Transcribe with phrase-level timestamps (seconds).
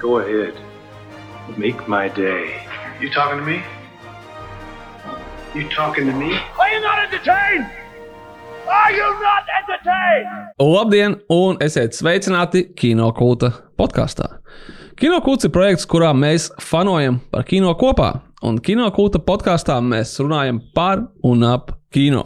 [0.00, 0.54] Go ahead.
[1.58, 2.66] Make my day.
[3.00, 3.62] You talking to me?
[5.54, 6.32] You talking to me?
[6.58, 7.66] Are you not entertained?
[8.66, 10.54] Are you not entertained?
[10.58, 14.40] Labdien, un esiet sveicināti Kino kulta podkāstā.
[14.96, 18.22] Kino kults ir projekts, kurā mēs fanojam par kino kopā.
[18.42, 22.24] Un kino kulta podkāstā mēs runājam par un ap kino.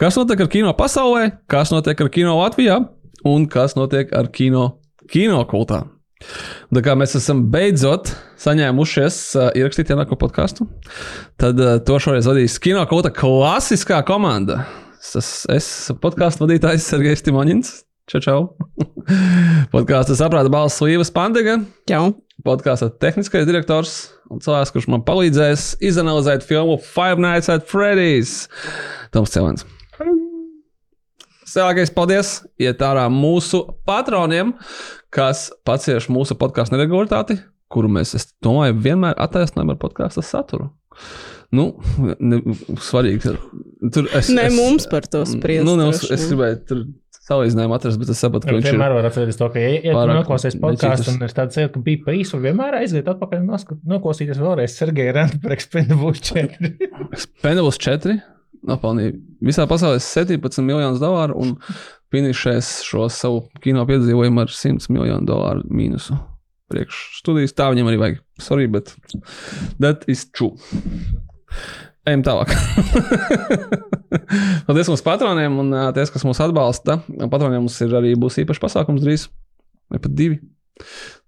[0.00, 2.80] Kas notiek ar kino pasaulē, kas notiek ar kino Latvijā
[3.28, 4.70] un kas notiek ar kino
[5.10, 5.84] kino kultā.
[6.70, 10.68] Tā kā mēs esam beidzot saņēmušies uh, ierakstīt jaunāko podkāstu,
[11.40, 14.64] tad uh, to šoreiz vadīs kino kulta klasiskā komanda.
[15.00, 17.72] Es esmu podkāstu vadītājs Sergejs Timoņins.
[18.10, 18.38] Čau, čau.
[19.74, 21.60] Podkāstu saprāta balss Līvas Pandega.
[21.88, 22.18] Čau.
[22.44, 23.96] Podkāstu tehniskais direktors
[24.30, 28.48] un cilvēks, kurš man palīdzēs izanalizēt filmu Five Nights at Freddy's.
[29.14, 29.68] Toms Celens.
[31.50, 34.54] Sēlākais paldies iet ārā mūsu patroniem,
[35.14, 37.40] kas pacieš mūsu podkāstu neregularitāti,
[37.70, 40.70] kuru mēs, es domāju, vienmēr attaisnojam ar podkāstu saturu.
[41.50, 41.72] Nu,
[42.22, 42.38] ne,
[42.78, 43.34] svarīgi.
[43.90, 45.66] Tur es, Ne es, mums par to spriest.
[45.66, 46.84] Nu, ne, es, es gribēju tur
[47.30, 49.98] salīdzinājumu atrast, bet es sapratu, ka Viņš vienmēr var atcerēties to, ka, ja, ja tu
[49.98, 53.42] pārāk noklausies podkāstu un ir tāds sajūta, ka bija pa īsu, un vienmēr aiziet atpakaļ
[53.42, 56.70] un noklausīties vēlreiz Sergeja Renta par Expendables 4.
[57.42, 58.18] Pendelus 4
[58.66, 61.54] nopelnīja visā pasaulē 17 miljonus dolāru un
[62.12, 66.18] finišēs šo savu kino piedzīvojumu ar 100 miljonu dolāru mīnusu.
[66.70, 68.20] Priekš studijas tā viņam arī vajag.
[68.42, 68.94] Sorry, bet
[69.82, 70.54] that is true.
[72.08, 72.52] Ejam tālāk.
[74.66, 77.00] Paldies mūsu patroniem un tie, kas mūs atbalsta.
[77.30, 79.28] Patroniem mums ir arī būs īpašs pasākums drīz,
[79.92, 80.40] vai pat divi.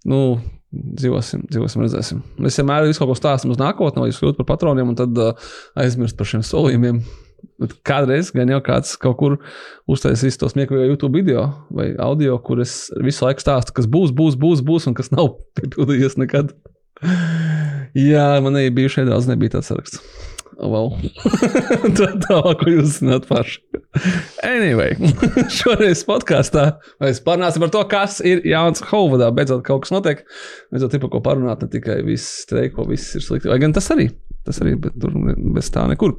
[0.09, 0.39] Nu,
[0.73, 2.23] dzīvosim, dzīvosim, redzēsim.
[2.43, 5.19] Mēs vienmēr visu kaut ko stāstām uz nākotni, lai jūs kļūtu par patroniem un tad
[5.21, 7.03] uh, aizmirst par šiem solījumiem.
[7.87, 9.37] Kādreiz gan jau kāds kaut kur
[9.91, 14.39] uztaisīs to smieklīgo YouTube video vai audio, kur es visu laiku stāstu, kas būs, būs,
[14.41, 16.55] būs, būs un kas nav piepildījies nekad.
[17.99, 20.03] Jā, man arī bijušie daudz nebija tāds saraksts.
[20.63, 20.93] Oh, well.
[21.99, 23.59] Tā tālāk, ko jūs zināt paši.
[24.47, 24.95] Anyway,
[25.59, 26.67] šoreiz podkāstā
[27.03, 29.33] mēs parunāsim par to, kas ir jauns Hovudā.
[29.35, 30.23] Beidzot, kaut kas notiek.
[30.71, 33.51] Beidzot, ir par ko parunāt, ne tikai viss streiko, viss ir slikti.
[33.51, 34.11] Vai gan tas arī?
[34.47, 35.17] Tas arī, bet tur
[35.57, 36.15] bez tā nekur.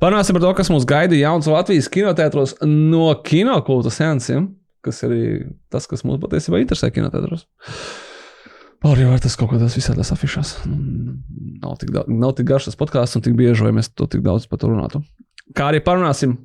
[0.00, 4.46] Parunāsim par to, kas mūs gaida jauns Latvijas kinotētros no kinokulta sensiem,
[4.80, 5.24] kas ir arī
[5.72, 7.44] tas, kas mūs patiesībā interesē kinotētros.
[8.80, 10.54] Pārējā var tas kaut kādās visādās afišās.
[10.64, 11.18] Mm,
[11.60, 14.22] Nav tik, daudz, nav tik garš tas podkāsts un tik bieži, vai mēs to tik
[14.24, 15.02] daudz par to runātu.
[15.52, 16.38] Kā arī parunāsim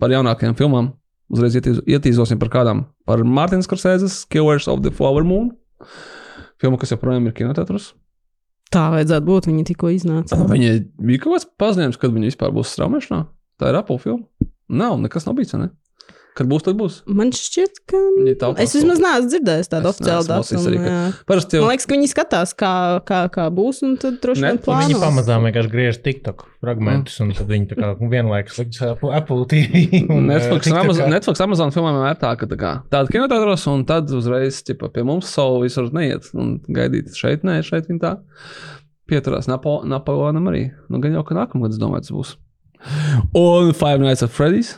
[0.00, 0.94] par jaunākajām filmām.
[1.28, 2.86] Uzreiz ietīz, ietīzosim par kādām.
[3.04, 5.50] Par Mārtiņas Korsēzes Killers of the Flower Moon.
[6.62, 7.90] Filmu, kas joprojām ir kinotētros.
[8.74, 9.48] Tā vajadzētu būt.
[9.50, 10.38] Viņa tikko iznāca.
[10.50, 13.20] Viņai bija kaut kāds paziņojums, kad viņa vispār būs straumēšanā.
[13.60, 14.48] Tā ir Apple filma.
[14.66, 15.54] Nav, nekas nav bijis.
[15.56, 15.70] Ne?
[16.36, 16.98] Kad būs, tad būs.
[17.08, 17.98] Man šķiet, ka.
[18.42, 20.90] Tautās Es vismaz neesmu dzirdējis tādu oficiālu datumu.
[21.30, 22.72] Parasti jau Man liekas, ka viņi skatās, kā,
[23.08, 25.00] kā, kā būs, un tad droši Ne, vien Un Viņi plāno.
[25.06, 30.02] pamazām vienkārši griež TikTok fragmentus, un tad viņi tā kā vienlaikus liks Apple, TV.
[30.12, 31.10] Un, Netflix, un Amazon.
[31.16, 35.06] Netflix, Amazon filmām vienmēr tā, ka tā kā, tāda kinotētros, un tad uzreiz ķipa, pie
[35.08, 38.16] mums savu visur neiet un gaidīt šeit, nē, šeit viņa tā.
[39.08, 40.66] Pieturās Napo, Napoleonam arī.
[40.90, 42.36] Nu, gan jau, ka nākamgad, es domāju, tas būs.
[43.38, 44.76] Un Five Nights at Freddy's.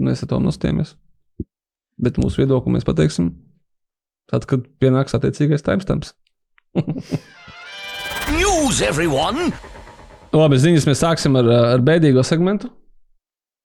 [0.00, 0.94] Mēs ar to nostājamies.
[2.00, 3.34] Bet mūsu viedokli mēs pateiksim
[4.30, 6.14] tad, kad pienāks attiecīgais timestamps.
[8.38, 9.50] News, everyone!
[10.30, 12.70] Labi, ziņas mēs sāksim ar, ar bēdīgo segmentu.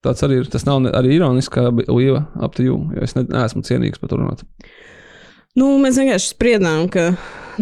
[0.04, 0.48] Tas arī ir.
[0.50, 4.02] Tas nav ne- arī ironiski, kā Līva ap to jū, jo es ne, neesmu cienīgs
[4.02, 4.42] par to runāt.
[5.56, 7.14] Nu, mēs vienkārši spriedām, ka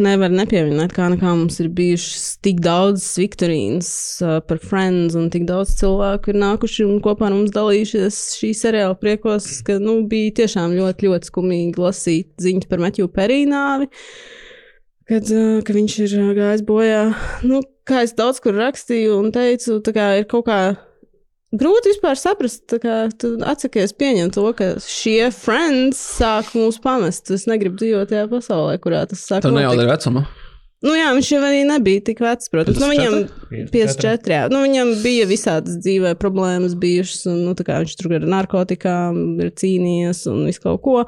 [0.03, 3.91] nevar nepieminēt, kā nekā mums ir bijušas tik daudz viktorīnas
[4.25, 8.50] uh, par Friends, un tik daudz cilvēku ir nākuši un kopā ar mums dalījušies šī
[8.59, 13.87] seriāla priekos, ka nu, bija tiešām ļoti, ļoti skumīgi lasīt ziņas par Metju Perīnāvi.
[15.06, 17.05] Kad, uh, ka viņš ir gājis bojā,
[17.47, 20.61] nu, kā es daudz kur rakstīju un teicu, tā kā ir kaut kā
[21.61, 27.31] grūti vispār saprast, kā tu atsakies pieņemt to, ka šie friends sāk mūs pamest.
[27.35, 29.45] Es negribu dzīvot tajā pasaulē, kurā tas sāk.
[29.45, 29.62] Tur notikt.
[29.62, 30.27] nejaudē vecuma.
[30.85, 32.77] Nu, jā, viņš jau arī nebija tik vecs, protams.
[32.83, 33.15] Nu, viņam
[33.73, 34.41] 54, jā.
[34.53, 39.23] Nu, viņam bija visādas dzīvē problēmas bijušas, un nu, tā kā viņš tur ar narkotikām
[39.41, 40.99] ir cīnījies un visu kaut ko.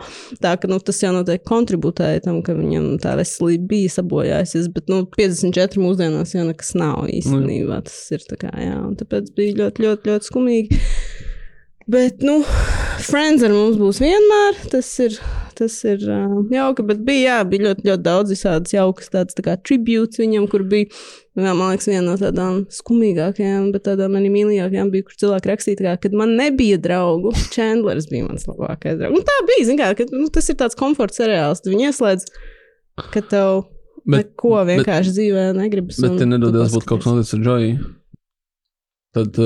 [0.40, 4.88] Tā ka nu, tas jau noteikti kontributēja tam, ka viņam tā veselība bija sabojājusies, bet
[4.92, 7.82] nu, 54 mūsdienās jau nekas nav īstenībā.
[7.84, 10.84] Tas ir tā kā, jā, un tāpēc bija ļoti, ļoti, ļoti skumīgi.
[11.86, 12.40] Bet, nu,
[13.06, 14.56] friends ar mums būs vienmēr.
[14.72, 15.20] Tas ir,
[15.58, 19.54] tas ir uh, jauki, bet bija, jā, bija ļoti, ļoti daudz visādas jaukas, tādas tā
[19.66, 20.88] tribūts viņam, kur bija,
[21.36, 25.80] jā, man liekas, viena no tādām skumīgākajām, bet tādām arī mīļākajām bija, kur cilvēki rakstīja,
[25.82, 27.32] kā, kad man nebija draugu.
[27.54, 29.16] Chandlers bija mans labākais draugs.
[29.20, 31.64] Un tā bija, zin kā, ka nu, tas ir tāds komforts seriāls.
[31.64, 32.28] Tu viņu ieslēdz.
[33.12, 33.64] ka tev
[34.06, 35.98] Bet- neko vienkārši dzīvē negribas.
[36.00, 37.72] Bet, ja nedodies būtu kaut kas noticis ar Džoju,
[39.16, 39.40] tad,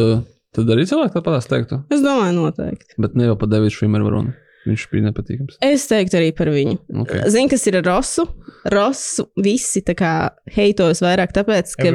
[0.56, 1.78] tad arī cilvēki tāpat tās teiktu.
[1.94, 2.98] Es domāju, noteikti.
[3.00, 4.34] Bet ne jau par Davidu Švīmeru varonu.
[4.68, 5.56] Viņš bija nepatīkams.
[5.64, 6.76] Es teiktu arī par viņu.
[7.02, 7.22] Okay.
[7.32, 8.26] Zini, kas ir Rosu?
[8.68, 10.12] Rosu visi tā kā
[10.52, 11.86] heitos vairāk, tāpēc, ka,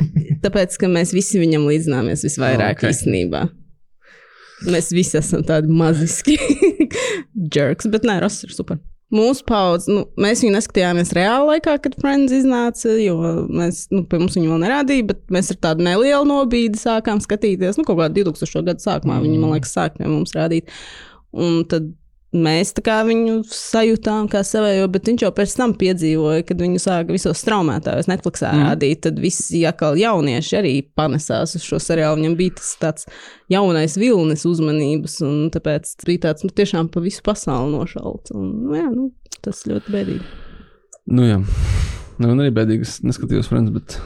[0.44, 2.84] tāpēc, ka mēs visi viņam līdzināmies visvairāk Ok.
[2.84, 2.94] okay.
[2.94, 3.48] īstenībā.
[4.70, 6.36] Mēs visi esam tādi maziski
[7.56, 8.78] jerks, bet nē, Ross ir super.
[9.10, 13.16] Mūsu paudze, nu, mēs viņu neskatījāmies reāli laikā, kad Friends iznāca, jo
[13.50, 17.80] mēs, nu, pie mums viņu vēl nerādīja, bet mēs ar tādu nelielu nobīdi sākām skatīties.
[17.80, 18.62] Nu, kaut kādā 2000.
[18.68, 19.24] gada sākumā mm.
[19.26, 20.70] viņi, man liekas, sāk pie mums rādīt.
[21.36, 21.92] Un tad
[22.30, 27.40] mēs viņu sajūtām kā savējo, bet viņš jau pēc tam piedzīvoja, kad viņu sāka visos
[27.42, 28.66] straumētājos Netflixā mm.
[28.68, 32.20] rādīt, tad visi atkal jaunieši arī panesās uz šo seriālu.
[32.20, 33.08] Viņam bija tas tāds
[33.50, 38.34] jaunais vilnis uzmanības, un tāpēc bija tāds nu, tiešām pa visu pasauli nošalts.
[38.36, 39.10] Un, nu, jā, nu,
[39.42, 40.32] tas ļoti bēdīgi.
[41.10, 41.40] Nu, jā.
[42.20, 42.86] Nu, arī bēdīgi.
[42.86, 43.98] Es neskatījos Friends, bet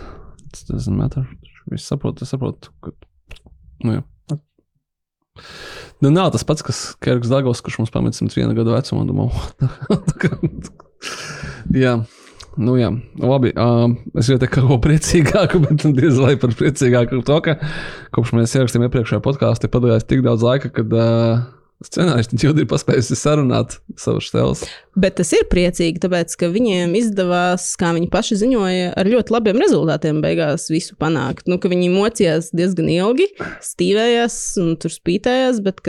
[0.55, 1.29] tas doesn't matter.
[1.75, 2.73] Es saprotu, es saprotu.
[2.85, 2.94] Ka...
[3.85, 4.05] Nu, jā.
[6.02, 9.06] Nu, nav tas pats, kas Kerks Dagos, kurš mums pameta 101 gadu vecumā.
[9.08, 9.29] Domā,
[11.85, 11.99] jā.
[12.55, 13.50] Nu, jā, labi.
[13.58, 17.56] Um, es jau teicu, ka ko priecīgāku, bet diez vai par priecīgāku to, ka
[18.14, 21.43] kopš mēs ierakstījām iepriekšējā podkāstā, ir pagājis tik daudz laika, kad uh,
[21.89, 24.65] scenārists jau ir paspējis sarunāt savus stēlus.
[24.99, 29.61] Bet tas ir priecīgi, tāpēc, ka viņiem izdevās, kā viņi paši ziņoja, ar ļoti labiem
[29.63, 31.49] rezultātiem beigās visu panākt.
[31.51, 33.31] Nu, viņi mocījās diezgan ilgi,
[33.65, 35.83] stīvējās un tur spītējās, bet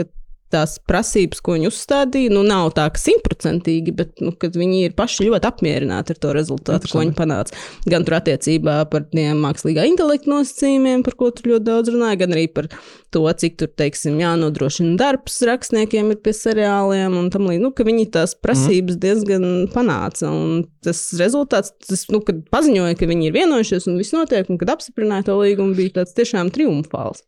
[0.52, 5.26] tās prasības, ko viņi uzstādīja, nu, nav tā, ka simtprocentīgi, bet nu, viņi ir paši
[5.26, 7.56] ļoti apmierināti ar to rezultātu, ko viņi panāca.
[7.90, 12.36] Gan tur attiecībā par tiem mākslīgā intelekta nosacījumiem, par ko tur ļoti daudz runāja, gan
[12.36, 12.70] arī par
[13.14, 17.64] to, cik tur, teiksim, jānodrošina darbs rakstniekiem ir pie seriāliem un tam līdzīgi.
[17.64, 19.02] Nu, viņi tās prasības mm.
[19.02, 20.30] diezgan panāca.
[20.30, 24.60] Un tas rezultāts, tas, nu, kad paziņoja, ka viņi ir vienojušies un viss notiek, un
[24.62, 27.24] kad apstiprināja to līgumu, bija tāds tiešām triumfāls.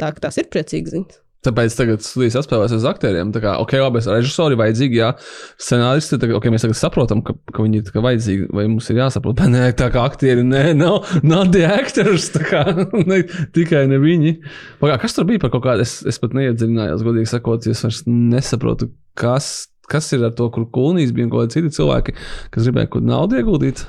[0.00, 1.25] Tā ka tās ir priecīgas ziņas.
[1.44, 3.30] Tāpēc tagad studijas atspēlēs uz aktieriem.
[3.34, 5.12] Tā kā, ok, labi, režisori vajadzīgi, jā,
[5.62, 9.36] scenāristi, tagad, ok, mēs tagad saprotam, ka, ka viņi ir vajadzīgi, vai mums ir jāsaprot,
[9.38, 12.64] bet nē, tā kā aktieri, nē, nav, nav tie actors, tā kā
[13.10, 13.20] ne,
[13.54, 14.34] tikai ne viņi.
[14.82, 18.02] Pagā, kas tur bija par kaut kādu, es, es pat neiedziļinājos, godīgi sakot, es vairs
[18.10, 22.16] nesaprotu, kas, kas ir ar to, kur kulnīs bija un kādi citi cilvēki,
[22.54, 23.86] kas gribēja kaut naudu ieguldīt.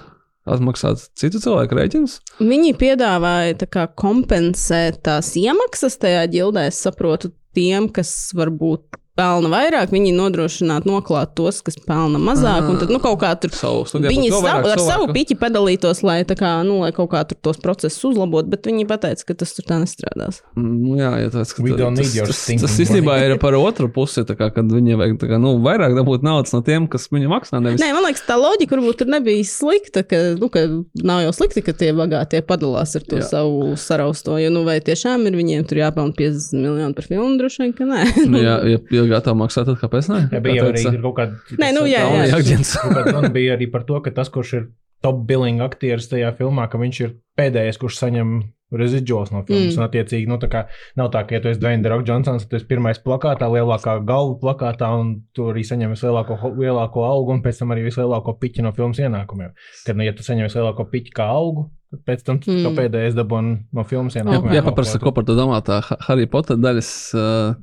[0.48, 2.20] Atmaksāt citu cilvēku rēķinus?
[2.40, 9.92] Viņi piedāvāja kā, kompensēt tās iemaksas tajā ģildē, es saprotu, tiem, kas varbūt pelna vairāk,
[9.94, 12.68] viņi nodrošinātu noklāt tos, kas pelna mazāk.
[12.70, 16.04] Un tad, nu, kaut kā tur Savu studiju viņi savu, vairāk ar savu piķi padalītos,
[16.06, 19.38] lai, tā kā, nu, lai kaut kā tur tos procesus uzlabotu, bet viņi pateica, ka
[19.42, 20.42] tas tur tā nestrādās.
[20.58, 23.90] Nu, jā, ja tas, We don't need your tas, tas, tas īstenībā ir par otru
[23.94, 27.10] pusi, tā kā, kad viņiem vajag tā kā, nu, vairāk dabūt naudas no tiem, kas
[27.14, 27.62] viņam maksā.
[27.64, 27.82] Nevis...
[27.82, 30.68] Nē, man liekas, tā loģika varbūt tur nebija slikta, ka, nu, ka
[31.08, 33.26] nav jau slikti, ka tie bagātie padalās ar to Jā.
[33.32, 34.38] Savu sarausto.
[34.38, 37.34] Jo, nu, vai tiešām ir viņiem tur jāpelnā 50 miljoni par filmu?
[37.42, 38.06] Droši vien, ka nē.
[38.28, 40.20] Nu, jā, ja, ja gatavi maksāt, tad kāpēc ne?
[40.34, 41.58] Jā, bija arī kaut kāda.
[41.62, 42.42] Nē, nu, jā, jā.
[42.74, 44.68] kāda runa bija arī par to, ka tas, kurš ir
[45.06, 48.38] top billing aktieris tajā filmā, ka viņš ir pēdējais, kurš saņem
[48.76, 49.78] residuāls no filmas.
[49.78, 49.86] Mm.
[49.86, 50.64] Attiecīgi, nu, tā kā
[51.00, 53.98] nav tā, ka, ja tu esi Dwayne Rock Johnsons, tad tu esi pirmais plakātā, lielākā
[54.08, 58.66] galva plakātā, un tu arī saņem vislielāko, lielāko algu, un pēc tam arī vislielāko piķi
[58.66, 59.56] no filmas ienākumiem.
[59.86, 62.64] Tad, nu, ja tu saņem vislielāko piķi kā algu, tad pēc tam Mm.
[62.68, 62.76] mm.
[62.78, 64.54] pēdējais dabūji no filmas ienākumiem.
[64.58, 65.62] Jā, paprasti, ko par to domā.
[65.64, 66.90] Tā Ha- Harry Potter daļas,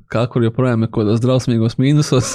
[0.09, 2.31] kā kur joprojām ir kaut kādos drausmīgos mīnusos.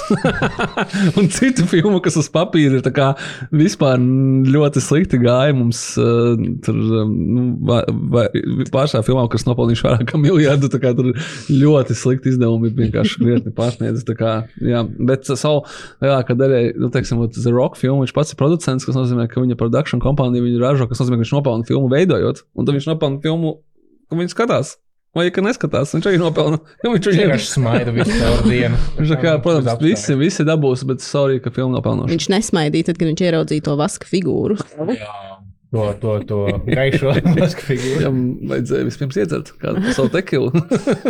[1.19, 3.09] un citu filmu, kas uz papīra ir tā kā
[3.51, 5.53] vispār ļoti slikti gāja.
[5.57, 5.81] Mums
[6.63, 8.27] tur nu, va- va-
[8.71, 11.11] pašā filmā, kas nopelnījuši vairāk kā miljardu, tā kā tur
[11.51, 14.05] ļoti slikti izdevumi ir vienkārši krietni pārsniedz.
[14.07, 14.31] tā kā,
[14.63, 14.83] jā.
[15.11, 15.63] Bet savu
[16.03, 19.57] lielākā daļa, nu, teiksim, The Rock filmu, viņš pats ir producents, kas nozīmē, ka viņa
[19.59, 23.21] production kompānija viņu ražo, kas nozīmē, ka viņš nopelna filmu veidojot, un tad viņš nopelna
[23.23, 23.57] filmu,
[24.09, 24.75] ko viņš skatās.
[25.11, 26.61] Vai ja ka neskatās, viņš arī nopelna.
[26.85, 28.77] Jo viņš arī vienkārši smaida visu caur dienu.
[28.95, 32.13] Viņš tā kā, protams, visi, visi dabūs, bet sorry, ka filma nav pelnoša.
[32.13, 34.55] Viņš nesmaidīja, tad, kad viņš ieraudzīja to vaska figūru.
[35.71, 37.11] To, to, to gaišo
[37.41, 37.97] masku figūru.
[37.99, 38.21] Viņam
[38.53, 40.51] vajadzēja vispirms iedzert kādu savu tekilu.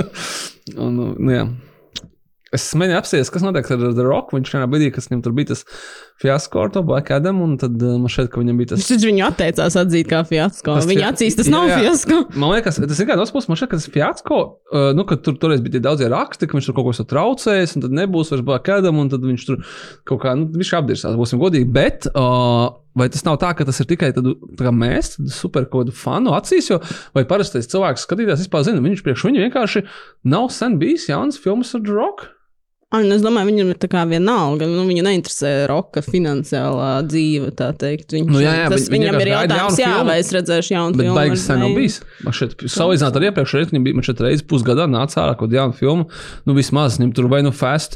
[0.81, 1.45] un, nu, jā.
[2.51, 4.34] Es mēģināju apspriest, kas notiek ar The Rock.
[4.36, 5.62] Viņš vienā brīdī, kas viņam tur bija tas
[6.20, 8.89] fiasko ar to Black Adam, un tad uh, man šķiet, ka viņam bija tas.
[8.91, 10.75] Viņš viņu atteicās atzīt kā fiasko.
[10.75, 11.77] Tas Viņa acīs tas Jā, nav jā.
[11.79, 12.17] fiasko.
[12.36, 13.48] Man liekas, tas ir kāds otrs puses.
[13.48, 16.60] Man šķiet, ka tas fiasko, uh, nu, ka tur toreiz bija tie daudzie raksti, ka
[16.60, 19.48] viņš tur kaut ko esmu traucējis, un tad nebūs vairs Black Adam, un tad viņš
[19.48, 19.63] tur
[20.12, 21.72] kaut kā, nu, viņš apdirsās, būsim godīgi.
[21.72, 25.31] Bet, uh, Vai tas nav tā, ka tas ir tikai tādu, tā kā mēs, tādu
[25.31, 26.81] super kaut kādu fanu acīs, jo
[27.15, 29.86] vai parastais cilvēks skatītājs vispār zina, viņš priekš viņu vienkārši
[30.27, 32.27] nav sen bijis jauns filmas ar Rock?
[32.91, 34.67] Un es domāju, viņam ir tā kā vienalga.
[34.67, 37.53] Nu, viņu neinteresē roka finansiālā dzīve.
[37.55, 40.10] Viņš, Nu, jā, jā, tas viņam ir jautājums, jaunu jā, filmu.
[40.10, 41.15] vai es redzēšu jaunu Bet filmu.
[41.15, 42.01] baigas sen nav bijis.
[42.25, 45.74] Man šeit, salīdzināt ar iepriekšējo reizi, man šeit reizes pusgadā nāca ārā kaut kāda jauna
[45.79, 46.05] filma.
[46.45, 47.95] Nu, vismaz viņam tur vai nu Fast.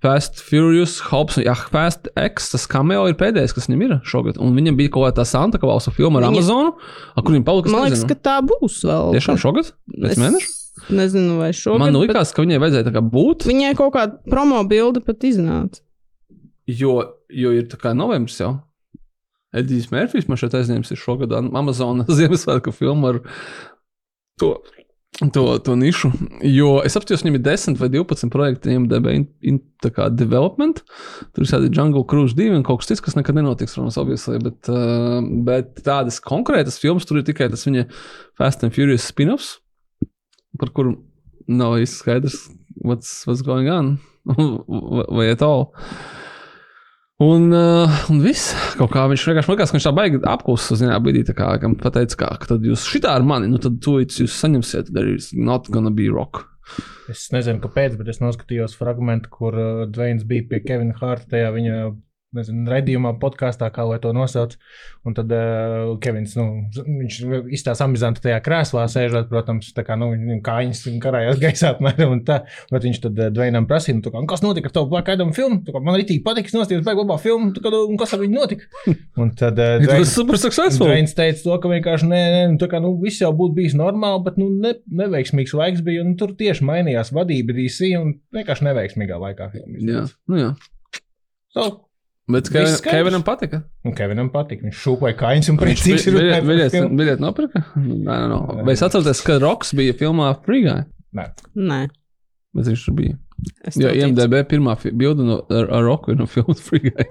[0.00, 4.38] Fast, Furious, Hobbs, jā, Fast X, tas cameo ir pēdējais, kas viņam ir šogad.
[4.40, 6.72] Un viņam bija kaut kāda tā Santa Klausa filma ar Viņa- Amazonu,
[7.14, 7.68] ar kuriem palika.
[7.68, 9.12] Man liekas, ka tā būs vēl.
[9.20, 9.68] Tiešām šogad?
[9.92, 10.48] Pēc Es mēneša?
[10.90, 11.82] Nezinu, vai šogad.
[11.82, 15.26] Man bet liekas, ka viņai vajadzēja tā kā būt, Viņai kaut kāda promo bilde pat
[15.28, 15.82] iznāca.
[16.70, 16.96] jo,
[17.28, 18.54] jo ir tā kā novembris jau.
[19.56, 23.24] Edijs Mērfijs man šeit aizņēmis šogad Amazon Ziemassvētku filmu ar
[24.38, 24.54] to.
[25.34, 26.08] To, to nišu.
[26.46, 30.06] Jo es apskatījos, viņam ir 10 vai 12 projekti, viņam DB in, in, tā kā
[30.14, 30.84] development.
[31.34, 34.38] Tur ir tādi Jungle Cruise 2 un kaut kas cits, kas nekad nenotiks, protams, obviously,
[34.40, 37.84] bet, uh, bet tādas konkrētas filmas tur ir tikai tas viņa
[38.38, 39.58] Fast and Furious spin-offs,
[40.60, 40.94] par kuru
[41.50, 42.40] nav īsti skaidrs,
[42.84, 43.94] what's, what's going on,
[45.16, 45.70] vai at all.
[47.20, 50.96] Un, uh, un viss, kaut kā viņš vienkārši liekas, ka viņš tā baigi apklusa zinā
[51.04, 54.38] brīdī, kā kam pateica, kā, ka tad jūs šitā ar mani, nu tad to jūs
[54.40, 56.46] saņemsiet, there is not gonna be rock.
[57.12, 61.50] Es nezinu, kāpēc, bet es noskatījos fragment, kur uh, Dvains bija pie Kevina Hārta tajā
[61.58, 61.76] viņa
[62.36, 64.54] nezinu, redzījumā, podkāstā, kā lai to nosauc.
[65.08, 66.44] Un tad uh, Kevins, nu,
[66.84, 67.16] viņš
[67.56, 70.10] izstāsta amizanti tajā krēslā, sēžot, protams, tā kā, nu,
[70.44, 72.40] kājas karājās gaisā apmēram un tā.
[72.70, 75.32] Bet viņš tad uh, Dvainam prasīja, nu, kā, "Un kas notika ar tavu Black Adam
[75.36, 75.62] filmu?
[75.66, 78.22] Kā, man arī tīk patīk, nostājos baigi labā filmu, tā kā, nu, un kas ar
[78.22, 78.70] viņu notika?
[79.20, 80.86] Un tad uh, Dvains- super successful.
[80.88, 83.74] Dvains teica, to, ka vienkārši nē, nē, nu, tā kā, nu, viss jau būtu bijis
[83.78, 86.04] normāli, bet nu, ne, neveiksmīgs laiks bija.
[86.06, 89.50] Un tur tieši mainījās vadība DC un vienkārši neveiksmīgā laikā.
[89.56, 90.50] Jā, nu jā.
[91.50, 91.89] So,
[92.34, 92.76] Bet Kevin.
[92.84, 93.62] Kevinam patika.
[93.84, 94.66] un Kevinam patika.
[94.68, 96.98] Viņš šūpoja kājas un priecīgs ir runāt par Biļets filmu.
[97.00, 97.64] biļet nopirka?
[97.76, 98.64] Nē, nē, nē.
[98.68, 100.84] Vai es atceros, ka Roks bija filmā Free Guy?
[101.16, 101.26] Nē.
[101.56, 101.80] Nē,
[102.56, 103.16] Bet viņš tur bija.
[103.62, 103.88] ticu.
[103.94, 107.06] IMDB pirmā bilde no, ar, ar Roku ir no filmas Free Guy.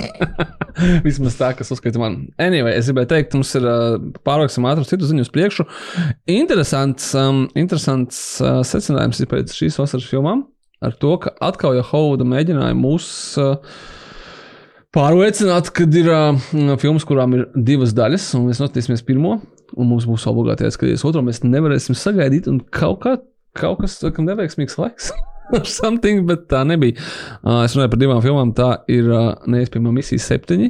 [1.07, 2.17] Vismaz tā, kas uzskata man.
[2.37, 3.95] Anyway, es gribēju teikt, mums ir uh,
[4.27, 5.65] pārvāksim ātri citu ziņu uz priekšu.
[6.29, 10.43] Interesants, um, interesants uh, secinājums ir pēc šīs vasaras filmām
[10.85, 13.07] ar to, ka atkal jau Hovuda mēģināja mūs
[13.41, 13.55] uh,
[14.95, 19.37] pārliecināt, ka ir uh, filmas, kurām ir divas daļas, un mēs noskatīsimies pirmo,
[19.75, 23.17] un mums būs obligāti jāskatās otru, mēs nevarēsim sagaidīt, un kaut, kā,
[23.59, 25.11] kaut kas tam neveiksmīgs laiks.
[25.77, 26.97] Something, bet tā nebija.
[27.41, 28.53] Uh, es runāju par divām filmām.
[28.57, 30.69] Tā ir uh, neiespējama misija septiņi.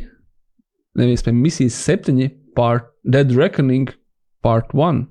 [0.99, 3.91] Neiespējama misija septiņi, part Dead Reckoning,
[4.43, 5.07] part one.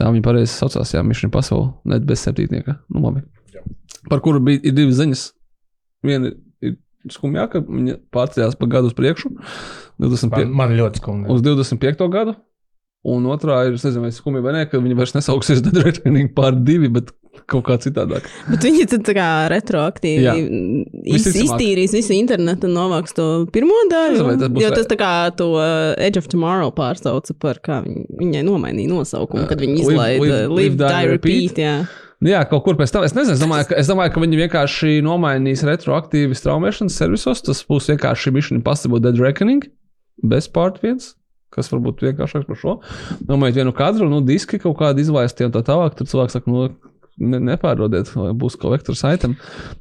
[0.00, 2.78] Tā viņa pareizi saucās, jā, Mission Impossible, net bez septītnieka.
[2.92, 3.26] Nu, labi.
[4.08, 5.26] Par kuru bija divas ziņas.
[6.08, 6.40] Viena ir
[7.10, 9.32] skumjāka, viņa pārcēlās pa gadu uz priekšu.
[10.02, 11.28] 25, Man, man ļoti skumji.
[11.32, 12.06] uz 25.
[12.12, 12.36] gadu.
[13.02, 16.30] Un otrā ir, es nezinu, vai skumja vai nē, ka viņi vairs nesauksies Dead Reckoning
[16.36, 17.10] pār divi, bet
[17.48, 18.26] kaut kā citādāk.
[18.50, 20.44] Bet viņi tad kā retroaktīvi
[21.14, 24.22] iz, iztīrīs visu internetu un novāks to pirmo daļu.
[24.28, 25.48] Vai tas jo tas tā kā to
[25.96, 30.54] Edge of Tomorrow pārsauca par kā viņai nomainīja nosaukumu, kad viņi Uh, izlaida Live- Live,
[30.54, 31.40] Live, Die, Die, Repeat.
[31.50, 31.58] Repeat.
[31.64, 31.74] Jā.
[32.22, 33.02] Nu Jā, kaut kur pēc tam.
[33.02, 37.42] Es nezinu, es domāju, ka, es domāju, ka viņi vienkārši nomainīs retroaktīvi straumēšanas servisos.
[37.42, 39.64] Tas būs vienkārši Mission Impossible Dead Reckoning
[40.22, 41.16] bez part viens.
[41.52, 42.76] Kas varbūt vienkāršāks par šo.
[43.26, 45.96] Domāju, vienu kadru, nu, diski kaut kādi izlaistie un tā tālāk.
[45.98, 46.68] Tur cilvēks saka, nu,
[47.20, 49.36] ne, nepārdodiet, būs kolektors item.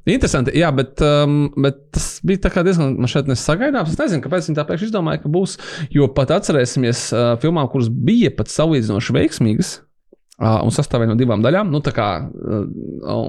[0.09, 3.93] Interesanti, jā, bet, um, bet tas bija diezgan man šeit nesagaidāms.
[3.93, 5.57] Es nezinu, kāpēc viņi tā pēkšņi izdomāja, ka būs.
[5.93, 9.79] Jo pat atcerēsimies uh, filmām, kuras bija pat salīdzinoši veiksmīgas.
[10.41, 11.69] Un sastāvēja no divām daļām.
[11.69, 12.61] Nu, tā kā, uh,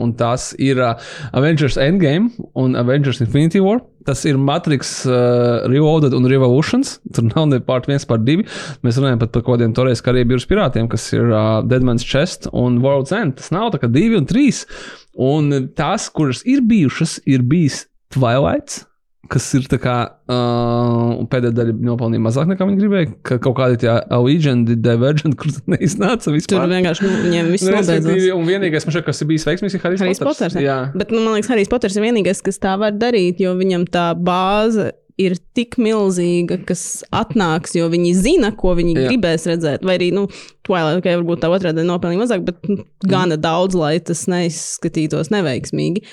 [0.00, 0.95] un tās ir uh,
[1.37, 3.83] Avengers Endgame un Avengers Infinity War.
[4.09, 6.95] Tas ir Matrix, uh, Reloaded un Revolutions.
[7.12, 8.47] Tur nav ne part viens, part divi.
[8.87, 12.49] Mēs runājam pat par kaut kādiem toreiz karību jūras pirātiem, kas ir uh, Deadman's Chest
[12.49, 13.37] un World's End.
[13.42, 14.64] Tas nav tā kā divi un trīs.
[15.12, 18.87] Un tās, kuras ir bijušas, ir bijis Twilight.
[19.31, 19.97] Kas ir tā kā
[20.35, 23.11] uh, pēdējā daļa nopelnīja mazāk nekā viņi gribēja.
[23.29, 26.67] Ka kaut kādi tie Allegiant, Divergent, kurus neiznāca Tur vispār.
[26.73, 28.09] vienkārši nu, viņiem viss nobeidzās.
[28.35, 30.41] Un vienīgais, man šķiet, kas ir bijis veiksmīgs, ir Harijs Harijs Poters.
[30.43, 30.79] Poters, jā.
[30.99, 34.09] Bet nu, man liekas, Harijs Poters ir vienīgais, kas tā var darīt, jo viņam tā
[34.19, 39.05] bāze ir tik milzīga, kas atnāks, jo viņi zina, ko viņi Jā.
[39.11, 39.85] Gribēs redzēt.
[39.87, 40.26] Vai arī, nu,
[40.67, 45.33] Twilight, okay, varbūt tā otrā daļa nopelnīja mazāk, bet nu, gana daudz, lai tas neizskatītos
[45.35, 46.05] neveiksmīgi.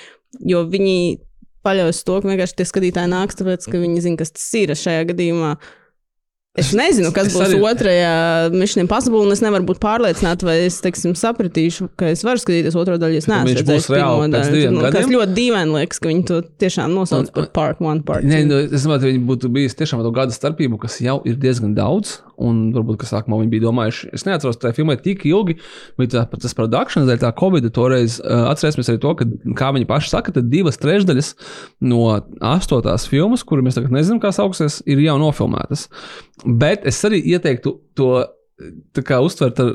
[0.46, 0.98] Jo viņi
[1.66, 4.74] paļaujas uz to, ka vienkārši tie skatītāji nāks, tāpēc, ka viņi zina, kas tas ir
[4.78, 5.54] šajā gadījumā.
[6.58, 10.56] Es nezinu, kas es būs arī- otrajā Mission Impossible, un es nevaru būt pārliecināta, vai
[10.66, 13.20] es teiksim, sapratīšu, ka es varu skatīties otro daļu.
[13.22, 15.14] Es Ka neesmu viņš būs reāli pēc diviem Nu, Tas gadiem?
[15.14, 18.48] ļoti dīvaini liekas, ka viņi to tiešām nosauc Un- par part one, part Nē, two.
[18.50, 21.72] nu, es domāju, ka viņi būtu bijis tiešām to gada starpību, kas jau ir diezgan
[21.72, 22.18] daudz.
[22.40, 25.58] Un varbūt, ka sākumā viņi bija domājuši, es neatceros, tā filmai tik ilgi,
[26.00, 29.28] bet tā, tas produkcijas dēļ, tā Covid toreiz uh, atcerēsimies arī to, ka,
[29.58, 31.32] kā viņi paši saka, tad divas trešdaļas
[31.92, 32.02] no
[32.52, 35.88] astotās filmas, kuru mēs tagad nezinām, kā sauksies, ir jau nofilmētas.
[36.44, 38.12] Bet es arī ieteiktu to
[38.96, 39.72] tā kā uztvert ar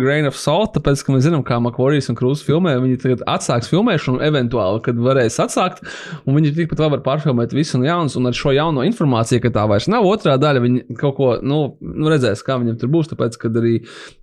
[0.00, 3.70] grain of salt, tāpēc, ka mēs zinām, kā Makvorijas un Krūzes filmē, viņi tagad atsāks
[3.70, 5.82] filmēšanu, eventuāli, kad varēs atsākt,
[6.24, 9.52] un viņi tikpat vēl var pārfilmēt visu no jaunas, un ar šo jauno informāciju, ka
[9.54, 13.12] tā vairs nav otrā daļa, viņi kaut ko, nu, nu redzēs, kā viņam tur būs,
[13.12, 13.76] tāpēc, kad arī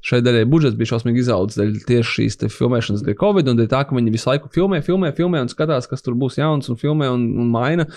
[0.05, 3.86] šai daļai budžets bija šausmīgi izaudzis dēļ tieši šīs filmēšanas dēļ Covid, un dēļ tā,
[3.88, 7.10] ka viņi visu laiku filmē, filmē, filmē un skatās, kas tur būs jauns un filmē
[7.13, 7.88] un, un maina.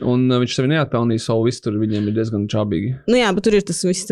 [0.00, 2.94] Un uh, viņš sev neatpelnīja savu visu, tur viņiem ir diezgan čābīgi.
[3.10, 4.08] Nu jā, bet tur ir tas viss,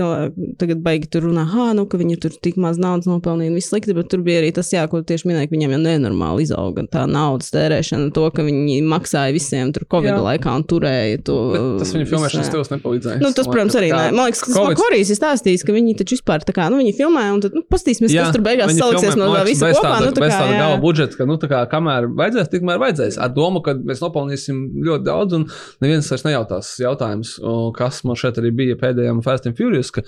[0.61, 3.73] tagad baigi tur runā, ah, nu, ka viņi tur tik maz naudas nopelnīja un viss
[3.73, 6.85] slikti, bet tur bija arī tas, jā, ko tieši minēja, ka viņiem jau nenormāli izauga
[6.91, 10.19] tā naudas tērēšana, to, ka viņi maksāja visiem tur Covid jā.
[10.27, 11.39] laikā un turēja to.
[11.55, 13.23] Bet tas viņa filmēšanas stils nepalīdzēja.
[13.25, 14.05] Nu, tas, protams, arī nē.
[14.17, 16.95] Man liekas, ka tas Korijas ir stāstījis, ka viņi taču vispār tā kā, nu, viņi
[16.99, 19.97] filmē un tad, nu, pastīsimies, kas tur beigās saliksies no tā visa kopā.
[20.05, 23.19] Nu, tā kā, gala budžeta, ka, nu, tā kā, kamēr vajadzēs, tikmēr vajadzēs.
[23.23, 25.47] Ar domu, ka mēs nopelnīsim ļoti daudz un
[25.81, 27.35] neviens vairs nejautā tās jautājums,
[27.77, 30.05] kas man šeit arī bija pēdējām Fast and Furious, ka,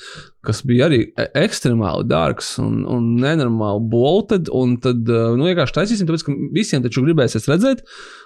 [0.46, 4.50] kas bija arī e, ekstremāli dārgs un, un nenormāli bolted.
[4.52, 7.84] Un tad nu, vienkārši taisīsim, tāpēc ka visiem taču gribēsies redzēt.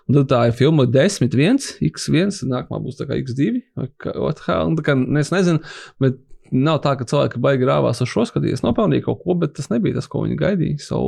[0.09, 3.51] Un tad tā ir filma 10, 1, X1, nākamā būs tā kā X2.
[3.79, 4.15] Vai kā,
[4.47, 5.63] hell, tā kā, es nezinu,
[6.03, 6.23] bet
[6.55, 9.99] nav tā, ka cilvēki baigi rāvās uz šo skatīties, nopelnīja kaut ko, bet tas nebija
[9.99, 10.83] tas, ko viņi gaidīja.
[10.87, 11.01] So,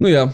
[0.00, 0.26] nu jā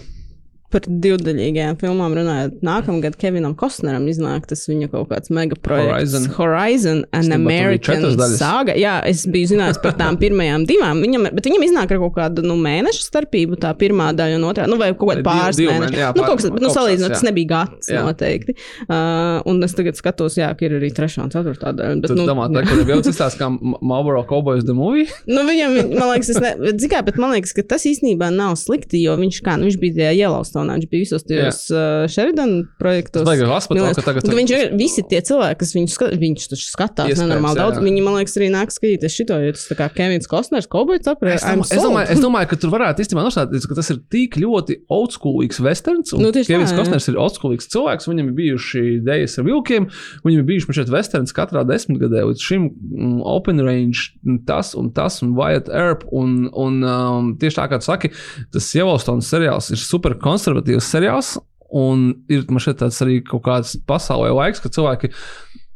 [0.73, 5.93] par divdaļīgajām filmām runājot, nākamgad Kevinam Kostneram iznāk tas viņa kaut kāds megaprojekts.
[5.93, 8.75] Horizon, Horizon an American Saga.
[8.79, 12.45] Jā, es biju zinājis par tām pirmajām divām, viņam, bet viņam iznāk ar kaut kādu
[12.47, 16.00] nu, mēnešu starpību, tā pirmā daļa un otrā, nu vai kaut kāda pāris div, mēneši.
[16.00, 18.02] Jā, nu, kaut kas, bet, nu, salīdzinot, tas nebija gads jā.
[18.07, 18.57] noteikti.
[18.87, 22.00] Uh, un es tagad skatos, jā, ka ir arī trešā un ceturtā daļa.
[22.02, 25.07] Bet, nu, domā, tā, kur jau citās kā Marlboro Cowboys the movie?
[25.35, 29.02] nu, viņam, man liekas, tas ne, zikā, bet man liekas, ka tas īstenībā nav slikti,
[29.05, 30.78] jo viņš kā, nu, viņš bija tajā ielaustā Yellowstone.
[30.78, 33.25] Viņš bija visos tajos uh, Sheridan projektos.
[33.26, 34.28] Tas bija hospitāls, ka tagad.
[34.33, 37.66] Viņš ir visi tie cilvēki, kas viņu skat, viņš skatās Iespējams, nenormāli jā.
[37.66, 37.83] daudz.
[37.83, 41.42] Viņi, man liekas, arī nāk skatīties šito, jo tas tā kā Kevins Kostners, Cowboys apgājis.
[41.42, 44.38] Es, domā, es, domāju, es domāju, ka tur varētu īstenībā nostāties, ka tas ir tik
[44.40, 46.14] ļoti oldschoolīgs westerns.
[46.18, 49.88] Nu, Kevins Kostners ir oldschoolīgs cilvēks, viņam ir bijuši idejas ar vilkiem,
[50.27, 52.25] viņam ir bijuši šeit westerns katrā desmitgadē.
[52.31, 54.09] Līdz šim um, Open Range,
[54.48, 58.12] tas un tas un Wyatt Earp un, un um, tieši tā kā tu saki,
[58.55, 60.52] tas Yellowstone seriāls ir super konservatīvs
[60.93, 61.37] seriāls.
[61.73, 65.09] Un ir šeit tāds arī kaut kāds pasaulē laiks, kad cilvēki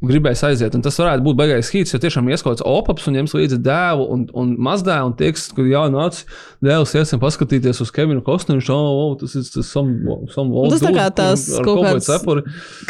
[0.08, 0.74] gribēs aiziet.
[0.76, 4.24] Un tas varētu būt baigais hīts, jo tiešām ieskots opaps un ņems līdzi dēlu un,
[4.36, 6.22] un mazdēlu un tieks, ka jā, nāc,
[6.64, 8.62] dēls, iesim paskatīties uz Kevinu Kostneru.
[8.72, 9.92] Oh, oh, tas ir tas sam,
[10.32, 12.10] sam Tas tā kā tās kaut kāds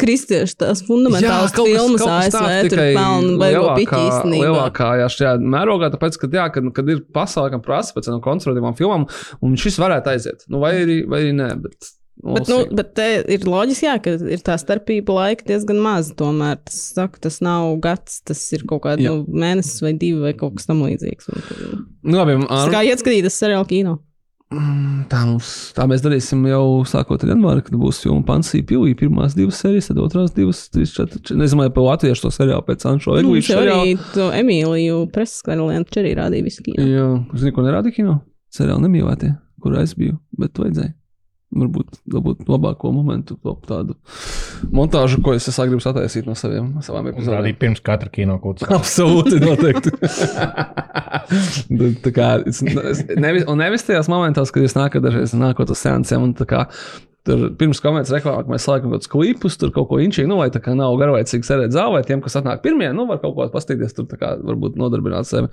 [0.01, 6.19] kristiešu tās fundamentālas jā, filmas ASV, tur pelnu baigo piķi Lielākā, jā, šajā mērogā, tāpēc,
[6.21, 9.07] ka, jā, kad, kad ir pasaulē, kam prasa pēc no konservatīvām filmām,
[9.43, 10.47] un šis varētu aiziet.
[10.51, 14.15] Nu, vai arī, vai arī nē, bet Bet, nu, bet te ir loģiski, jā, ka
[14.17, 16.15] ir tā starpība laika diezgan maza.
[16.17, 20.33] Tomēr tas, saku, tas nav gads, tas ir kaut kāds nu, mēnesis vai divi vai
[20.37, 21.29] kaut kas tamlīdzīgs.
[22.01, 22.73] Nu, labi, ar...
[22.73, 23.99] Kā ieskatīties seriāla kino?
[24.47, 28.93] Mm, tā, mums, tā mēs darīsim jau sākot ar janvāri, kad būs filma Pansija Pilī.
[28.97, 31.21] Pirmās divas sērijas, tad otrās divas, trīs, četri.
[31.35, 33.57] Nezinu, vai pa latviešu to seriālu pēc Anšo Eglīša.
[33.59, 36.87] Nu, arī to Emīliju preses karalientu arī rādīja visu kino.
[36.87, 38.21] Jā, zini, ko nerādīja kino?
[38.55, 40.95] Seriāli nemīlētie, kur es biju, bet vajadzēja.
[41.47, 43.93] Varbūt dabūt labāko momentu, tādu
[44.75, 47.39] montāžu, ko es, es gribu sataisīt no saviem, savām epizodēm.
[47.39, 48.75] Arī pirms katra kino kaut kā.
[48.75, 49.93] Absolūti, noteikti.
[52.03, 52.59] tā kā, es,
[53.15, 56.65] nevis, un nevis tajos momentos, kad jūs nākat dažreiz nākot uz seansiem un tā kā
[57.27, 60.47] Tur pirms komerces reklāmā mēs slēdzam kaut kādus klipus, tur kaut ko inčīgi, nu, vai
[60.53, 63.95] tā kā nav garlaicīgi sēdēt zālē, tiem, kas atnāk pirmie, nu, var kaut ko pastīties,
[63.97, 65.49] tur kā varbūt nodarbināt sevi.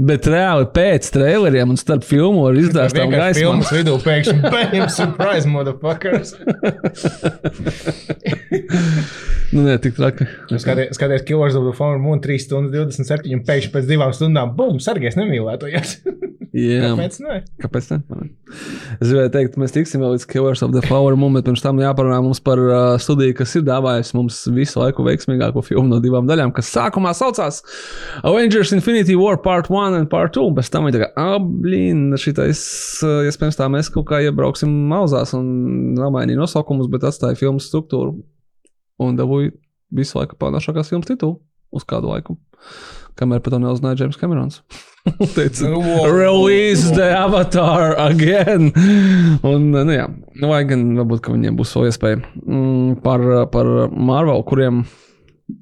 [0.00, 3.42] Bet reāli pēc traileriem un starp filmu ar izdāstām gaismu.
[3.42, 6.32] Filmas vidū pēkšņi bam, surprise, motherfuckers!
[9.54, 10.24] nu, nē, tik traki.
[10.54, 14.56] Skaties, skaties Killers of the Flower Moon 3 stundas 27 un pēkšņi pēc divām stundām,
[14.56, 15.98] bum, sargies nemīlētojies.
[16.56, 17.36] Jā, kāpēc ne?
[17.62, 17.98] Kāpēc ne?
[18.98, 21.80] Es gribēju teikt, mēs tiksim vēl līdz Killers of the Flower Moon, bet pirms tam
[21.80, 26.28] jāparunā mums par uh, studiju, kas ir dāvājusi mums visu laiku veiksmīgāko filmu no divām
[26.28, 27.62] daļām, kas sākumā saucās
[28.26, 30.54] Avengers Infinity War Part 1 un Part 2.
[30.58, 32.62] Pēc tam viņi tā kā, ah, blīn, šitais,
[33.06, 35.50] uh, iespējams, tā mēs kaut kā iebrauksim mauzās un
[35.98, 38.18] namainīja nosaukumus, bet atstāja filmas struktūru
[39.00, 39.54] un dabūja
[39.96, 41.40] visu laiku pārnāšākās filmas titulu
[41.74, 42.36] uz kādu laiku.
[43.20, 44.62] Kamēr par to neuzzināja James Camerons.
[45.36, 45.68] teica,
[46.12, 48.70] release the avatar again.
[49.46, 53.70] Un, nu, jā, nu, vai gan varbūt, ka viņiem būs vēl iespēja mm, par, par
[53.92, 54.84] Marvel, kuriem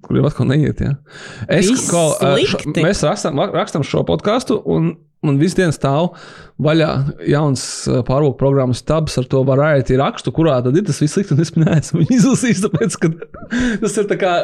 [0.04, 0.80] kuriem atkal neiet.
[0.84, 0.96] Ja.
[1.46, 2.84] Es, Viss ko, ā, šo, slikti.
[2.84, 6.12] mēs rakstam, rakstam šo podkāstu, un man visu dienu stāv
[6.62, 6.90] vaļā
[7.30, 11.34] jauns ā, pārvāku programmas tabs ar to variety rakstu, kurā tad ir tas viss slikti,
[11.34, 13.12] un es neesmu viņu izlasījis, tāpēc, ka
[13.82, 14.34] tas ir tā kā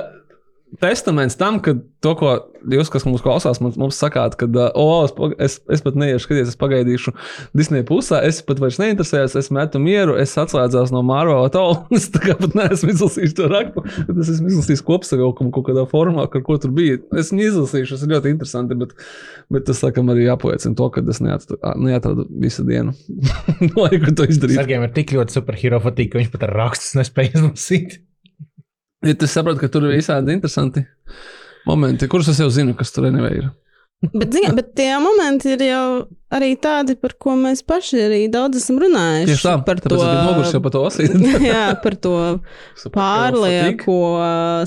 [0.81, 2.33] testaments tam, ka to, ko
[2.73, 4.47] jūs, kas mums klausās, mums, mums sakāt, ka,
[4.79, 5.05] oh,
[5.43, 7.15] es, es, pat neiešu skatīties, es pagaidīšu
[7.57, 11.99] Disneja pusē, es pat vairs neinteresējos, es metu mieru, es atslēdzos no Marvel Atola, un
[12.01, 15.87] es tā kā pat neesmu izlasījis to rakstu, bet es esmu izlasījis kopsavilkumu kaut kādā
[15.91, 17.01] formā, ar ko tur bija.
[17.21, 18.97] Es viņu izlasīšu, tas ir ļoti interesanti, bet,
[19.55, 22.97] bet tas, laikam, arī apliecina to, ka es neat- neatradu visu dienu
[23.85, 24.59] laiku to izdarīt.
[24.61, 28.01] Sergejam ir tik ļoti superhero patīk, ka viņš pat ar rakstus nespēja izlasīt.
[29.05, 30.85] Ja tu saproti, ka tur ir visādi interesanti
[31.69, 33.51] momenti, kurus es jau zinu, kas tur anyway ir.
[34.12, 35.85] Bet, zini, bet tie momenti ir jau
[36.35, 39.31] arī tādi, par ko mēs paši arī daudz esam runājuši.
[39.31, 41.14] Tieši tā, par biju noguris jau par to lasīt.
[41.51, 42.14] jā, par to
[42.97, 43.99] pārlieko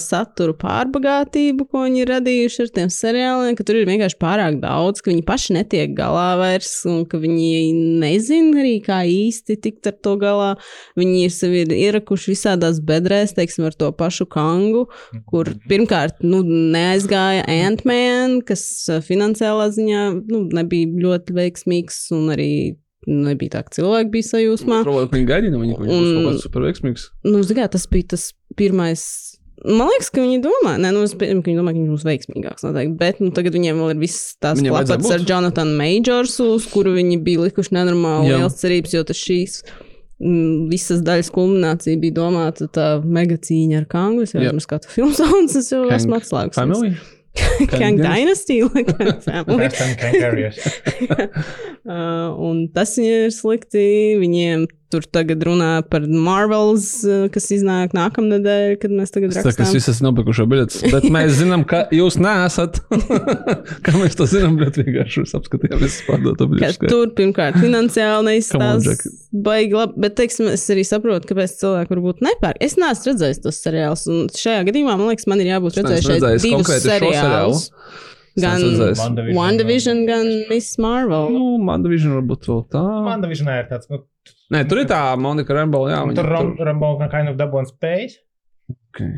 [0.03, 5.03] saturu pārbagātību, ko viņi ir radījuši ar tiem seriāliem, ka tur ir vienkārši pārāk daudz,
[5.03, 9.97] ka viņi paši netiek galā vairs, un ka viņi nezina arī, kā īsti tikt ar
[10.03, 10.51] to galā.
[10.97, 14.87] Viņi ir sevi ierakuši visādās bedrēs, teiksim, ar to pašu kangu,
[15.29, 21.56] kur pirmkārt nu, neaizgāja Ant-Man, kas ā, finansiālā ziņā nu, nebija ļoti veiksmīgs,
[22.15, 22.51] un arī
[23.07, 24.81] nebija tā, ka cilvēki bija sajūsmā.
[24.83, 27.07] Provoju, ka viņi gaidīja no viņa, ka viņš būs Un- kaut kāds super veiksmīgs.
[27.23, 29.03] Nu, zināmā, tas bija tas pirmais.
[29.65, 32.65] Man liekas, ka viņi domā, ne, nu, pieņemu, ka viņi domā, ka viņš būs veiksmīgāks.
[32.67, 35.29] Noteikti, bet nu, tagad viņiem vēl ir viss tās klapats ar būt.
[35.31, 39.63] Jonathan Majorsu, uz kuru viņi bija likuši nenormāli liels cerības, jo tas šīs
[40.21, 44.27] mm, visas daļas kulminācija bija domāta tā mega cīņa ar Kangu.
[44.27, 47.16] Es jau esmu skatu filmu sauns, es jau esmu atslēgus.
[47.59, 47.79] Family?
[47.79, 49.65] Kang Dynasty, like Kang Family.
[49.65, 50.57] And Kangaroos.
[51.87, 54.17] Uh, un tas viņiem ir slikti.
[54.19, 59.67] Viņiem tur tagad runā par Marvels, uh, kas iznāk nākamnedēļ, kad mēs tagad rakstām.
[59.67, 62.81] es visi esmu nopirkuši biļetes, bet mēs zinām, ka jūs neesat.
[63.85, 66.81] kā mēs to zinām, bet vienkārši apskatījām visas pārdoto biļetes.
[66.87, 72.59] tur pirmkārt finansiāli neizstāsta baigi labi, bet teiksim, es arī saprotu, kāpēc cilvēki varbūt nepērk.
[72.63, 76.47] Es neesmu redzējis tos seriālus, un šajā gadījumā man liekas, man ir jābūt redzējušai divus
[76.47, 77.65] konkrēti šo seriālus.
[78.37, 78.61] Gan.
[78.61, 79.33] WandaVision.
[79.33, 81.31] WandaVision, gan Miss Marvel.
[81.33, 82.83] Nu, man division varbūt vēl tā.
[83.07, 84.03] Man divisionā ir tāds, nu,
[84.53, 86.01] Nē, tur ir tā Monika Rambo, jā.
[86.07, 88.19] viņa tur Ram- tur- Rambo kind of double and space.
[88.93, 89.17] Okay.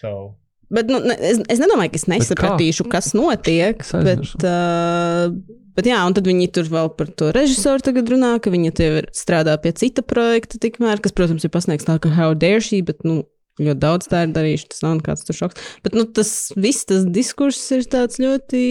[0.00, 0.34] So,
[0.70, 3.84] Bet nu, ne, es, es nedomāju, ka es nesapratīšu, kas notiek.
[3.84, 5.30] Es Bet, uh,
[5.78, 8.88] bet jā, un tad viņi tur vēl par to režisoru tagad runā, ka viņa tie
[9.00, 12.80] ir strādā pie cita projekta, tikmēr, kas, protams, ir pasniegts tā, ka how dare she,
[12.82, 13.20] bet, nu,
[13.62, 14.66] ļoti daudz tā ir darījuši.
[14.74, 15.62] Tas nav nekāds tur šoks.
[15.86, 18.64] Bet, nu, tas viss, tas diskurss ir tāds ļoti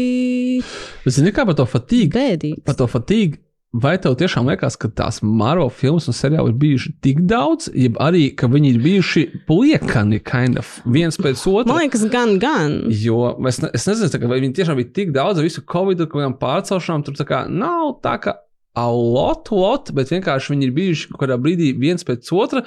[1.07, 2.11] Bet zini, kā par to fatīgu?
[2.13, 2.63] bēdīgs.
[2.67, 3.39] Par to fatīgu.
[3.75, 7.97] Vai tev tiešām liekas, ka tās Marvel filmas un seriāli ir bijuši tik daudz, jeb
[7.99, 11.73] arī, ka viņi ir bijuši pliekani, kind of, viens pēc otra?
[11.73, 12.77] Man liekas, gan, gan.
[12.87, 16.21] Jo es, ne, es nezinu, kā, vai viņi tiešām bija tik daudz visu covid, kaut
[16.21, 17.03] kādām pārcelšanām.
[17.03, 18.37] Tur tā kā nav tā, ka
[18.79, 22.63] a lot, lot, bet vienkārši viņi ir bijuši kaut kādā brīdī viens pēc otra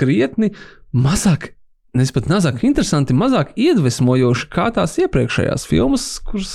[0.00, 0.52] krietni
[0.92, 1.54] mazāk.
[1.96, 6.54] Nevis pat mazāk interesanti, mazāk iedvesmojoši kā tās iepriekšējās filmas, kuras,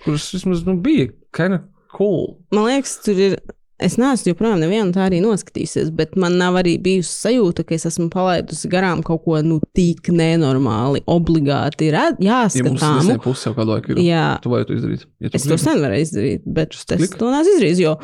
[0.00, 2.34] kuras vismaz nu, bija kind of cool.
[2.54, 3.38] Man liekas, tur ir.
[3.84, 7.82] Es neesmu joprojām nevienu tā arī noskatījusies, bet man nav arī bijusi sajūta, ka es
[7.90, 12.22] esmu palaidusi garām kaut ko nu, tik nenormāli, obligāti Ja mums
[12.54, 13.00] jāskatām.
[13.02, 14.00] Disney puse jau kādu laiku ir.
[14.06, 15.02] Jā, Tu vari to izdarīt.
[15.18, 15.64] Ja tu es to gribi.
[15.66, 17.82] sen varēju izdarīt, bet es to neesmu izdarījis.
[17.82, 17.96] Jo,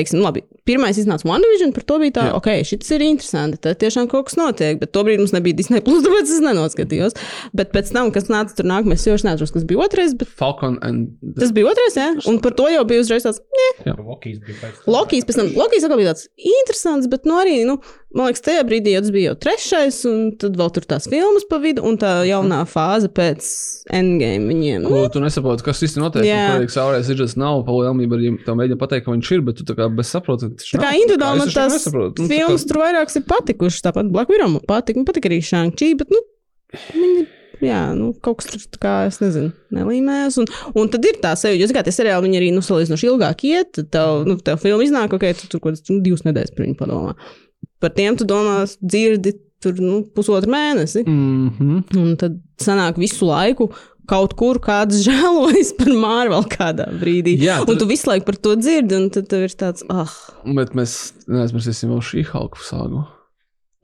[0.00, 2.36] teiksim, labi, pirmais iznāca WandaVision, par to bija tā, Jā.
[2.38, 6.02] ok, šis ir interesanti, tad tiešām kaut kas notiek, bet tobrīd mums nebija Disney plus,
[6.06, 7.16] tāpēc es nenoskatījos.
[7.56, 10.78] Bet pēc tam, kas nāca tur nākamais, jau es neatceros, kas bija otrais, bet Falcon
[10.86, 13.42] and tas bija otrais, jā, un par to jau bija uzreiz tāds,
[13.88, 14.92] Lokijs bija pēc tam.
[14.92, 17.78] Lokijs pēc tam, Lokijs atkal bija tāds interesants, bet, nu, arī, nu,
[18.16, 21.46] man liekas, tajā brīdī jau tas bija jau trešais, un tad vēl tur tās filmas
[21.48, 23.48] pa vidu, un tā jaunā fāze pēc
[23.94, 24.84] endgame viņiem.
[24.84, 26.28] Nu, Ko tu nesaproti, kas īstenībā notiek?
[26.28, 26.44] Jā.
[26.56, 29.68] Tur saurēs ir tas nav palielinājums, arī tā mēģina pateikt, ka viņš ir, bet tu
[29.68, 30.50] tā kā bez saproti.
[30.66, 32.22] Tā kā individuāli man tās nesaprotu.
[32.24, 33.82] Nu, filmas kā- tur vairākas ir patikušas.
[33.86, 36.20] Tāpat Black Widow man patika, man patika arī Shang-Chi, bet, nu,
[36.94, 37.26] viņi,
[37.64, 40.38] jā, nu, kaut kas tur, tā kā, es nezinu, nelīmēs.
[40.42, 43.44] Un, un tad ir tā sevi, jo, zināmā, tie seriāli, viņi arī, nu, salīdzinoši ilgāk
[43.48, 46.54] iet, tad tev, nu, tev filma iznāk, ok, tu tur kaut kādas nu, divas nedēļas
[46.56, 47.14] par viņu padomā.
[47.82, 51.02] Par tiem tu domā, dzirdi tur, nu, pusotru mēnesi.
[51.06, 51.78] Mhm.
[51.98, 53.70] Un tad sanāk visu laiku.
[54.08, 57.36] Kaut kur kāds žēlojas par Marvel kādā brīdī.
[57.42, 60.08] Jā, un tad- tu visu laiku par to dzirdi, un tad tev ir tāds, ah,
[60.48, 63.04] Bet mēs neaizmirsīsim vēl šī halku sāgu.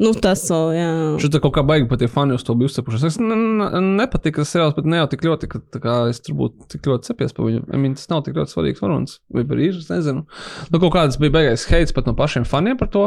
[0.03, 0.87] nu tas vēl, jā.
[1.23, 3.05] Šis tā kaut kā baigi pat tie fani uz to bija uzcepušies.
[3.07, 3.69] Es ne, ne,
[4.01, 6.89] nepatika tas seriāls, bet ne jau tik ļoti, ka tā kā es tur būtu tik
[6.91, 7.61] ļoti cepies par viņu.
[7.71, 9.21] I mean, tas nav tik ļoti svarīgs varonis.
[9.33, 10.25] Vai arī ir, es nezinu.
[10.73, 13.05] Nu, kaut kāds bija beigais heits pat no pašiem faniem par to.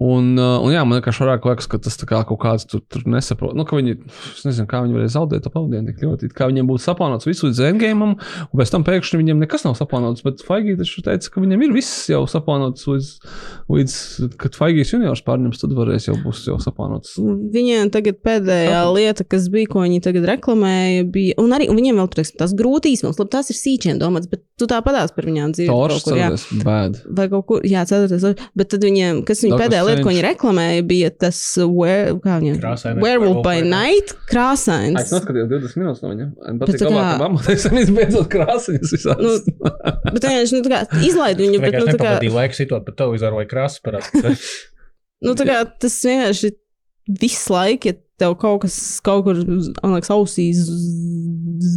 [0.00, 3.02] Un, uh, un jā, man liekas, vairāk liekas, ka tas kā kaut kāds tur, tur
[3.10, 3.52] nesaprot.
[3.52, 3.98] Nu, ka viņi,
[4.32, 6.30] es nezinu, kā viņi varēja zaudēt to pavadienu tik ļoti.
[6.36, 10.24] Kā viņiem būtu saplānots visu līdz endgame, un pēc tam pēkšņi viņiem nekas nav saplānots.
[10.24, 13.10] Bet Faigī taču teica, ka viņiem ir viss jau saplānots līdz,
[13.76, 13.98] līdz
[14.40, 17.18] kad Faigīs juniors pārņems, tad varēs jau būs jau saplānots.
[17.20, 18.94] Viņiem tagad pēdējā Tāpēc.
[18.96, 22.56] lieta, kas bija, ko viņi tagad reklamēja, bija, un arī un viņiem vēl ir tas
[22.56, 25.68] grūtīs, mums labi, tās ir sīčiem domāts, bet tu tā padās par viņām dzīvi.
[25.68, 26.30] Tors, kaut kur, jā.
[26.64, 26.98] bad.
[27.16, 28.44] Vai kaut kur, jā, ceturtais.
[28.56, 30.10] Bet tad viņiem, kas Doctor pēdējā lieta, ko Strange.
[30.10, 32.14] viņi reklamēja, bija tas where,
[33.02, 34.96] Werewolf by Night, Es krāsains.
[35.12, 36.26] noskatījos 20 minūtes no viņa.
[36.60, 39.46] Bet tā kā- Latvijas Banka beidzot krāsas visādas.
[39.50, 40.62] Nu, Bet vienkārši, nu,
[41.10, 44.46] izlaid viņu, bet, nu, tā kā, nepavadīja laiku sitot pa televizoru vai krāsu parādīt.
[45.26, 46.52] nu, tā kā tas vienkārši
[47.20, 50.60] visu laiku, ja tev kaut kas kaut kur, liekas, ausīs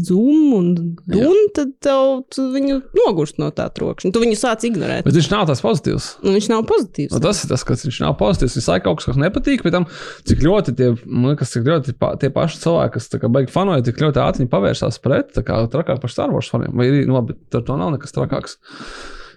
[0.08, 0.68] zum un
[1.10, 4.12] dun, tad tev viņu nogurst no tā trokšņa.
[4.16, 5.06] Tu viņu sāc ignorēt.
[5.08, 6.10] Bet viņš nav tāds pozitīvs.
[6.24, 7.16] Nu, viņš nav pozitīvs.
[7.16, 8.58] Nu, tas ir tas, kas viņš nav pozitīvs.
[8.60, 9.88] Viņš saka kaut kas, kas nepatīk, bet tam,
[10.30, 10.92] cik ļoti tie,
[11.28, 15.02] liekas, cik ļoti pa, tie paši cilvēki, kas kā beig fanoja, tik ļoti ātri pavērsās
[15.04, 16.76] pret, tā kā trakāk par Star Wars faniem.
[16.80, 18.60] Vai arī, nu, labi, tur to nav nekas trakāks.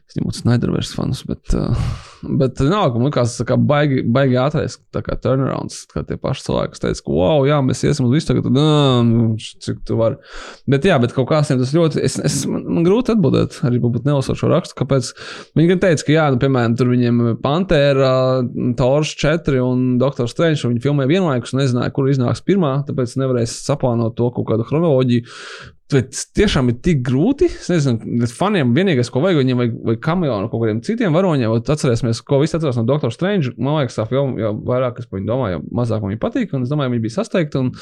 [0.07, 1.87] Es ņemot Snyderverse fanus, bet, uh,
[2.23, 4.39] bet nav, ka man liekas, tas baigi, baigi
[5.07, 8.49] kā turnarounds, kā tie paši cilvēki, teica, ka, wow, jā, mēs iesim uz visu tagad,
[8.53, 8.67] nā,
[9.07, 10.19] nu, cik tu vari.
[10.71, 14.09] Bet, jā, bet kaut kāsiem tas ļoti, es, es, man, man grūti atbildēt, arī varbūt
[14.09, 15.13] nelasot šo rakstu, kāpēc.
[15.59, 18.13] Viņi gan teica, ka, jā, nu, piemēram, tur viņiem Pantēra,
[18.81, 20.29] Tors 4 un Dr.
[20.33, 24.69] Strange, un viņi filmēja vienlaikus, nezināja, kur iznāks pirmā, tāpēc nevarēs saplānot to kaut kādu
[24.69, 25.27] chronoloģiju.
[25.87, 27.47] Bet tiešām ir tik grūti.
[27.47, 31.53] Es nezinu, faniem vienīgais, ko vajag, viņiem vajag, vajag kameo no kaut kādiem citiem varoņiem.
[31.53, 31.69] Vat
[32.07, 33.13] Atcerēsimies, ko visi atcerās no Dr.
[33.15, 33.53] Strange.
[33.59, 36.55] Man liekas, tā filma jau vairāk, kas par viņu domāja, jau mazāk man viņa patīk.
[36.55, 37.73] Un es domāju, viņa bija sasteigta un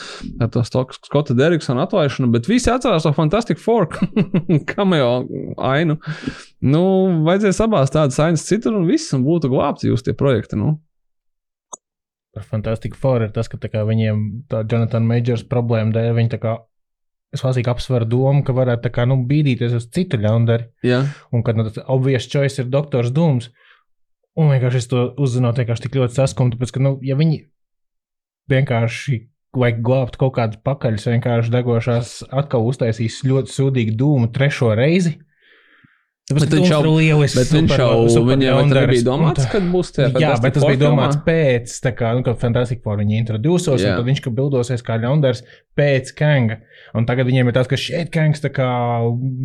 [0.43, 2.31] ar to Skota Deriksona atlaišanu.
[2.35, 3.89] Bet visi atcerās to Fantastic Four
[4.73, 5.11] kameo
[5.59, 5.99] ainu.
[6.65, 6.85] Nu,
[7.27, 10.59] vajadzēs abās tādas ainas citur un viss, un būtu glābti jūs tie projekti.
[10.61, 10.79] Nu.
[12.35, 16.41] Par Fantastic Four ir tas, ka tā viņiem tā Jonathan Majors problēma dēļ viņi tā
[16.43, 16.63] kā.
[17.35, 20.69] Es lasīju, apsveru domu, ka varētu kā, nu, bīdīties uz citu ļaundaru.
[20.87, 21.01] Jā,
[21.35, 23.49] Un kad nu, tas obvious choice ir doktors Dūms.
[24.35, 27.45] Un vienkārši es to uzzinot, vienkārši tik ļoti saskumu, tāpēc, ka, nu, ja viņi
[28.51, 29.21] vienkārši
[29.55, 35.17] vajag glābt kaut kādas pakaļas, vienkārši degošās, atkal uztaisīs ļoti sūdīgu dūmu trešo reizi.
[36.25, 39.45] Tāpēc, Bet ka viņš jau- lielisks, bet viņš super- jau super viņam nebija un domāts,
[39.53, 42.97] kad būs tie Jā, bet tas bija domāts pēc, tā kā, nu, kad Fantastic Four
[42.97, 45.43] viņi introducēs, un tad viņš ka bildosies kā ļaundars
[45.77, 46.57] pēc Kanga.
[46.97, 48.69] Un tagad viņiem ir tas, ka šeit Kangs tā kā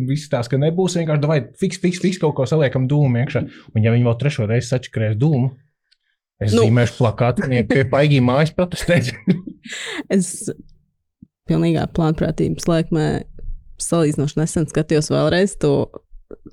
[0.08, 3.44] viss tās, ka nebūs vienkārši, vai fiks, fiks, fiks kaut ko saliekam dūmu iekšā.
[3.76, 5.52] Un ja viņi vēl trešo reizi sačakarēs dūmu,
[6.40, 6.62] es Nu.
[6.64, 9.12] zīmēšu plakātu, viņiem pie paigī mājas protestēt.
[10.08, 10.48] Es
[11.46, 13.24] pilnīgā plānprātības laikmē
[13.76, 15.90] salīdzinoši nesen skatījos vēlreiz to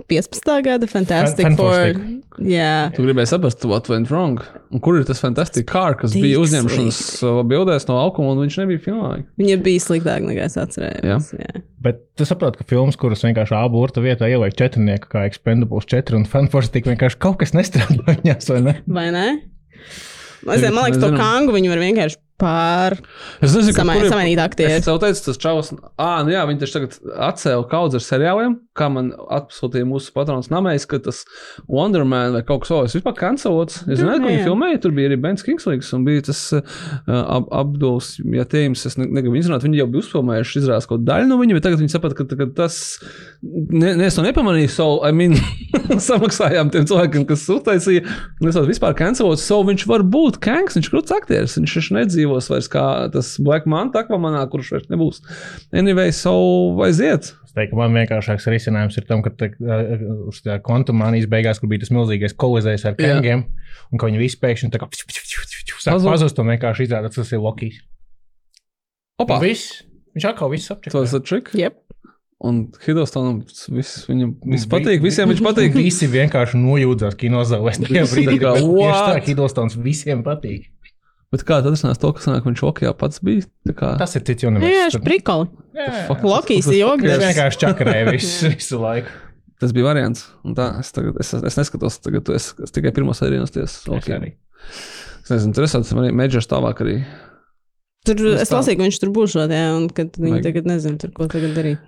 [0.08, 0.62] 15.
[0.66, 1.96] gada Fantastic Fan- Four.
[2.48, 4.40] Jā, Tu gribēji saprast, what went wrong.
[4.74, 8.44] Un kur ir tas fantastisks kārš, kas Tik bija uzņemšanas uh, bildēs no alkohola, un
[8.46, 9.12] viņš nebija filmā?
[9.42, 11.32] viņa bija sliktāka nekā es atcerējos.
[11.40, 11.64] Jā.
[11.82, 16.26] Bet tu saproti, ka filmas, kuras vienkārši aburta vietā ieliek četrnieku, kā Expendables 4 un
[16.30, 18.78] Fantastic, vienkārši kaut kas nestrādā viņās, vai ne?
[18.88, 19.28] Vai ne?
[20.48, 22.98] Es, man liekas, to kangu viņi var vienkārši pār.
[23.42, 24.76] Es nezinu, tur ir- samainīt aktieri.
[24.78, 26.98] Es tev teicu, tas čaus, ah, nu jā, viņi taču tagad
[27.28, 31.24] atcēla kaudz ar seriāliem, kā man atsūtīja mūsu patrons namējs, ka tas
[31.68, 33.80] Wonder Man vai kaut kas es vispār kancelots.
[33.90, 36.62] Es zinu, ka viņi filmēja, tur bija arī Bens Kingslīgs un bija tas uh,
[37.10, 41.28] ab, Abduls, ja teims, es ne- negribu izrunāt, viņi jau bija uzfilmējuši, izrādās kaut daļu
[41.32, 42.78] no viņa, bet tagad viņi saprata, ka, ka tas,
[43.42, 45.34] ne, ne, es to nepamanīju, so, I mean,
[46.10, 48.06] samaksājām tiem cilvēkiem, kas uztaisīja,
[48.42, 51.96] un es esmu vispār kancelots, so viņš var būt Kanks, viņš krūts aktieris, viņš taču
[52.28, 55.22] nedzīvos vairs kā tas Black Manta akvamanā, kurš vairs nebūs.
[55.74, 56.34] Anyway, so
[56.84, 57.32] aiziet.
[57.48, 59.32] Es teiktu, man vienkāršāks risinājums ir tam, ka
[60.30, 63.16] uz tā kvantumānijas beigās, kur bija tas milzīgais kolizējs ar Jā.
[63.16, 63.46] kangiem,
[63.92, 64.90] un ka viņi visi pēkšņi tā kā
[66.06, 67.82] pazust, un vienkārši izrādās, tas ir Lokijs.
[69.18, 69.40] Opa!
[69.42, 69.82] Viss,
[70.14, 71.16] viņš atkal viss Tas apčakā.
[71.18, 71.54] ir trik.
[71.58, 71.84] Yep.
[72.46, 73.40] Un Hidostonam
[73.74, 75.74] viss, viņam viss Vi- patīk, visiem viņš patīk.
[75.88, 77.80] Visi vienkārši nojūdzās kinozālēs.
[77.82, 79.16] Tā kā, tā?
[79.26, 80.68] Hidostons visiem patīk.
[81.34, 83.44] Bet kā tad sanāk to, ka sanāk, viņš okajā pats bija?
[83.76, 84.46] Kā Tas ir cits
[85.04, 85.50] prikoli.
[85.76, 87.24] Jā, Lokijs ir Tas jogdevs.
[87.26, 89.12] vienkārši čakarēja visu, visu laiku.
[89.60, 90.24] tas bija variants.
[90.48, 93.44] Un tā, es, tagad, es, es neskatos, tagad es, es tikai pirmo sēriju.
[93.44, 94.34] Es Okay.
[95.28, 96.96] Es nezinu, tur es esmu Meģers tālāk arī.
[98.08, 100.46] Tur Es es tā- lasīju, ka viņš tur būs šodien, jā, un kad viņi Vajag.
[100.48, 101.82] tagad nezina, tur, ko tagad darīt.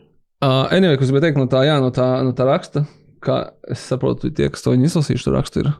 [0.43, 2.83] Uh, anyway, kas bija teikt no tā, jā, no tā, no tā raksta,
[3.23, 3.39] kā
[3.71, 5.71] es saprotu, tie, kas to izlasījuši, tur rakstu ir.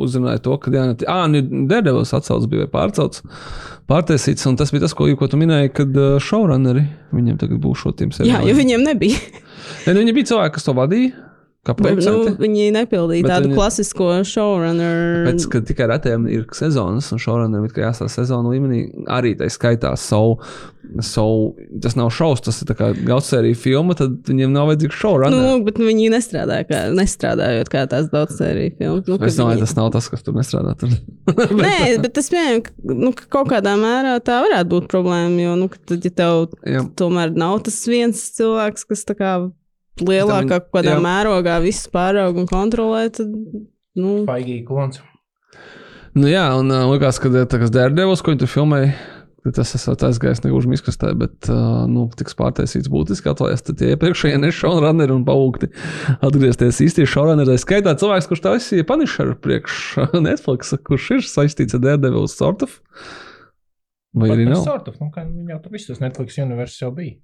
[0.00, 3.24] Uzzināja to, ka, ne, ah, nu, Daredevils atcelts bija pārcelts,
[3.90, 7.92] pārtaisīts, un tas bija tas, ko, ko tu minēji, kad showrunneri viņiem tagad būs šo
[7.96, 9.20] tiem Jā, jo viņiem nebija.
[9.84, 11.29] Ne, nu, viņi bija cilvēki, kas to vadīja.
[11.60, 12.40] Kā Bet, nu, producenti.
[12.40, 15.26] viņi nepildīja Bet tādu viņi- klasisko showrunner.
[15.28, 19.44] Pēc tam, kad tikai retiem ir sezonas, un šobrīd ir jāsaka sezonu līmenī, arī tā
[19.52, 20.38] skaitā savu.
[21.04, 22.72] savu tas nav šovs, tas ir
[23.06, 25.64] gaudsērija filma, tad viņiem nav vajadzīgs Nu, showrunner.
[25.64, 29.06] bet viņi nestrādā kā, nestrādājot kā tās daudz sēriju filmas.
[29.06, 30.74] Nu, Es domāju, viņi- tas nav tas, kas tur nestrādā.
[30.80, 30.88] Tur.
[31.60, 35.38] Nē, bet tas pieņem, ka nu, ka kaut kādā mērā tā varētu būt problēma.
[35.38, 36.82] Jo, nu, tad, ja tev Jā.
[36.96, 39.52] tomēr nav tas viens cilvēks, kas tā kā
[40.06, 41.04] lielākā Tam- kādā jā.
[41.04, 43.30] mērogā visu pāraug un kontrolē, tad,
[43.98, 45.02] nu, Faigīgi klons.
[46.16, 48.94] Nu, jā, un uh, likās, ka tas Dērdevils, ko viņi tur filmēja,
[49.54, 53.62] tas esat aizgājis negluži miskastē, bet uh, nu, tiks pārtaisīts būtiski atklājas.
[53.64, 55.70] Tad tie iepriekšējie nešaunruneri un paūgti
[56.18, 57.56] atgriezties īstie šaunruneri.
[57.62, 59.80] Skaitā cilvēks, kurš taisīja Punisher priekš
[60.26, 62.80] Netflix, kurš ir saistīts ar Dērdevils sort of.
[64.18, 64.64] Vai arī nav?
[64.66, 67.20] Sort of, nu, kā viņi jau tur visus Netflix universus jau bija.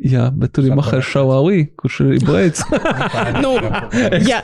[0.00, 2.62] Jā, bet tur ir Šavalī, kurš ir arī Blades.
[3.40, 3.52] Nu,
[4.24, 4.40] ja,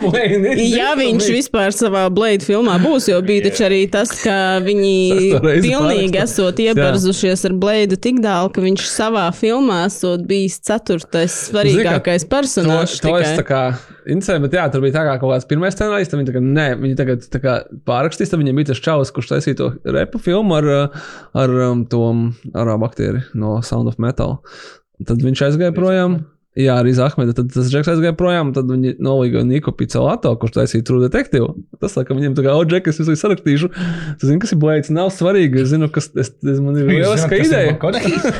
[0.60, 6.20] ja viņš vispār savā Blade filmā būs, jo bija taču arī tas, ka viņi pilnīgi
[6.20, 13.00] esot ieparzušies ar Blade tik tālu, ka viņš savā filmā esot bijis ceturtais svarīgākais personāžs.
[13.00, 13.62] To, to es tā kā
[14.06, 16.66] interesēju, bet jā, tur bija tā kā kaut kāds pirmais scenārijs, tad viņi tagad, nē,
[16.82, 20.58] viņi tagad tā kā pārrakstīs, tad viņiem bija tas čalis, kurš taisīja to repu filmu
[20.60, 20.72] ar,
[21.36, 22.02] ar um, to
[22.54, 24.38] arābu aktieri no Sound of Metal.
[25.04, 26.22] Tad viņš aizgāja projām.
[26.56, 27.35] Jā, arī Zahmeda.
[27.37, 31.50] Tad tas Džeks aizgāja projām, tad viņi nolīga Niku Picolato, kurš taisīja True Detective.
[31.82, 33.68] Tas, laikam, viņiem tā kā, o, Džek, es visu sarakstīšu.
[34.16, 35.61] Tu zini, kas ir blēds, nav svarīgi.
[35.66, 37.76] Es zinu, kas tas es, man ir lieliska ideja.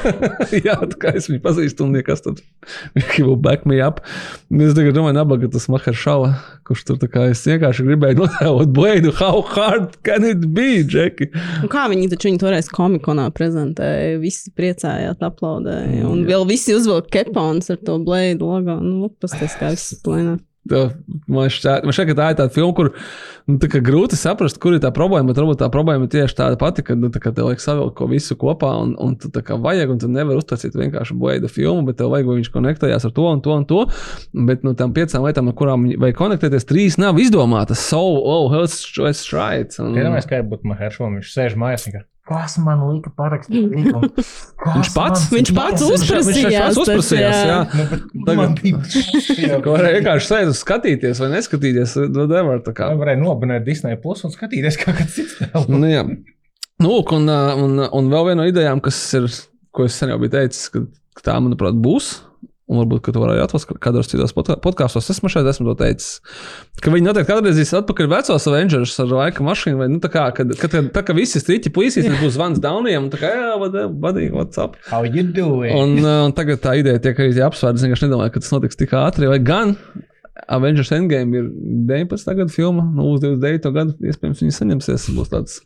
[0.71, 2.40] Jā, tā kā es viņu pazīstu, un kas tad
[3.12, 4.01] he will back me up.
[4.49, 6.33] Es tagad domāju, nabaga tas Mahers Šala,
[6.66, 9.12] kurš tur tā kā es vienkārši gribēju notēlot blēdu.
[9.20, 11.31] How hard can it be, Džeki?
[11.62, 16.02] Un kā viņi taču viņu toreiz komikonā prezentēja, visi priecājās, aplaudēja.
[16.09, 18.79] Un vēl visi uzvilka kepons ar to Blade logo.
[18.83, 20.38] Nu, pasties, kā viss plēnā.
[20.70, 22.90] Man šķiet, ka tā ir tāda filma, kur
[23.46, 25.31] nu, tā grūti saprast, kur ir tā problēma.
[25.31, 28.38] Bet varbūt tā problēma ir tieši tāda pati, ka nu, tā tev vajag savilkt visu
[28.40, 32.00] kopā, un, un tu tā kā vajag, un tu nevari uztaisīt vienkārši blēda filmu, bet
[32.00, 33.85] tev vajag, lai viņš konektējās ar to un to un to.
[34.50, 37.85] Bet no tām piecām lietām, ar kurām vajag konektēties, trīs nav izdomātas.
[37.87, 39.79] So, oh, let's, let's try it.
[39.83, 41.20] Un, Iedomājieties, kā būtu Maheršovam.
[41.20, 42.07] Viņš sēž mājās un kā.
[42.27, 44.09] Kas man lika parakstīt līgumu?
[44.11, 46.57] Viņš pats, Viņš pats Viņš uzprasījās.
[46.65, 47.59] pats uzprasījās, taču, jā.
[47.71, 51.95] Nu, bet Tagad- varēja vienkārši sēdēt, un skatīties vai neskatīties.
[52.17, 52.89] Whatever, tā kā.
[52.91, 55.69] Vai varēja nobinēt Disney plus un skatīties, kā kāds cits tēls.
[55.71, 56.03] Nu, jā.
[56.83, 59.31] nu, lūk, un, un, un vēl viena no idejām, kas ir,
[59.71, 60.83] ko es sen jau biju teicis, ka,
[61.21, 62.17] ka tā, manuprāt, būs.
[62.66, 65.07] Un varbūt, ka tu vari atrast kādos citos podkā- podkāstos.
[65.12, 66.16] Esmu šeit, esmu to teicis.
[66.83, 69.79] Ka viņi noteikti atgriezīsies atpakaļ vecos Avengers ar laika mašīnu.
[69.79, 72.59] Vai, nu, tā kā, kad, kad, kad, tā kā visi strīķi puisīs, tad būs zvans
[72.59, 73.07] Daunijam.
[73.07, 73.55] un Tā kā, jā,
[74.02, 74.74] vadīgi, what's up?
[74.90, 75.70] How you doing?
[75.79, 77.87] Un, ā, un tagad tā ideja tiek arī apsvērta.
[77.87, 79.31] Es nedomāju, ka tas notiks tik ātri.
[79.31, 79.76] Vai gan
[80.48, 81.46] Avengers Endgame ir
[81.87, 82.35] 19.
[82.37, 83.70] gada filma, nu, uz 29.
[83.79, 85.07] gadu iespējams viņi saņemsies.
[85.14, 85.61] Būs tāds.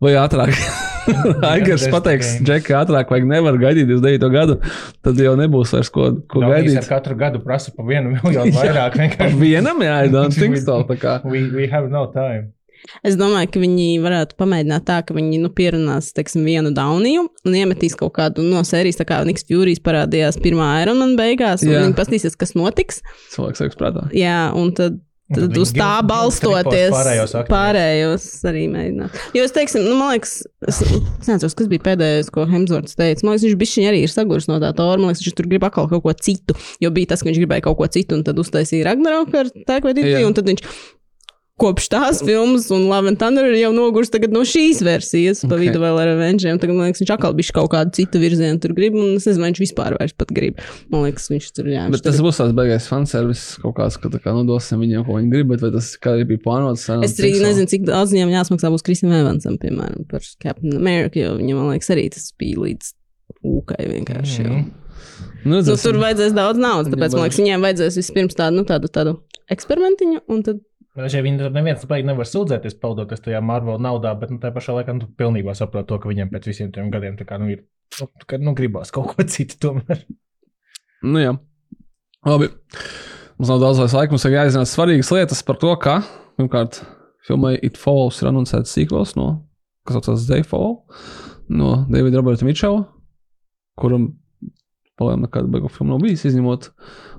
[0.00, 0.54] Vai ātrāk?
[1.50, 4.30] Aigars pateiks, Džeki, ātrāk, vajag nevar gaidīt 29.
[4.32, 4.56] gadu.
[5.04, 6.74] Tad jau nebūs vairs ko, ko Gaidīt.
[6.76, 6.88] gaidīt.
[6.88, 8.96] Katru gadu prasa pa vienu miljonu vairāk.
[9.00, 9.36] Vienkārši.
[9.40, 10.80] vienam, jā, I don't think so.
[10.88, 11.18] tā kā.
[11.32, 12.52] We, we have no time.
[13.04, 17.56] Es domāju, ka viņi varētu pamēģināt tā, ka viņi nu, pierunās teiksim, vienu Dauniju un
[17.58, 21.82] iemetīs kaut kādu no sērijas, tā kā Niks Furijas parādījās pirmā Ironman beigās, un Jā.
[21.84, 23.02] viņi pastīsies, kas notiks.
[23.34, 24.06] Cilvēks saka, prātā.
[24.16, 24.96] Jā, un tad.
[25.30, 27.50] Tad uz tā balstoties, pārējos aktierus.
[27.52, 29.18] pārējos arī mēģināt.
[29.36, 30.32] Jo es teiktu, nu, man liekas,
[30.66, 30.80] es,
[31.28, 33.22] nezinu, kas bija pēdējais, ko Hemsvorts teica.
[33.26, 34.98] Man liekas, viņš bija arī ir saguris no tā tora.
[34.98, 36.56] Man liekas, viņš tur grib atkal kaut ko citu.
[36.82, 39.52] Jo bija tas, ka viņš gribēja kaut ko citu, un tad uztaisīja Ragnarok ar.
[39.70, 40.66] Waititi, un tad viņš
[41.60, 45.60] kopš tās filmas un and Thunder ir jau noguris no šīs versijas, pa Ok.
[45.62, 46.58] vidu vēl ar Avengers.
[46.60, 49.46] Tagad, man liekas, viņš atkal bija kaut kādu citu virzienu tur grib, un es nezinu,
[49.50, 50.58] viņš vispār vairs pat grib.
[50.90, 51.84] Man liekas, viņš tur jā.
[51.86, 55.04] viņš Bet tas tagad- būs tāds beigais fanservis kaut kāds, ka tā kā nodosim viņiem,
[55.06, 56.88] ko viņi grib, bet vai tas kā arī bija plānots?
[57.04, 61.36] Es arī nezinu, cik daudz viņam jāsmaksā būs Kristam Evansam, piemēram, par Captain America, jo
[61.38, 62.92] viņam, man liekas, arī tas bija līdz
[63.44, 64.44] ūkai vienkārši.
[64.46, 64.70] Mm.
[65.44, 65.82] Nu, Nu, redzēsim.
[65.82, 69.14] tur vajadzēs daudz naudas, tāpēc, man liekas, viņiem vajadzēs vispirms tādu, nu, tādu, tādu
[69.50, 70.60] eksperimentiņu, un tad
[70.96, 74.74] Bet ja viņi neviens baigi nevar sūdzēties, peldoties tajā Marvel naudā, bet nu, tajā pašā
[74.74, 77.62] laikā nu, pilnībā saprot to, ka viņiem pēc visiem tiem gadiem tā kā, nu, ir.
[78.00, 80.02] Nu, ka, nu, gribās kaut ko citu tomēr.
[81.06, 81.36] Nu, jā.
[82.26, 82.50] Labi.
[83.38, 84.12] Mums nav daudz laika.
[84.12, 86.00] Mums ir jāizzina svarīgas lietas par to, ka,
[86.36, 86.82] pirmkārt,
[87.24, 89.30] filmai It Follows ir anuncēts sīkos no,
[89.86, 90.82] kas saucās They Follow,
[91.48, 92.82] no Davida Roberta Mičela,
[93.80, 94.10] kuram
[95.00, 96.68] palēm nekāda beigu filma nav bijis, izņemot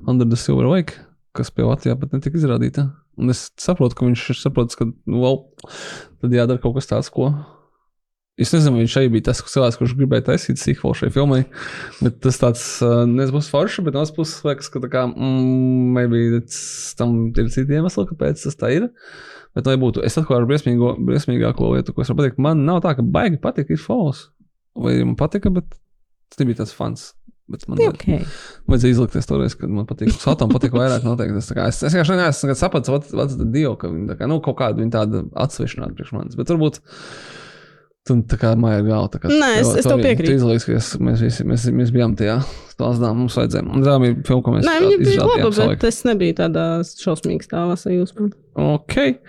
[0.05, 0.99] Under the Silver Lake,
[1.33, 2.91] kas pie Latvijā pat netika izrādīta.
[3.19, 5.41] Un es saprotu, ka viņš ir saprotis, ka, nu, well,
[6.21, 7.33] tad jādara kaut kas tāds, ko
[8.39, 11.41] Es nezinu, vai viņš arī bija tas cilvēks, kurš gribēja taisīt sīkolu šai filmai.
[11.99, 16.39] Bet tas tāds uh, nebūs forši, bet no otras puses liekas, ka kā, mm, maybe
[16.97, 18.87] tam ir citi iemesli, kāpēc tas tā ir.
[19.53, 22.39] Bet, lai būtu, es atklāju briesmīgo, briesmīgāko lietu, ko es varu pateikt.
[22.41, 24.31] Man nav tā, ka baigi patīk, ir false.
[24.79, 25.67] Vai man patika, bet
[26.31, 27.09] tas nebija tāds fans.
[27.51, 28.21] Bet man Okay.
[28.71, 30.11] vajadzēja izlikties toreiz, kad man patīk.
[30.17, 31.37] Satam patīk vairāk noteikti.
[31.41, 34.57] Es, kā, es, es vienkārši neesmu sapratis, what's the deal, ka viņi kā, nu, kaut
[34.61, 36.37] kāda viņa tāda atsvešināta priekš manis.
[36.39, 36.79] Bet varbūt
[38.07, 39.19] tu tā kā māja ir galva.
[39.21, 40.31] kā Nē, es- es tev piekrītu.
[40.31, 42.39] Tu izlaiks, ka es- mēs visi, mēs, mēs bijām tajā
[42.73, 43.67] stāstā, mums vajadzēja.
[43.75, 47.45] Un tā bija filma, ko mēs Nē, viņa bija laba, bet es nebiju tādā šausmīgā
[47.45, 48.31] stāvā sajūsmā.
[48.57, 49.19] Ok.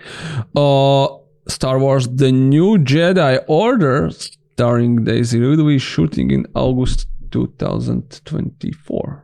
[0.55, 9.19] Uh, Star Wars The New Jedi Order, starring Daisy Ridley, shooting in August 2024.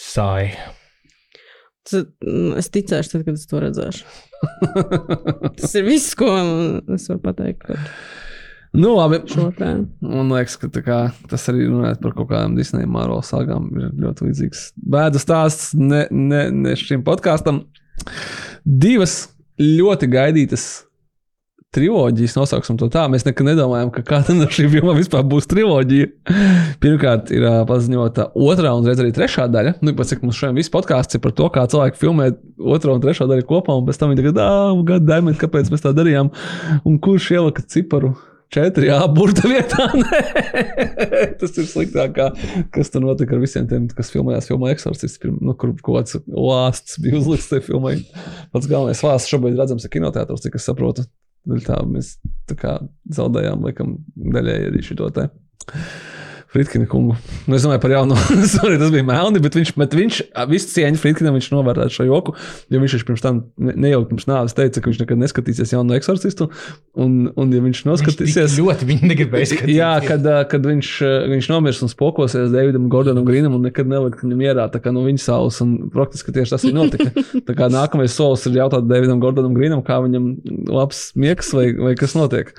[0.00, 0.50] Sāi.
[1.86, 4.04] Tas, mm, Es ticēšu, tad, kad es to redzēšu.
[5.60, 6.28] Tas ir viss, ko
[6.94, 7.80] es varu pateikt par
[8.76, 9.18] nu, labi.
[9.28, 9.88] šo tēmu.
[10.04, 13.90] Man liekas, ka tā kā, tas arī runājot par kaut kādām Disneja Marvel sagām, ir
[14.04, 14.62] ļoti līdzīgs.
[14.94, 17.64] Bēdu stāsts ne, ne, ne šim podkāstam.
[18.64, 19.22] Divas
[19.60, 20.68] ļoti gaidītas
[21.74, 23.04] triloģijas, nosauksim to tā.
[23.10, 26.08] Mēs nekad nedomājām, ka kāda no šīm filmām vispār būs triloģija.
[26.82, 29.76] Pirmkārt, ir uh, paziņota otrā un reiz arī trešā daļa.
[29.86, 32.32] Nu, pēc cik mums šodien viss podkāsts ir par to, kā cilvēki filmē
[32.74, 35.94] otro un trešo daļu kopā, un pēc tam viņi tagad, ah, gadsimta, kāpēc mēs tā
[35.94, 36.32] darījām,
[36.90, 38.16] un kurš ielika ciparu
[38.50, 39.86] četri, jā, burta vietā.
[41.40, 42.18] Tas ir sliktāk,
[42.74, 46.98] kas tur notika ar visiem tiem, kas filmējās filmā Exorcists, nu, kur kaut kāds lāsts
[46.98, 48.00] bija uzlikts tajā filmai.
[48.50, 51.06] Pats galvenais lāsts šobrīd redzams ir kinoteātros, cik es saprotu.
[51.66, 52.14] Tā mēs
[52.50, 52.76] tā kā
[53.16, 53.96] zaudējām, laikam,
[54.36, 55.28] daļēji arī šo te.
[56.50, 57.14] Fritkina kungu.
[57.46, 58.16] Nu, es domāju par jaunu.
[58.50, 60.16] Sorry, tas bija melni, bet viņš, bet viņš
[60.50, 62.34] visu cieņu Fritkinam, viņš novērtēja šo joku.
[62.74, 66.48] Jo viņš pirms tam ne- nejauki pirms nāves teica, ka viņš nekad neskatīsies jaunu eksorcistu.
[66.98, 69.78] Un, un ja viņš noskatīsies, Viņš ļoti viņi negribēja skatīties.
[69.78, 70.90] Jā, kad, kad viņš,
[71.36, 75.06] viņš nomirs un spokosies Davidam Gordonam Grīnam un nekad nelikt viņam mierā, tā kā no
[75.06, 75.62] viņa saules.
[75.62, 77.12] Un praktiski tieši tas arī notika.
[77.46, 80.32] Tā kā nākamais solis ir jautāt Davidam Gordonam Grīnam, kā viņam
[80.66, 82.50] labs miegs vai, vai kas notiek.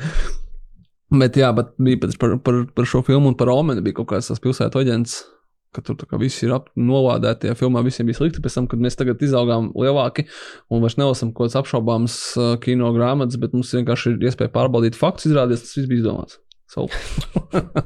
[1.12, 4.32] Bet jā, bet bija par, par, par šo filmu un par Omenu bija kaut kāds
[4.32, 5.22] tas pilsētu aģents.
[5.72, 8.42] Ka tur kā visi ir novādēti, tajā filmā visiem bija slikti.
[8.44, 10.26] Pēc tam, kad mēs tagad izaugām lielāki
[10.68, 15.00] un vairs nelasām kaut kādas apšaubāmas uh, kino grāmatas, bet mums vienkārši ir iespēja pārbaudīt
[15.00, 16.42] faktus, izrādījās, tas viss bija izdomāts.
[16.72, 16.88] So.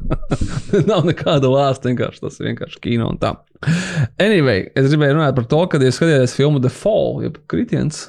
[0.89, 3.32] Nav nekāda lāsta, vienkārši tas ir vienkārši kino un tā.
[4.21, 8.03] Anyway, es gribēju runāt par to, kad es skatījos filmu The Fall, jeb kritiens,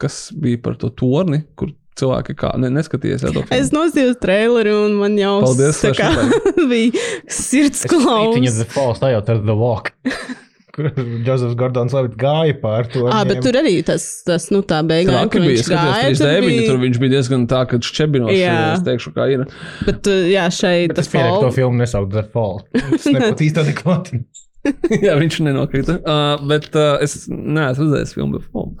[0.00, 3.22] kas bija par to torni, kur cilvēki kā ne, neskatījies.
[3.26, 3.58] jā, to filmu.
[3.58, 6.10] Es nosījos traileri un man jau Paldies, tā kā
[6.70, 8.56] bija sirds Viņa klaus.
[8.62, 9.92] The Fall stājot ar The Walk.
[10.74, 13.04] Kur Džozefs Gordons Levitt gāja pār to.
[13.06, 16.08] Ah, bet tur arī tas, tas nu tā beigās, Traki kur bija, viņš es gāja.
[16.08, 18.56] 3D, tur viņa bija- tur viņš bija diezgan tā, ka šķebinoši, Jā.
[18.72, 19.44] es teikšu, kā ir.
[19.86, 22.58] Bet, jā, šeit Tas pieņem to filmu nesaukt The Fall.
[22.74, 24.24] Tas nebūtu īsti adekvāti.
[25.06, 25.98] Jā, viņš nenokrita.
[26.00, 28.72] Uh, bet uh, es neesmu redzējis filmu Fall.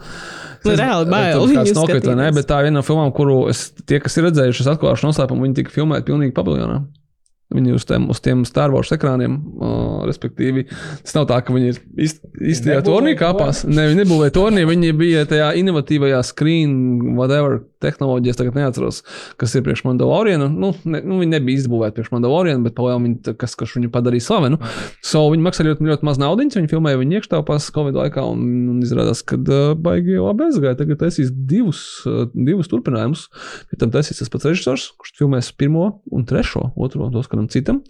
[0.64, 2.36] Nu, Es- reāli bail viņu nokrita skatīties.
[2.38, 5.44] bet tā ir viena no filmām, kuru es, tie, kas ir redzējuši, es atklāšu noslēpumu,
[5.48, 6.82] viņi tika filmēti pilnīgi paviljonā.
[7.54, 10.64] Viņi uz tiem, uz tiem Star Wars ekrāniem, uh, respektīvi,
[11.04, 11.76] tas nav tā, ka viņi ir
[12.06, 13.60] īst- īstajā turnī kāpās.
[13.68, 16.72] Ne, viņi nebūvēja turnī, viņi bija tajā inovatīvajā screen,
[17.14, 19.02] whatever, tehnoloģijas, tagad neatceros,
[19.40, 20.48] kas ir priekš Mandaloriana.
[20.50, 24.26] Nu, ne, nu, viņi nebija izbūvēti priekš Mandaloriana, bet palēm viņi, kas, kas viņu padarīja
[24.28, 24.60] slavenu.
[25.04, 28.82] So, viņi maksā ļoti, ļoti maz naudas, viņi filmēja viņu iekštelpās Covid laikā, un, un
[28.84, 30.80] izrādās, ka uh, baigi labi aizgāja.
[30.80, 33.28] Tagad taisīs divus, uh, divus turpinājumus.
[33.70, 37.84] Pēc tam taisīs tas pats režisors, kurš filmēs pirmo un trešo, otro dos kādam citam.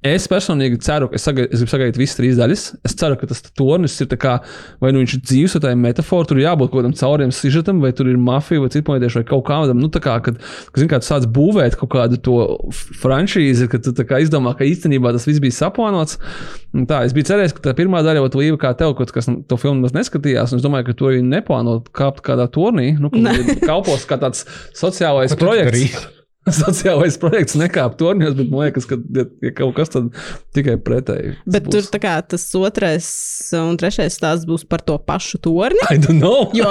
[0.00, 2.62] Es personīgi ceru, ka es, sagai, es gribu sagaidīt visas trīs daļas.
[2.88, 4.38] Es ceru, ka tas tornis ir kā,
[4.80, 7.82] vai nu viņš ir dzīves, vai tā ir metāfora, tur jābūt kaut kādam cauriem sižetam,
[7.84, 9.80] vai tur ir mafija, vai citplanētieši, vai kaut kādam.
[9.82, 12.36] Nu, tā kā, kad, kad, zin, kā tu sāc būvēt kaut kādu to
[13.02, 16.20] franšīzi, kad tu kā izdomā, ka īstenībā tas viss bija saplānots.
[16.90, 19.60] Tā, es biju cerējis, ka tā pirmā daļa, ot, Līva, kā tev, kaut kas to
[19.60, 23.60] filmu neskatījās, un es domāju, ka to viņi neplāno kāpt kādā turnī, nu, ka viņi
[23.64, 24.46] kalpos kā tāds
[24.78, 26.19] sociālais Ko tu projekts.
[26.60, 30.06] Sociālais projekts nekāp torņos, bet man liekas, ka, ja, ja kaut kas tad
[30.56, 31.34] tikai pretēji.
[31.44, 33.04] Bet tur tā kā tas otrais
[33.58, 35.76] un trešais stāsts būs par to pašu torni.
[35.92, 36.48] I don't know.
[36.56, 36.70] Jo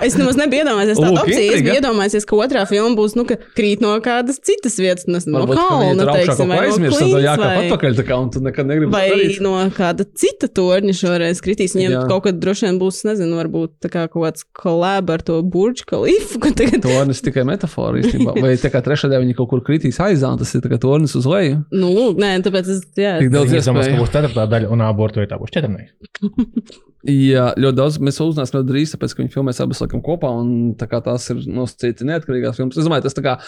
[0.00, 1.52] es nemaz nebiju iedomājies tādu opciju.
[1.52, 5.20] Es biju iedomājies, ka otrā filma būs nu, ka krīt no kādas citas vietas, nu,
[5.28, 8.06] no Varbūt, ka viņi kalna, tur teiksim, vai no aizmirst, Queens, jākāp vai- atpakaļ, tā
[8.08, 9.42] kā, un tu nekad negribi Vai darīt.
[9.44, 11.76] no kāda cita torņa šoreiz kritīs.
[11.76, 12.02] Viņiem Jā.
[12.08, 15.86] kaut kad droši vien būs, nezinu, varbūt tā kā kaut kāds kolēba ar to burģu
[15.92, 16.40] kalifu.
[16.40, 16.80] ka Tagad...
[16.88, 18.34] Tornis tikai metāfora īstenībā.
[18.40, 21.62] Vai tā kā trešā daļa viņi kaut kur kritīs aizā, tas ir tornis uz leju.
[21.72, 22.84] Nu, nē, tāpēc es.
[22.96, 25.92] Jā, Tik daudz Es domāju, ka būs ceturtā daļa, un abortu vietā būs četrnieks.
[27.08, 30.74] Jā, ļoti daudz mēs uzzināsim ļoti drīz, tāpēc, ka viņi filmēs abas laikam kopā, un
[30.76, 32.76] tā kā tās ir nosacīti neatkarīgās filmas.
[32.76, 33.38] Es domāju, tas tā kā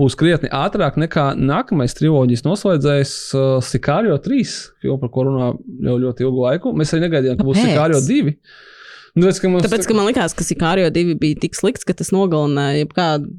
[0.00, 5.50] būs krietni ātrāk nekā nākamais triloģijas noslēdzējs uh, Sikārio 3, filma, par ko runā
[5.90, 6.72] jau ļoti ilgu laiku.
[6.72, 7.60] Mēs arī negaidījām, ka būs?
[7.60, 8.32] Sikārio 2.
[9.12, 11.92] Nu, tāpēc, ka mums, Tāpēc, ka man liekas, ka Sikārio 2 bija tik slikts, ka
[11.98, 13.34] tas nogalināja jebkādu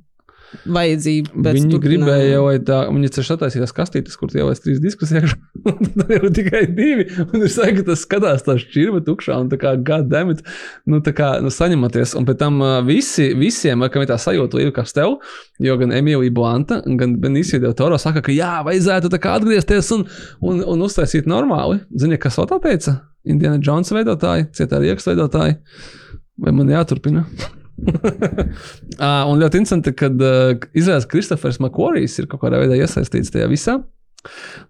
[0.65, 1.43] vajadzību.
[1.43, 5.37] Viņi gribēja jau tā, viņi taču attaisīja tās kastītes, kur jau ir trīs diskus iekšā.
[5.99, 7.07] Tad jau tikai divi.
[7.25, 10.43] Un viņš saka, ka tas skatās tā šķirba tukšā un tā kā goddammit,
[10.89, 12.15] nu tā kā nu, saņematies.
[12.19, 15.17] Un pēc tam visi, visiem, kam ir tā sajūta, ir kas tev,
[15.63, 19.91] jo gan Emīlija Blanta, gan Benicio Del Toro saka, ka jā, vajadzētu tā kā atgriezties
[19.95, 20.05] un,
[20.43, 21.81] un, un uztaisīt normāli.
[21.99, 22.99] Zini, kas vēl tā teica?
[23.23, 25.59] Indiana Jones veidotāji, cietā rieks veidotāji.
[26.43, 27.27] Vai man jāturpina?
[27.83, 33.49] Uh, un ļoti interesanti, ka uh, izrādās Kristofers Makvorijs ir kaut kādā veidā iesaistīts tajā
[33.51, 33.81] visā.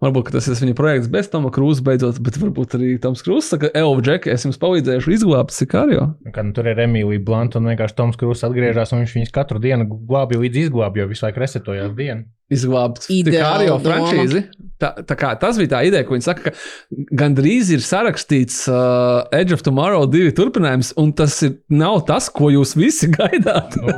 [0.02, 3.52] Varbūt ka tas ir viņa projekts bez Toma Krūza beidzot, bet varbūt arī Toms Krūzs
[3.54, 6.08] saka, Elva Džeki, es jums palīdzēšu izglābt Sikārio.
[6.34, 9.62] Kad nu, tur ir Emīlija Blanta un vienkārši Toms Krūss atgriežas, un viņš viņus katru
[9.64, 14.46] dienu glābja līdz izglābja, jo visu laiku resetojās dienu izglābt Kārļa frančīzi.
[14.84, 19.22] Tā, tā kā, tas bija tā ideja, ko viņi saka, ka gandrīz ir sarakstīts uh,
[19.36, 23.78] Edge of Tomorrow divi turpinājums, un tas ir, nav tas, ko jūs visi gaidāt.
[23.80, 23.96] No.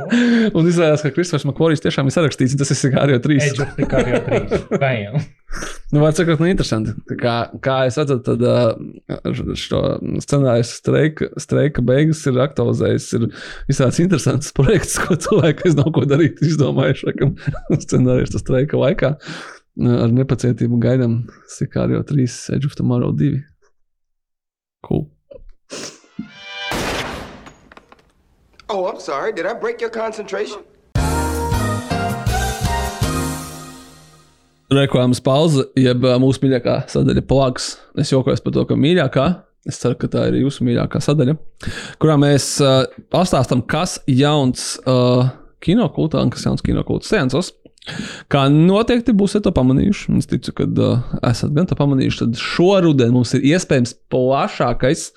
[0.52, 3.42] un izrādās, ka Kristofers Makorijs tiešām ir sarakstīts, un tas ir Kārļa 3.
[3.48, 4.22] Edge of Kārļa
[4.76, 5.26] 3.
[5.92, 6.92] Nu, var sakot, nu, interesanti.
[7.20, 8.42] Kā, kā es redzu, tad
[9.60, 9.80] šo
[10.24, 13.06] scenāriju streika, streika beigas ir aktualizējis.
[13.18, 13.26] Ir
[13.70, 17.34] visāds interesants projekts, ko cilvēki, nav ko darīt, izdomājuši šakam
[17.86, 19.14] scenāriju streika laikā.
[19.76, 21.18] Ar nepacietību gaidām
[21.52, 23.42] Sikārio 3, Edge of Tomorrow 2.
[24.86, 25.06] Cool.
[28.68, 29.32] Oh, I'm sorry.
[29.32, 30.64] Did I break your concentration?
[34.72, 37.76] Reklāmas pauze, jeb mūsu mīļākā sadaļa plakāts.
[38.02, 39.26] Es jokoju par to, ka mīļākā.
[39.66, 41.34] Es ceru, ka tā ir jūsu mīļākā sadaļa,
[42.02, 45.26] kurā mēs uh, pastāstām, kas jauns uh,
[45.62, 47.50] kinokultā un kas jauns kinokultūras seansos.
[48.30, 50.14] Kā noteikti būsiet to pamanījuši.
[50.18, 52.20] Es ticu, ka uh, esat gan to pamanījuši.
[52.22, 55.08] Tad šoruden mums ir iespējams plašākais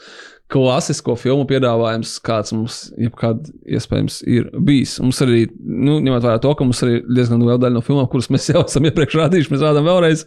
[0.49, 4.95] klasisko filmu piedāvājums, kāds mums jebkad iespējams ir bijis.
[5.03, 8.31] Mums arī, nu, ņemot vērā to, ka mums arī diezgan liela daļa no filmām, kuras
[8.33, 10.25] mēs jau esam iepriekš rādījuši, mēs rādām vēlreiz,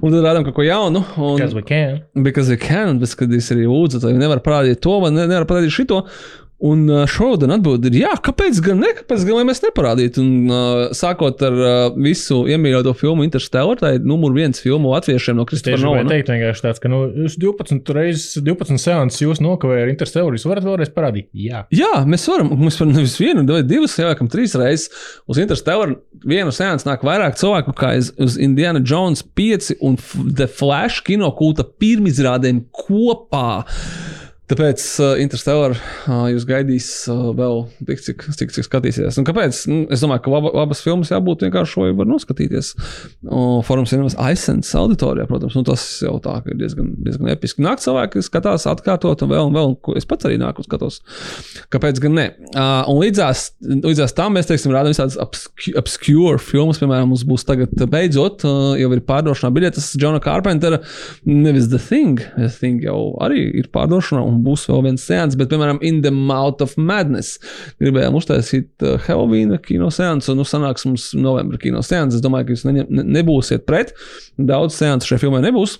[0.00, 1.04] un tad rādām kaut ko jaunu.
[1.16, 2.00] Un, Because we can.
[2.16, 5.76] Because you can, kad es arī lūdzu, tad nevar parādīt to, vai ne, nevar parādīt
[5.76, 6.04] šito.
[6.58, 8.88] Un šodien atbild ir, jā, kāpēc gan ne?
[8.96, 10.22] Kāpēc gan mēs neparādītu?
[10.24, 15.38] Un uh, sākot ar uh, visu iemīļoto filmu Interstellar, tā ir numur viens filmu latviešiem
[15.38, 16.16] no Es Kristofera tieši gribēju Nolana.
[16.16, 20.34] teikt, vienkārši tāds, ka nu, jūs 12 reizes, 12 seanses jūs nokavējat ar Interstellar.
[20.34, 21.30] Jūs varat vēlreiz parādīt?
[21.46, 21.62] Jā.
[21.78, 22.50] Jā, mēs varam.
[22.58, 24.90] Mums var nevis vienu, bet divas, ieliekam, trīs reizes.
[25.30, 25.94] Uz Interstellar
[26.26, 29.94] vienu sēnesi nāk vairāk cilvēku kā uz, Indiana Jones 5 un
[30.26, 33.62] The Flash kino kulta pirmizrādēm kopā.
[34.48, 39.18] Tāpēc uh, Interstellar uh, jūs gaidīs uh, vēl tik, cik, cik, cik skatīsieties.
[39.20, 39.58] Un kāpēc?
[39.68, 42.70] Nu, es domāju, ka laba, labas filmas jābūt vienkārši šo var noskatīties.
[43.28, 47.60] Uh, Forums ir aizsens auditorijā, protams, un tas jau tā ir diezgan, diezgan episki.
[47.66, 50.68] Nāk cilvēki, kas skatās atkārtot un vēl un vēl, ko es pats arī nāku un
[50.70, 51.02] skatos.
[51.74, 52.26] Kāpēc gan ne?
[52.54, 53.44] Uh, un līdzās,
[53.84, 58.72] līdzās tam mēs, teiksim, rādām visādas obscu- obscure filmas, piemēram, mums būs tagad beidzot, uh,
[58.80, 60.80] jau ir pārdošanā biļetes Džona Carpentera,
[61.28, 62.24] nevis The Thing.
[62.40, 66.12] The Thing jau arī ir pārdošanā un būs vēl viens seans, bet, piemēram, In the
[66.14, 67.38] Mouth of Madness.
[67.82, 72.16] Gribējām uztaisīt uh, Halloween kino seansu, un nu sanāks mums novembra kino seans.
[72.16, 73.94] Es domāju, ka jūs ne, ne, nebūsiet pret.
[74.38, 75.78] Daudz seansu šai filmai nebūs.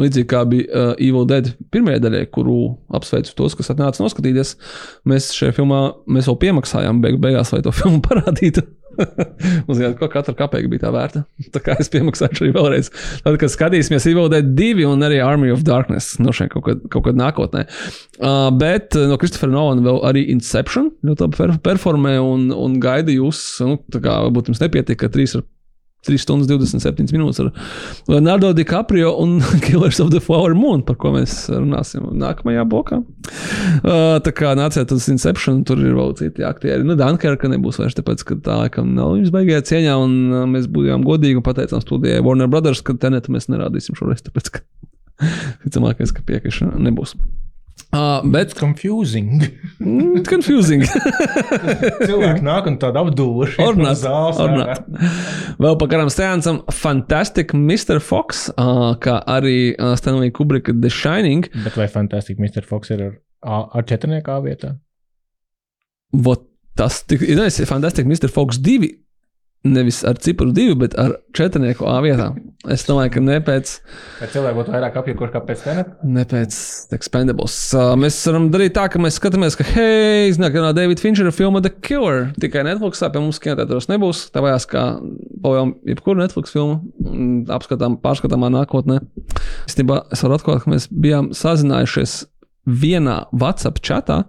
[0.00, 4.54] Līdzīgi kā bija uh, Evil Dead pirmajā daļā, kuru apsveicu tos, kas atnāca noskatīties.
[5.08, 8.64] Mēs šajā filmā mēs vēl piemaksājām beigu, beigās, lai to filmu parādītu.
[9.66, 11.24] Mums jau kā katra kapeka bija tā vērta.
[11.54, 12.90] Tā kā es piemaksāšu arī vēlreiz.
[13.24, 16.84] Tad, kad skatīsimies Evil Dead 2 un arī Army of Darkness, no šeit kaut kad,
[16.92, 17.64] kaut kad nākotnē.
[18.18, 22.78] Uh, bet uh, no Kristofera Nolana vēl arī Inception ļoti labi per performē un, un
[22.82, 23.42] gaida jūs.
[23.64, 25.46] Nu, tā kā varbūt jums nepietika 3 ar
[26.06, 27.50] 3 stundas 27 minūtes ar
[28.10, 32.98] Leonardo DiCaprio un Killers of the Flower Moon, par ko mēs runāsim nākamajā blokā.
[33.82, 36.82] Uh, tā kā nāciet uz Inception, tur ir vēl citi aktieri.
[36.86, 40.66] Nu, Dunkerka nebūs vairs, tāpēc, ka tā laikam nav viņas baigajā cieņā, un uh, mēs
[40.72, 44.66] bijām godīgi un pateicām studijai Warner Brothers, ka tenetu mēs nerādīsim šoreiz, tāpēc, ka
[45.62, 47.14] ticamākais, ka piekrišana nebūs.
[47.92, 49.42] Uh, bet Confusing.
[49.78, 50.80] mm, confusing.
[52.08, 53.58] Cilvēki nāk un tādu apdūruši.
[53.60, 54.04] Ornāt,
[54.40, 54.86] ornāt.
[55.60, 58.00] Vēl par garām stāvam Fantastic Mr.
[58.00, 61.50] Fox, uh, kā arī uh, Stanley Kubrika The Shining.
[61.66, 62.64] Bet vai fantastiski Mr.
[62.64, 64.72] Fox ir ar, ar četrniekā vietā?
[66.16, 66.48] Vot
[66.80, 67.44] tas tik, ir.
[67.68, 68.32] Fantastic Mr.
[68.32, 68.88] Fox 2
[69.64, 72.32] nevis ar cipru divu, bet ar četrnieku A vietā.
[72.70, 73.72] Es domāju, ka ne pēc.
[74.20, 75.92] Vai cilvēki būtu vairāk apjukuši kā pēc tenet?
[76.02, 76.58] Ne pēc
[76.94, 77.56] Expendables.
[77.74, 81.62] Uh, mēs varam darīt tā, ka mēs skatāmies, ka, hei, iznāk jaunā Davida Finčera filma
[81.62, 82.30] The Killer.
[82.42, 84.24] Tikai Netflixā pie mums kinotētos nebūs.
[84.34, 84.84] Tā vajās kā
[85.44, 86.80] pavajām jebkuru Netflix filmu.
[87.54, 89.00] Apskatām, pārskatāmā nākotnē.
[89.66, 92.22] Es, tībā, es varu atklāt, ka mēs bijām sazinājušies
[92.66, 94.22] vienā WhatsApp chatā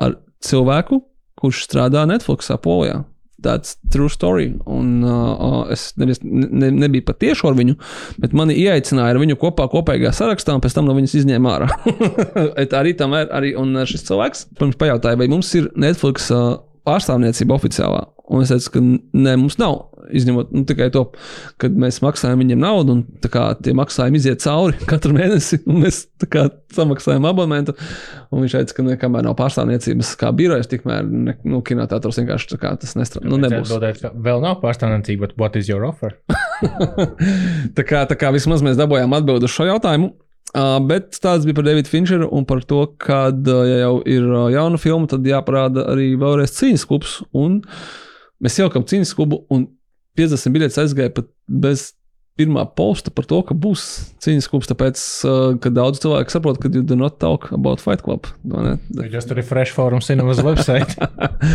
[0.00, 1.02] ar cilvēku,
[1.40, 3.02] kurš strādā Netflixā Polijā.
[3.42, 4.50] That's true story.
[4.68, 7.76] Un, uh, es nevis, ne, nebiju patieši ar viņu,
[8.20, 11.70] bet mani ieaicināja ar viņu kopā kopīgā sarakstā, un pēc tam no viņas izņēma ārā.
[12.80, 13.54] arī tam ir arī
[13.90, 14.46] šis cilvēks.
[14.60, 18.04] Pirms pajautāja, vai mums ir Netflix uh, pārstāvniecība oficiālā.
[18.30, 19.88] Un es teicu, ka nē, mums nav.
[20.10, 21.04] Izņemot nu, tikai to,
[21.60, 26.02] ka mēs maksājam viņiem naudu, un kā, tie maksājumi iziet cauri katru mēnesi, un mēs
[26.30, 27.74] kā, samaksājam abonementu.
[28.30, 32.74] Un viņš teica, ka nekamēr nav pārstāvniecības kā birojas, tikmēr ne, nu, kinotētros vienkārši kā,
[32.80, 33.30] tas nestrādā.
[33.30, 33.70] Nu, nebūs.
[33.70, 36.14] Dodēt, vēl nav pārstāvniecība, bet what is your offer?
[37.76, 40.12] tā, kā, tā kā vismaz mēs dabūjām atbildi uz šo jautājumu.
[40.50, 44.24] Uh, bet tāds bija par Davidu Finčeru un par to, ka, uh, ja jau ir
[44.26, 47.20] uh, jauna filma, tad jāparāda arī vēlreiz cīņas klubs.
[47.38, 47.60] Un
[48.44, 49.68] mēs ieliekam cīņas klubu, un
[50.18, 51.90] 50 biļetes aizgāja pat bez
[52.40, 53.84] pirmā posta par to, ka būs
[54.24, 54.68] cīņas klubs.
[54.70, 58.28] Tāpēc, uh, ka daudz cilvēku saprot, ka you do not talk about Fight Club.
[59.12, 60.96] Just refresh forum cinemas website.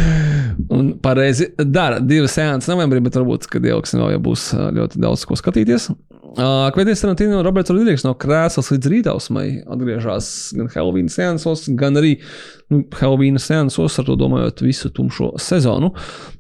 [0.76, 5.26] un pareizi dara divas sēnes novembrī, bet varbūt, kad ieliksim vēl, ja būs ļoti daudz
[5.26, 5.90] ko skatīties.
[6.36, 10.28] Uh, Kvietīs Tarantino un Roberts Rodrīgs no krēslas līdz rītausmai atgriežas
[10.58, 12.18] gan Halloween seansos, gan arī
[12.74, 15.92] nu, Halloween seansos, ar to domājot visu tumšo sezonu.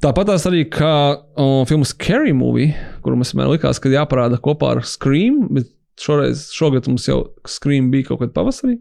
[0.03, 2.73] Tāpat tās arī kā uh, filmas Carrie movie,
[3.05, 7.88] kuru mēs vienmēr likās, ka jāparāda kopā ar Scream, bet Šoreiz, šogad mums jau Scream
[7.91, 8.73] bija kaut kad pavasarī.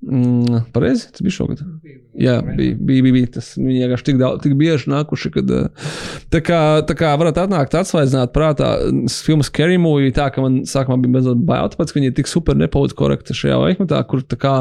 [0.00, 1.60] Mm, pareizi, tas bija šogad.
[2.16, 3.50] Jā, bija, bija, bija, bija tas.
[3.58, 5.52] Viņi vienkārši tik, daudz, tik bieži nākuši, kad.
[5.52, 5.90] Eh,
[6.32, 8.70] tā kā, tā kā varat atnākt, atsvaidzināt prātā,
[9.26, 12.32] filmas Kerry movie tā, ka man sākumā bija mazliet bail, tāpēc, ka viņi ir tik
[12.32, 14.56] super nepolitiski korekti šajā laikmetā, kur tā kā.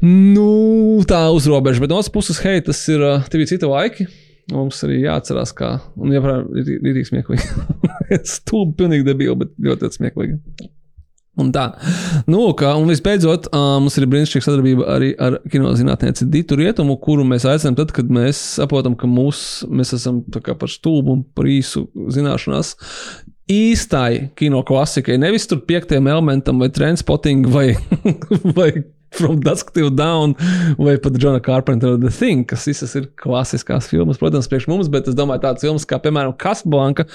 [0.00, 4.08] Nu, tā uzrobeža, bet no otras puses, hei, tas ir, bija citi laiki.
[4.50, 5.76] Mums arī jāatcerās, kā.
[5.98, 7.46] Un, ja prāt, ir, ir smieklīgi.
[8.34, 10.38] Stulbi, pilnīgi debīli, bet ļoti smieklīgi.
[11.40, 11.68] Un tā.
[12.28, 17.24] Nu, kā, un visbeidzot, uh, mums ir brīnišķīga sadarbība arī ar kinozinātnieci Dītu Rietumu, kuru
[17.28, 21.86] mēs aicinām tad, kad mēs saprotam, ka mūs, mēs esam par stulbu un par īsu
[22.12, 22.74] zināšanās.
[23.50, 27.68] Īstai kino klasikai, nevis tur piektajam elementam, vai trendspotting, vai,
[28.58, 28.72] vai
[29.18, 30.36] From Dusk Till Dawn
[30.78, 35.10] vai pat Džona Carpentera The Thing, kas visas ir klasiskās filmas, protams, priekš mums, bet
[35.10, 37.06] es domāju, tādas filmas kā, piemēram, Casablanca,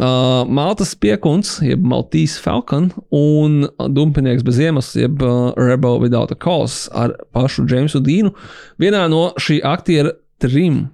[0.00, 6.38] uh, Maltas piekuns, jeb Maltese Falcon un Dumpinieks bez iemas, jeb uh, Rebel Without a
[6.38, 8.34] Cause ar pašu Jamesu Dīnu,
[8.82, 10.88] vienā no šī aktiera trim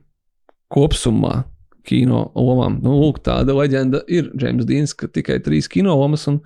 [0.74, 1.44] kopsumā
[1.86, 2.78] kino lomām.
[2.84, 6.26] Nu, lūk, tāda leģenda ir James Deans, ka tikai trīs kino lomas.
[6.30, 6.40] Un,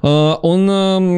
[0.00, 1.08] uh, un um,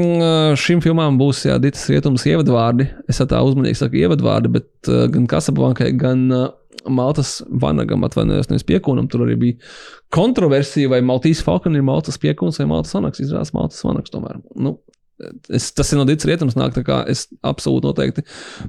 [0.59, 2.89] šim filmām būs jādītas rietums ievadvārdi.
[3.11, 6.49] Es tā uzmanīgi saku ievadvārdi, bet uh, gan Kasablankai, gan uh,
[6.89, 9.09] Maltas vanagam atvainojos, nevis piekūnam.
[9.11, 9.73] Tur arī bija
[10.15, 13.23] kontroversija, vai Maltijas Falcon ir Maltas piekūns vai Maltas vanaks.
[13.25, 14.39] Izrādās Maltas vanaks tomēr.
[14.57, 14.79] Nu,
[15.51, 18.23] Es, tas ir no Dītas rietums, nāk, tā kā es absolūti noteikti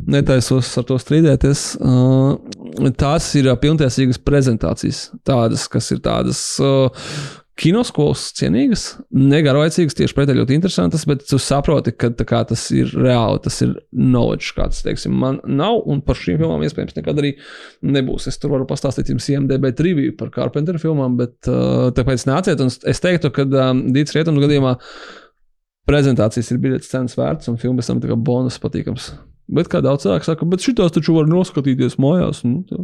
[0.09, 1.65] netaisos ar to strīdēties.
[1.77, 6.41] Uh, tās ir pilntiesīgas prezentācijas, tādas, kas ir tādas.
[6.63, 6.89] Uh,
[7.59, 13.41] Kinoskolas cienīgas, negarlaicīgas, tieši pretēji ļoti interesantas, bet tu saproti, ka kā, tas ir reāli,
[13.43, 17.33] tas ir knowledge, kāds, teiksim, man nav, un par šīm filmām iespējams nekad arī
[17.83, 18.29] nebūs.
[18.31, 22.71] Es tur varu pastāstīt jums IMDB triviju par Carpenter filmām, bet uh, tāpēc nāciet, un
[22.71, 25.28] es teiktu, ka um, Dītas rietums gadījumā uh,
[25.89, 29.11] prezentācijas ir biļetes cenas vērts, un filmas tam ir bonus patīkams.
[29.49, 32.43] Bet kā daudz cilvēku saka, bet šitās taču var noskatīties mājās.
[32.45, 32.83] Nu, tā.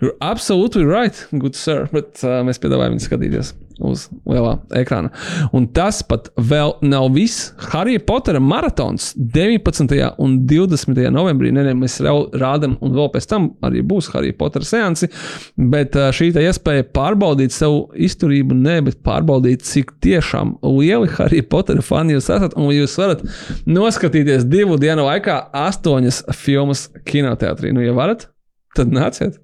[0.00, 1.88] You're absolutely right, good sir.
[1.92, 5.10] Bet uh, mēs piedāvājam viņu skatīties uz lielā ekrāna.
[5.56, 7.50] Un tas pat vēl nav viss.
[7.70, 9.96] Harija Potera maratons 19.
[10.20, 11.00] un 20.
[11.14, 11.52] novembrī.
[11.54, 15.10] Nē, nē, mēs jau rādām, un vēl pēc tam arī būs Harija Potera seansi.
[15.56, 21.84] Bet uh, šī iespēja pārbaudīt savu izturību, ne, bet pārbaudīt, cik tiešām lieli Harija Potera
[21.84, 22.56] fani jūs esat.
[22.60, 23.24] Un jūs varat
[23.68, 27.74] noskatīties divu dienu laikā astoņas filmas kinoteātrī.
[27.76, 28.28] Nu, ja varat,
[28.76, 29.38] tad nāciet.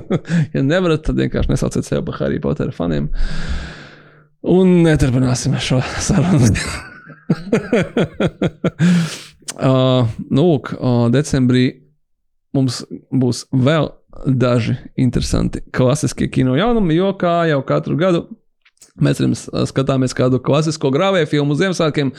[0.54, 3.10] ja nevarat, tad vienkārši nesauciet sevi par Harry Potter faniem.
[4.42, 6.50] Un neturpināsim šo sarunu.
[9.62, 11.66] uh, nu, lūk, uh, decembrī
[12.52, 12.82] mums
[13.14, 13.92] būs vēl
[14.26, 18.26] daži interesanti klasiskie kino jaunumi, jo kā jau katru gadu
[19.00, 19.32] Mēs arī
[19.70, 22.10] skatāmies kādu klasisko grāvēju filmu Ziemassvētkiem.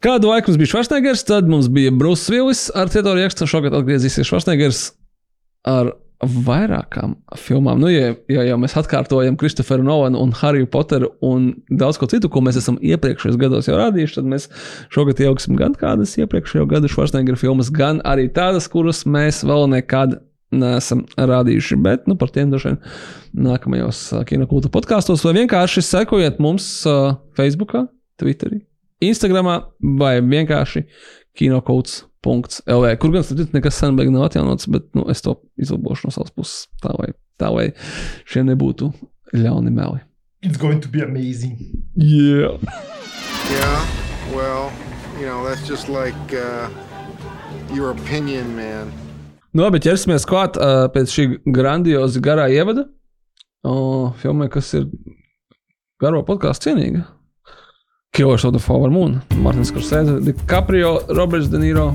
[0.00, 3.44] Kādu laiku mums bija Schwarzeneggers, tad mums bija Brūss Villis ar Teodoro Jekstu.
[3.50, 4.86] Šogad atgriezīsies Schwarzeneggers
[5.68, 5.92] ar
[6.22, 7.80] vairākām filmām.
[7.82, 12.30] Nu, ja, ja jau mēs atkārtojam Kristoferu Novanu un Hariju Poteru un daudz ko citu,
[12.30, 14.46] ko mēs esam iepriekšējos gados jau rādījuši, tad mēs
[14.94, 20.20] šogad ieaugsim gan kādas iepriekšējo gadu Schwarzenegger filmas, gan arī tādas, kuras mēs vēl nekad
[20.54, 21.80] neesam rādījuši.
[21.82, 22.78] Bet nu, par tiem droši vien
[23.48, 27.74] nākamajos kinokulta podkāstos vai vienkārši sekojiet mums uh, Facebook,
[28.20, 28.62] Twitterī,
[29.02, 29.50] Instagram
[29.98, 30.86] vai vienkārši
[31.38, 36.08] kinokults LV, kur gan tas nekas sen beigas nav atjaunots, bet nu, es to izlabošu
[36.08, 36.68] no savas puses.
[36.82, 37.10] Tā vai,
[37.40, 37.68] tā vai
[38.28, 38.92] šie nebūtu
[39.34, 40.02] ļauni meli.
[40.42, 41.58] It's going to be amazing.
[41.94, 42.58] Yeah.
[43.52, 43.86] Yeah,
[44.34, 44.72] well,
[45.20, 46.68] you know, that's just like uh,
[47.74, 48.90] your opinion, man.
[49.52, 52.86] Nu, labi, ķersimies klāt uh, pēc šī grandioza garā ievada.
[53.62, 54.88] Uh, filmai, kas ir
[56.02, 57.04] garo podkāstu cienīga.
[58.14, 61.94] Of the Flower Moon, Martins Korsēze, DiCaprio, Roberts De Niro,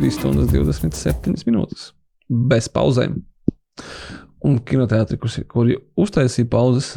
[0.00, 1.92] 3 stundas 27 minūtes.
[2.26, 3.20] Bez pauzēm.
[4.42, 5.70] Un kinoteātri, kur, kur
[6.02, 6.90] uztaisīja pauzes,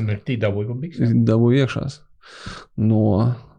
[1.29, 1.85] dabūja iekšā
[2.89, 3.05] no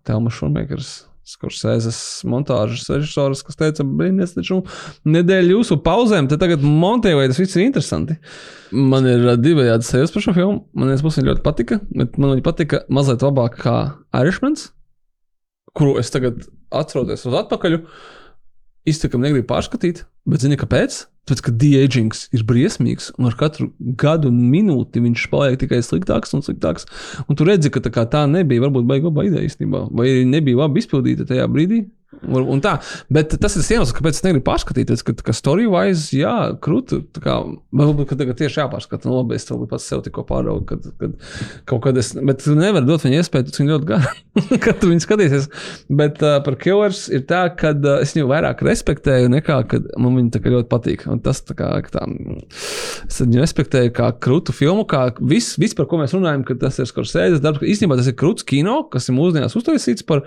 [0.03, 0.91] Telmas Šurmēkers.
[1.27, 4.61] Skorsēzes montāžas režisors, kas teica, brīnīties, taču
[5.07, 8.19] nedēļu jūsu pauzēm, tad tagad montēju, vai tas viss ir interesanti.
[8.75, 10.65] Man ir divējādi sajūta par šo filmu.
[10.75, 13.77] Man vienas puses ļoti patika, bet man viņa patika mazliet labāk kā
[14.19, 14.73] Irishmans
[15.77, 17.81] kuru es tagad atrodos uz atpakaļ,
[18.87, 21.05] izteikti negribu pārskatīt, bet zini, kāpēc?
[21.27, 26.37] Tāpēc, ka de-agings ir briesmīgs, un ar katru gadu un minūti viņš paliek tikai sliktāks
[26.39, 26.87] un sliktāks.
[27.27, 31.27] Un tu redzi, ka tā, tā nebija varbūt baigta ideja īstenībā, vai nebija labi izpildīta
[31.27, 31.83] tajā brīdī.
[32.25, 32.77] Un tā,
[33.13, 37.03] bet tas ir iemesls, kāpēc es negribu pārskatīties, ka, ka story-wise, jā, krūti.
[37.21, 39.09] Varbūt, ka tagad tieši jāpārskata.
[39.09, 41.15] Nu, labi, es to pats sev tikko pāraugu, kad, kad
[41.69, 42.13] kaut kad es.
[42.17, 44.13] Bet tu nevari dot viņai iespēju, tu viņu ļoti garu,
[44.65, 45.49] kad tu viņu skatīsies.
[46.01, 50.19] Bet uh, par Killers ir tā, ka uh, es viņu vairāk respektēju nekā, kad man
[50.21, 51.07] viņa tā kā ļoti patīk.
[51.13, 52.07] Un tas tā kā, tā,
[53.07, 56.81] es viņu respektēju kā krūtu filmu, kā viss, vis, par ko mēs runājam, ka tas
[56.81, 57.65] ir Skorsēdes darbs.
[57.67, 60.25] Īstenībā tas ir krūts kino, kas ir mūsdienās uztaisīts par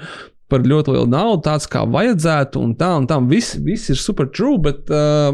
[0.50, 4.30] par ļoti lielu naudu, tāds kā vajadzētu, un tā, un tā, viss, viss ir super
[4.34, 5.30] true, bet, uh,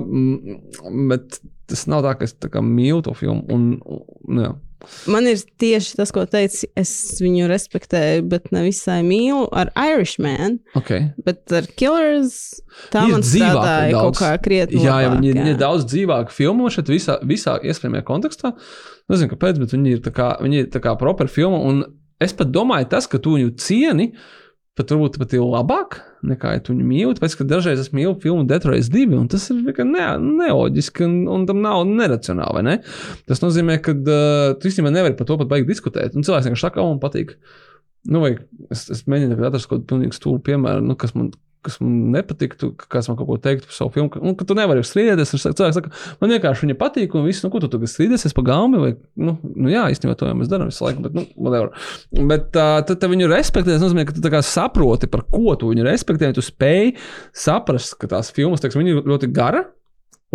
[1.10, 1.40] bet
[1.70, 3.46] tas nav tā, ka es tā mīlu to filmu.
[3.52, 4.54] Un, un, jā.
[5.10, 6.68] Man ir tieši tas, ko teicu.
[6.78, 10.60] Es viņu respektēju, bet ne visai mīlu ar Irishman.
[10.78, 11.08] Okay.
[11.26, 12.36] Bet ar Killers
[12.94, 14.84] tā ir man strādāja daudz, kaut kā krietni.
[14.86, 15.48] Jā, labāk, jā, viņi jā.
[15.56, 18.54] ir daudz dzīvāki filmu šeit visā, visā iespējamajā kontekstā.
[19.10, 21.64] Nezinu, kāpēc, bet viņi ir tā kā, viņi ir tā kā proper filma.
[21.66, 21.82] Un
[22.22, 24.45] es pat domāju, tas, ka tu viņu cieni, uh,
[24.76, 27.16] pat varbūt pat ir labāk nekā ja tu viņu mīli.
[27.18, 30.08] Tāpēc, ka dažreiz es mīlu filmu Detroit 2, un tas ir ne,
[30.42, 32.66] neloģiski un, un tam nav neracionāli.
[32.66, 32.76] Ne?
[33.30, 36.18] Tas nozīmē, ka uh, tu īstenībā nevari par to pat baigi diskutēt.
[36.18, 37.36] Un cilvēks vienkārši saka, man patīk.
[38.10, 38.36] Nu, vai
[38.74, 41.32] es, es mēģinu atrast kaut kādu pilnīgi stūlu piemēru, nu, kas man
[41.66, 44.12] kas man nepatiktu, ka kāds man kaut ko teiktu par savu filmu.
[44.14, 45.34] Ka, un, ka tu nevari strīdēties.
[45.46, 45.92] Cilvēks saka,
[46.22, 48.92] man vienkārši viņa patīk, un viss, nu, ko tu tagad strīdēsies pa gaumi, vai,
[49.22, 51.72] nu, nu jā, īstenībā to jau mēs darām visu laiku, bet, nu, whatever.
[52.16, 55.88] Bet uh, tad, tad viņu respektēt, tas nozīmē, ka tu saproti, par ko tu viņu
[55.88, 56.96] respektē, tu spēj
[57.46, 59.66] saprast, ka tās filmas, teiksim, ir ļoti gara,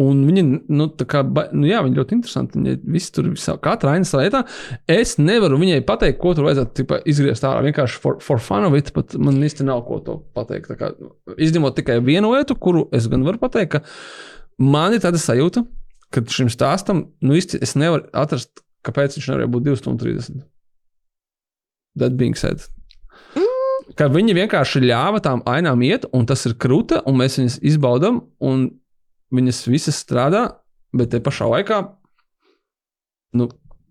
[0.01, 0.43] Un viņi,
[0.73, 1.21] nu, kā,
[1.53, 2.61] nu, jā, viņi ļoti interesanti.
[2.61, 4.43] Viņi visi tur visā, katra aina savā vietā.
[4.91, 7.65] Es nevaru viņai pateikt, ko tur vajadzētu tipa, izgriezt ārā.
[7.67, 10.73] Vienkārši for, for fun of it, pat man īsti nav ko to pateikt.
[10.81, 10.93] Kā,
[11.37, 15.67] izņemot tikai vienu lietu, kuru es gan varu pateikt, ka man ir tāda sajūta,
[16.15, 20.45] ka šim stāstam, nu, īsti es nevaru atrast, kāpēc viņš nevarēja būt 2 stundu 30.
[22.01, 22.63] That being said.
[23.99, 28.23] Ka viņi vienkārši ļāva tām ainām iet, un tas ir krūta, un mēs viņus izbaudām.
[29.35, 30.47] Viņas visas strādā,
[30.97, 31.85] bet te pašā laikā
[33.39, 33.47] nu,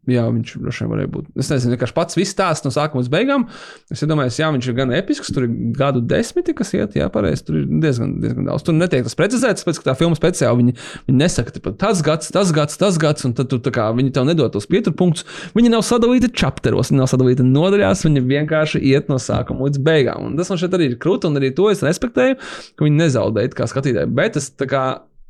[0.10, 1.26] Jā, viņš droši vien varēja būt.
[1.40, 3.46] Es nezinu, vienkārši pats viss stāsts no sākuma līdz beigām.
[3.94, 7.44] Es domāju, jā, viņš ir gan episks, tur ir gadu desmiti, kas iet, jā, pareizi.
[7.46, 8.66] Tur ir diezgan, diezgan daudz.
[8.66, 10.76] Tur netiek tas precizēts, pēc tā filma speciāli viņi,
[11.10, 14.30] viņi nesaka, ka tas gads, tas gads, tas gads, un tad tu, kā, viņi tev
[14.30, 15.28] nedod tos pieturpunktus.
[15.58, 20.32] Viņi nav sadalīti čapteros, viņi nav sadalīti nodaļās, viņi vienkārši iet no sākuma līdz beigām.
[20.32, 22.40] Un tas man šeit arī ir krūti, un arī to es respektēju,
[22.80, 24.14] ka viņi nezaudēja kā skatītāji.
[24.16, 24.86] Bet es tā kā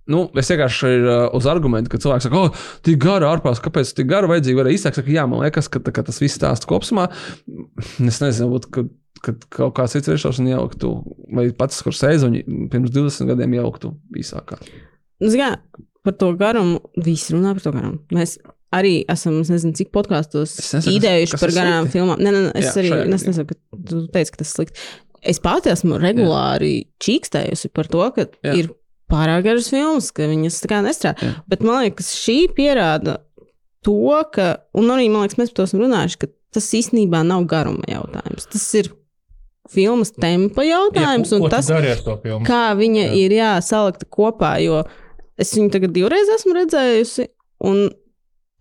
[0.10, 3.92] Nu, es vienkārši ir uh, uz argumentu, ka cilvēks saka, oh, tik gara ārpus, kāpēc
[3.98, 4.64] tik gara vajadzīga.
[4.64, 7.10] Arī īsāk saka, jā, man liekas, ka, ka tas viss stāsts kopumā.
[8.10, 8.86] Es nezinu, būt, ka,
[9.26, 10.94] kad kaut kāds cits režisors ieliktu,
[11.36, 12.32] vai pats kur sēžu,
[12.72, 14.58] pirms 20 gadiem ieliktu īsākā.
[15.20, 15.52] Nu, Zgā,
[16.06, 18.02] par to garumu, visi runā par to garumu.
[18.16, 18.40] Mēs
[18.76, 20.56] arī esam, nezinu, cik podkāstos
[20.90, 21.98] idejuši par garām slikti.
[21.98, 22.22] filmām.
[22.22, 24.90] Nē, nē, nē es jā, arī es nesaku, ka tu teici, ka tas ir slikti.
[25.34, 26.90] Es pati esmu regulāri jā.
[27.04, 28.54] čīkstējusi par to, ka jā.
[28.62, 28.70] ir
[29.10, 31.26] pārāk garas filmas, ka viņas tā kā nestrādā.
[31.26, 31.34] Jā.
[31.50, 33.20] Bet man liekas, šī pierāda
[33.86, 33.98] to,
[34.34, 37.86] ka, un arī man liekas, mēs par to esam runājuši, ka tas īstenībā nav garuma
[37.90, 38.48] jautājums.
[38.54, 38.92] Tas ir
[39.70, 41.70] filmas tempa jautājums, ja, un tas,
[42.48, 43.12] kā viņa jā.
[43.24, 44.56] ir jāsalikta kopā.
[44.64, 44.84] Jo
[45.40, 47.30] es viņu tagad divreiz esmu redzējusi,
[47.60, 47.90] Un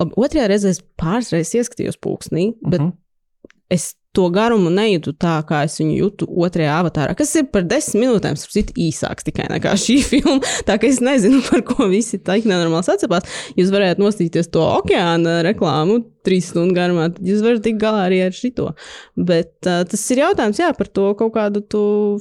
[0.01, 3.53] labi, otrajā reizē es pāris reizes ieskatījos pulksnī, bet uh -huh.
[3.71, 8.03] es to garumu nejūtu tā, kā es viņu jūtu otrajā avatārā, kas ir par desmit
[8.03, 10.41] minūtēm citu, īsāks tikai nekā šī filma.
[10.67, 13.27] Tā kā es nezinu, par ko visi tā nenormāli atcepās.
[13.59, 18.19] Jūs varētu nostīties to okeāna reklāmu trīs stundu garumā, tad jūs varat tikt galā arī
[18.27, 18.73] ar šito.
[19.17, 21.63] Bet uh, tas ir jautājums jā, par to kaut kādu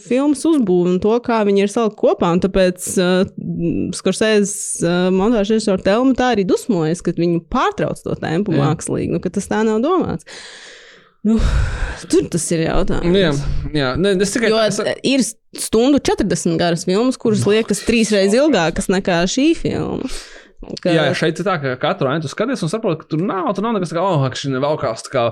[0.03, 2.31] filmu uzbūvi un to, kā viņi ir salikti kopā.
[2.35, 3.17] Un tāpēc uh,
[3.97, 8.63] Skorsēzes uh, montāžas režisora Telma tā arī dusmojas, ka viņi pārtrauc to tempu jā.
[8.63, 10.27] mākslīgi, nu, ka tas tā nav domāts.
[11.27, 11.37] Nu,
[12.07, 13.17] tur tas ir jautājums.
[13.17, 13.33] Jā,
[13.75, 13.91] jā.
[13.99, 14.79] Ne, es tikai jo, es...
[15.03, 15.23] ir
[15.57, 20.11] stundu 40 garas filmas, kuras liekas trīsreiz ilgākas nekā šī filma.
[20.83, 20.91] Ka...
[20.93, 23.75] Jā, šeit ir tā, ka katru ainu skaties un saproti, ka tur nav, tur nav
[23.75, 25.05] nekas tāds, oh, šī nevelkās.
[25.11, 25.23] Kā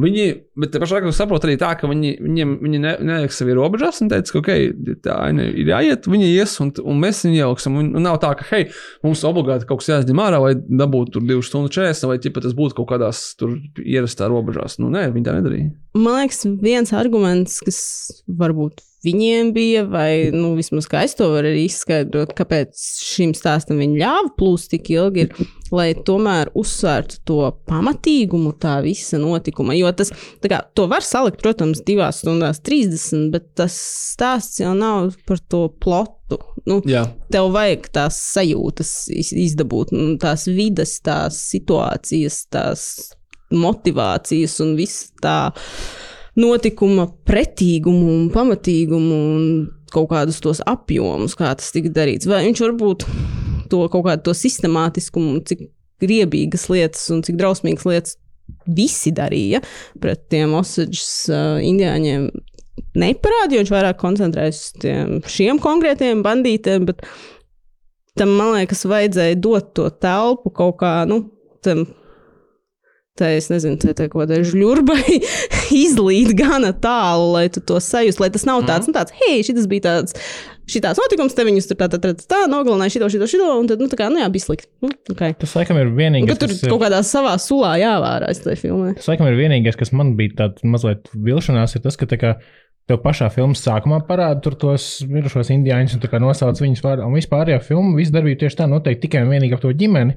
[0.00, 0.26] viņi,
[0.60, 4.12] bet pašā laikā saprot arī tā, ka viņi, viņiem, viņi ne, neliek sevi robežās un
[4.12, 7.78] teica, ka, ok, tā aina ir jāiet, viņi ies un, un mēs viņu ieliksim.
[7.80, 8.68] Un, nav tā, ka, hei,
[9.06, 12.56] mums obligāti kaut kas jāizņem ārā vai dabūt tur 2 stundu 40 vai ķipa tas
[12.58, 14.80] būtu kaut kādās tur ierastā robežās.
[14.82, 15.72] Nu, nē, viņi tā nedarīja.
[15.96, 17.80] Man liekas, viens arguments, kas
[18.28, 22.78] varbūt viņiem bija, vai nu, vismaz kā es to varu arī izskaidrot, kāpēc
[23.08, 29.20] šim stāstam viņi ļāva plūst tik ilgi, ir, lai tomēr uzsvērtu to pamatīgumu tā visa
[29.20, 29.74] notikuma.
[29.78, 30.12] Jo tas,
[30.44, 33.76] kā, to var salikt, protams, divās stundās 30, bet tas
[34.12, 36.38] stāsts jau nav par to plotu.
[36.68, 37.08] Nu, Jā.
[37.32, 42.84] tev vajag tās sajūtas izdabūt, nu, tās vidas, tās situācijas, tās
[43.50, 45.50] motivācijas un viss tā
[46.40, 49.44] notikuma pretīgumu un pamatīgumu un
[49.90, 52.28] kaut kādus tos apjomus, kā tas tika darīts.
[52.30, 53.06] Vai viņš varbūt
[53.70, 55.66] to kaut kādu to sistemātiskumu, cik
[56.00, 58.16] griebīgas lietas un cik drausmīgas lietas
[58.70, 59.60] visi darīja
[60.02, 62.30] pret tiem Osaģis uh, indiāņiem.
[62.98, 67.04] Neparādīja, viņš vairāk koncentrējas uz šiem konkrētiem bandītiem, bet
[68.18, 71.22] tam, man liekas, vajadzēja dot to telpu kaut kā, nu,
[71.64, 71.84] tam
[73.18, 75.18] tā, es nezinu, tā, tā kaut kāda žļurbai
[75.84, 78.92] izlīt gana tālu, lai tu to sajūtu, lai tas nav tāds, mm.
[78.92, 80.16] nu, tāds, hei, šis bija tāds.
[80.70, 83.66] Šitās notikums, te viņus tur tā, tā, tā, tā, tā nogalināja šito, šito, šito, un
[83.66, 84.68] tad, nu, tā kā, nu, jā, bija slikti.
[84.84, 85.34] Nu, okay.
[85.40, 86.38] Tas, laikam, ir vienīgais.
[86.38, 88.92] Tur kas, kaut kādā savā sulā jāvārās tajā filmā.
[88.94, 92.36] Tas, laikam, ir vienīgais, kas man bija tāds mazliet vilšanās, ir tas, ka, tā kā,
[92.90, 97.06] tev pašā filmas sākumā parāda tur tos mirušos indiāņus un nosauc viņus vārdā.
[97.06, 100.16] Un vispār, ja filma, visu darbību tieši tā noteikti tikai un vienīgi ap to ģimeni.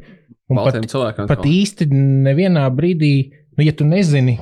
[0.52, 3.14] Un Baltiem pat, pat īsti nevienā brīdī,
[3.56, 4.36] nu, ja tu nezini,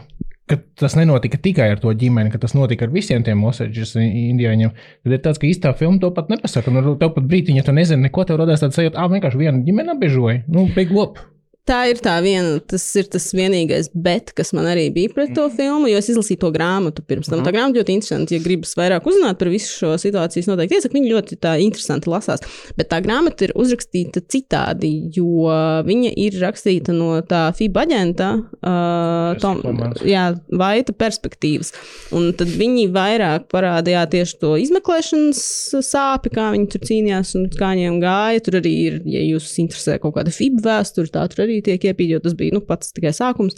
[0.49, 4.73] ka tas nenotika tikai ar to ģimeni, ka tas notika ar visiem tiem Osaģis indiāņiem,
[5.05, 6.73] tad ir tāds, ka īstā filma to pat nepasaka.
[6.73, 9.61] Nu, tev pat brīdī, ja tu nezini, neko, tev radās tāds sajūta, ah, vienkārši viena
[9.67, 10.41] ģimene apbežoja.
[10.51, 11.21] Nu, beig lop
[11.69, 15.45] tā ir tā viena, tas ir tas vienīgais, bet kas man arī bija pret to
[15.47, 15.55] mhm.
[15.57, 17.39] filmu, jo es izlasīju to grāmatu pirms tam.
[17.41, 17.57] Tā mhm.
[17.57, 21.39] grāmata ļoti interesanti, ja gribas vairāk uzzināt par visu šo situāciju, noteikti iesaku, viņa ļoti
[21.41, 22.43] tā interesanti lasās.
[22.77, 25.47] Bet tā grāmata ir uzrakstīta citādi, jo
[25.87, 28.31] viņa ir rakstīta no tā FIBA aģenta,
[28.61, 29.61] uh, Tom,
[30.05, 30.25] jā,
[30.61, 31.71] Vaita perspektīvas.
[32.15, 35.41] Un tad viņi vairāk parādīja tieši to izmeklēšanas
[35.85, 38.43] sāpi, kā viņi tur cīnījās un kā viņiem gāja.
[38.45, 42.17] Tur arī ir, ja jūs interesē kaut kāda FIBA vēsture, tā tur arī tiek iepīta,
[42.17, 43.57] jo tas bija nu, pats tikai sākums.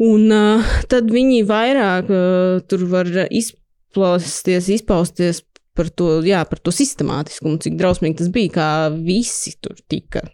[0.00, 5.44] Un uh, tad viņi vairāk uh, tur var izplāsties, izpausties
[5.76, 10.24] par to, jā, par to sistemātiskumu, cik drausmīgi tas bija, kā visi tur tika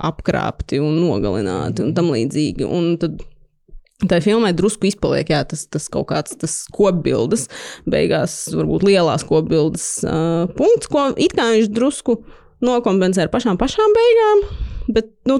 [0.00, 2.64] apkrāpti un nogalināti un tam līdzīgi.
[2.64, 3.20] Un tad
[4.08, 7.50] Tā filmai drusku izpaliek jā, tas, tas kaut kāds tas kopbildes,
[7.84, 12.16] beigās varbūt lielās kopbildes uh, punkts, ko it kā viņš drusku
[12.64, 14.40] nokompensē ar pašām pašām beigām,
[14.96, 15.36] bet nu,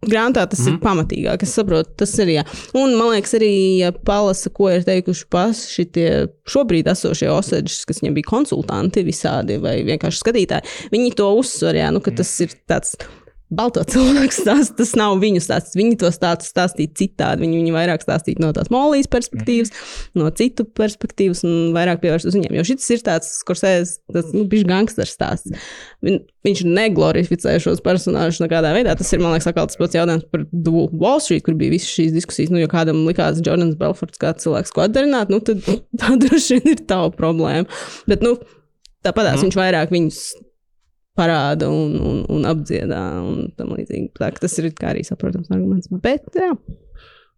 [0.00, 0.68] Grāmatā tas mm.
[0.68, 0.82] ir mhm.
[0.84, 2.32] pamatīgāk, es saprotu, tas ir.
[2.32, 2.44] Jā.
[2.78, 6.08] Un man liekas, arī ja palasa, ko ir teikuši paši tie
[6.48, 10.78] šobrīd esošie osēdži, kas viņiem bija konsultanti visādi vai vienkārši skatītāji.
[10.94, 12.96] Viņi to uzsver, jā, nu, ka tas ir tāds
[13.50, 14.74] balto cilvēku stāsts.
[14.78, 15.76] Tas nav viņu stāsts.
[15.78, 17.44] Viņi to stāstu stāstīja citādi.
[17.44, 20.20] Viņi, viņi vairāk stāstīja no tās molijas perspektīvas, mm.
[20.20, 22.58] no citu perspektīvas un vairāk pievērst uz viņiem.
[22.58, 25.70] Jo šis ir tāds, kurš sēž, tas nu, bija gangsters stāsts.
[26.06, 28.94] Viņ, viņš neglorificē šos personāžus nekādā veidā.
[28.98, 30.46] Tas ir, man liekas, tas pats jautājums par
[31.00, 32.52] Wall Street, kur bija visas šīs diskusijas.
[32.54, 35.64] Nu, jo kādam likās Jordans Belfords kā cilvēks, ko atdarināt, nu, tad
[36.00, 37.66] tā droši vien ir tava problēma.
[38.10, 38.38] Bet, nu,
[39.04, 39.48] tāpatās mm.
[39.48, 40.22] viņš vairāk viņus
[41.20, 44.14] parāda un, un, un apdziedā un tam līdzīgi.
[44.18, 45.92] Tas ir arī saprotams arguments.
[46.00, 46.54] Bet, jā.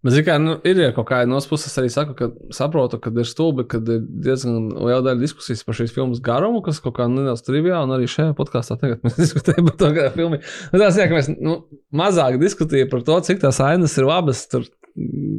[0.03, 3.29] Bet, kā, nu, ir jau kaut kāda no puses arī saku, ka saprotu, ka ir
[3.29, 7.45] stulbi, ka ir diezgan liela daļa diskusijas par šīs filmas garumu, kas kaut kā nedaudz
[7.47, 10.41] triviāli, un arī šajā podkāstā tagad mēs diskutējam par to, kā filmu.
[10.73, 11.61] Nu, tās, jā, ka mēs nu,
[11.95, 14.43] mazāk diskutējam par to, cik tās ainas ir labas.
[14.51, 14.67] Tur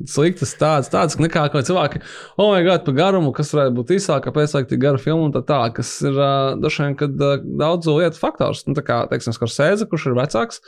[0.10, 2.02] sliktas, tādas, tādas nekā kā cilvēki,
[2.38, 5.36] oh, my God, par garumu, kas varētu būt īsāk, kāpēc vajag tik garu filmu un
[5.36, 8.66] tā tā, kas ir uh, dažs vien, kad uh, daudzu lietu faktors.
[8.68, 10.64] Nu, tā kā, teiksim, Skorsēze, kurš ir vecāks,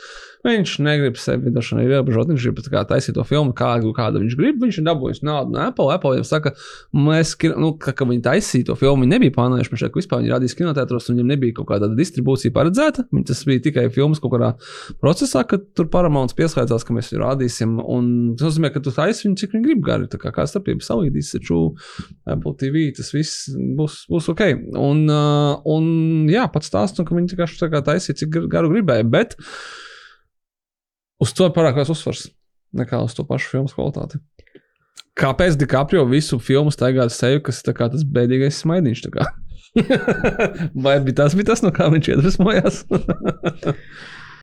[0.46, 4.36] viņš negrib sevi dažs vien ierobežot, viņš grib kā, taisīt to filmu, kādu, kādu viņš
[4.38, 5.88] grib, viņš ir dabūjis naudu no Apple.
[5.94, 6.52] Apple viņam saka,
[6.94, 10.56] mēs, nu, ka, ka viņi taisīja to filmu, viņi nebija plānojuši, ka vispār viņi radīs
[10.58, 13.06] kinotētros, un viņiem nebija kaut kāda distribūcija paredzēta.
[13.12, 14.52] Viņi tas bija tikai filmas kaut kādā
[15.02, 17.78] procesā, kad tur Paramounts pieslēdzās, ka mēs viņu rādīsim.
[17.82, 20.10] Un tas nozīmē, ka tu taisi viņu, cik viņi grib gari.
[20.12, 21.62] Tā kā, kā starpība salīdīs, taču
[22.28, 24.44] Apple TV tas viss būs, būs ok.
[24.76, 29.06] Un, uh, un jā, pats stāsts, ka viņi vienkārši taisīja, cik garu gribēja.
[29.08, 29.36] Bet
[31.22, 32.26] uz to pārāk liels uzsvars
[32.76, 34.20] nekā uz to pašu filmu kvalitāti.
[35.16, 39.06] Kāpēc DiCaprio visu filmu staigā ar seju, kas ir tas bēdīgais smaidiņš?
[40.84, 42.82] Vai bija tas, bija tas, no kā viņš iedvesmojās?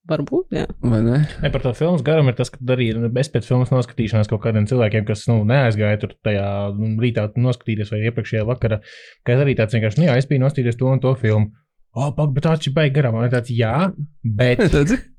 [0.10, 0.66] Varbūt, jā.
[0.84, 1.22] Vai ne?
[1.40, 2.90] Ne, par to filmu garumu ir tas, ka arī
[3.22, 6.48] es pēc filmas noskatīšanās kaut kādiem cilvēkiem, kas nu, neaizgāja tur tajā
[7.00, 8.82] rītā noskatīties vai iepriekšējā vakarā,
[9.24, 11.54] ka es arī tāds vienkārši, nu jā, es biju noskatījies to un to filmu.
[11.94, 13.16] O, oh, bet tāds ir baigi garām.
[13.16, 13.94] Man ir tāds, jā,
[14.26, 14.66] bet.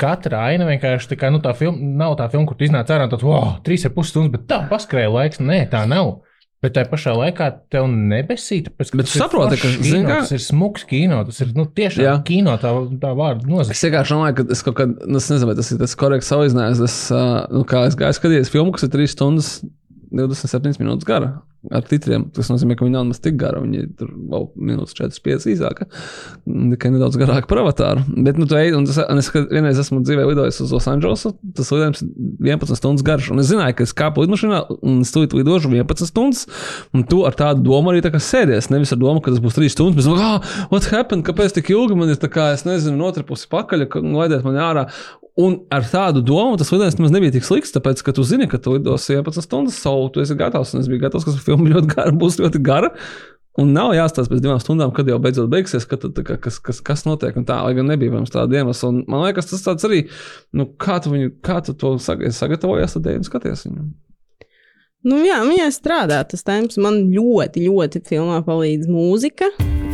[0.00, 3.06] Katra aina vienkārši tā kā, nu, tā filma nav tā filma, kur tu iznāc ārā
[3.08, 5.40] un tāds, wow, trīs ar pus stundas, bet tā paskrēja laiks.
[5.42, 6.18] Nē, tā nav.
[6.60, 8.66] Bet tajā pašā laikā tev nebesīja.
[8.66, 10.18] Tāpēc, bet tu saproti, ka kino, kā...
[10.20, 11.22] tas ir smūgs kino.
[11.24, 12.16] Tas ir nu, tiešām Jā.
[12.28, 13.72] kino tā, tā vārda nozīme.
[13.72, 16.82] Es vienkārši domāju, ka es kaut kad, nu, es nezinu, tas ir tas korekts salīdzinājums.
[16.84, 16.98] Es,
[17.56, 19.54] nu, kā es gāju skatīties filmu, kas ir 3 stundas
[20.12, 22.24] 27 minūtes gara ar titriem.
[22.32, 23.60] Tas nozīmē, ka viņi nav nemaz tik gara.
[23.60, 25.86] Viņi tur vēl minūtes 4-5 īsāka.
[26.46, 28.04] Tikai nedaudz garāka par avatāru.
[28.24, 31.34] Bet, nu, ej, un tas, un es vienreiz esmu dzīvē lidojis uz Losandželosu.
[31.58, 33.30] Tas lidojums 11 stundas garš.
[33.34, 36.46] Un es zināju, ka es kāpu lidmašīnā un stūlīt lidošu 11 stundas.
[36.96, 38.72] Un tu ar tādu domu arī tā sēdies.
[38.72, 40.08] Nevis ar domu, ka tas būs 3 stundas.
[40.08, 41.28] Bet, ah, what happened?
[41.28, 44.88] Kāpēc tik ilgi man ir tā kā, es nezinu, notripusi pakaļ, laidiet mani ārā.
[45.40, 48.74] Un ar tādu domu tas lidojums nebija tik slikts, tāpēc, ka tu zini, ka tu
[48.74, 50.74] lidosi 11 stundas savu, tu esi gatavs.
[50.74, 52.94] Un es biju gatavs, ka filma ļoti gara, būs ļoti gara.
[53.58, 56.78] Un nav jāstāsta pēc divām stundām, kad jau beidzot beigsies, ka, tā, kā, kas, kas,
[56.86, 57.34] kas notiek.
[57.46, 58.92] Tā, lai gan nebija mums tāda iemesla.
[59.10, 60.04] Man liekas, tas tāds arī,
[60.56, 63.88] nu, kā tu, viņu, kā tu to sagatavojies, tad ej un skaties viņu.
[65.00, 66.76] Nu, jā, viņai strādā tas temps.
[66.80, 69.48] Man ļoti, ļoti filmā palīdz mūzika.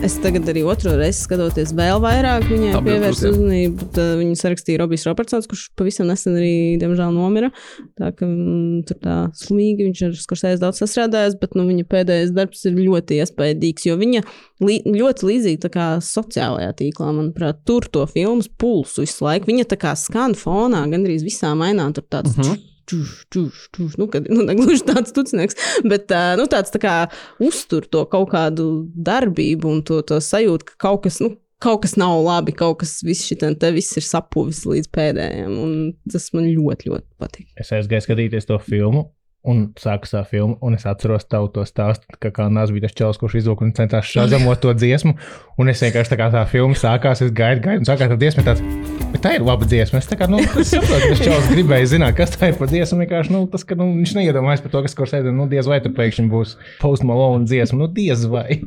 [0.04, 3.86] Es tagad arī otru reizi skatoties vēl vairāk, viņai pievērstu uzmanību.
[4.18, 6.50] Viņa sarakstīja Robijs Robertsons, kurš pavisam nesen arī,
[6.82, 7.52] diemžēl, nomira.
[7.96, 12.34] Tā ka mm, tur tā slimīgi viņš ir skursējis daudz sastrādājis, bet nu, viņa pēdējais
[12.36, 14.26] darbs ir ļoti iespaidīgs, jo viņa
[14.66, 19.54] li ļoti līdzīga kā sociālajā tīklā, manuprāt, tur to filmas pulsu visu laiku.
[19.54, 22.36] Viņa tā kā skan fonā gandrīz visā mainā, tur tāds.
[22.36, 23.96] Uh -huh čuš, čuš, čuš.
[24.00, 26.94] Nu, kad, nu, negluži tāds tucnieks, bet nu, tāds tā kā
[27.42, 31.96] uztur to kaut kādu darbību un to, to sajūtu, ka kaut kas, nu, kaut kas
[32.00, 35.58] nav labi, kaut kas viss šitam te viss ir sapuvis līdz pēdējiem.
[35.60, 35.76] Un
[36.12, 37.48] tas man ļoti, ļoti patīk.
[37.60, 39.08] Es aizgāju skatīties to filmu.
[39.46, 43.36] Un sāku tā filmu, un es atceros tavu to stāstu, ka kā tas čels, kurš
[43.42, 45.14] izlūka un centās šādamot to dziesmu.
[45.56, 48.42] Un es vienkārši tā kā tā filma sākās, es gaidu, gaidu, un sākās tā dziesma
[48.48, 48.64] tāds.
[49.12, 50.02] Bet tā ir laba dziesma.
[50.02, 52.98] Es, kā, nu, es saprotu, ka čels gribēja zināt, kas tā ir par dziesmu.
[53.04, 55.30] Vienkārši nu, tas, ka nu, viņš neiedomājas par to, kas kur sēž.
[55.30, 57.78] Nu, diez vai tur pēkšņi būs Post Malone dziesma.
[57.84, 58.58] Nu, diez vai.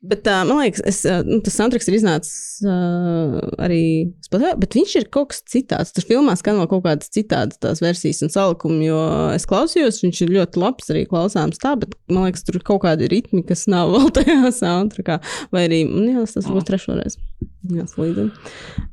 [0.00, 3.82] Bet, uh, man liekas, es, uh, nu, tas soundtracks ir iznācis uh, arī
[4.24, 5.92] Spotify, bet viņš ir kaut kas citāds.
[5.92, 9.02] Tur filmā skan vēl kaut kādas citādas tās versijas un salikumi, jo
[9.34, 12.80] es klausījos, viņš ir ļoti labs arī klausāms tā, bet man liekas, tur ir kaut
[12.86, 15.20] kādi ritmi, kas nav vēl tajā soundtrackā.
[15.52, 17.20] Vai arī, nu, jā, tas būs trešo reizi.
[17.68, 18.32] Jā, slīdam.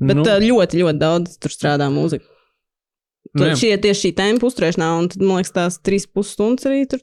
[0.04, 0.28] Bet nu.
[0.28, 2.28] uh, ļoti, ļoti daudz tur strādā mūzika.
[3.32, 6.84] Tur nu, šie tieši šī tempa uzturēšanā, un tad, man liekas, tās trīs pusstundas arī
[6.90, 7.00] tur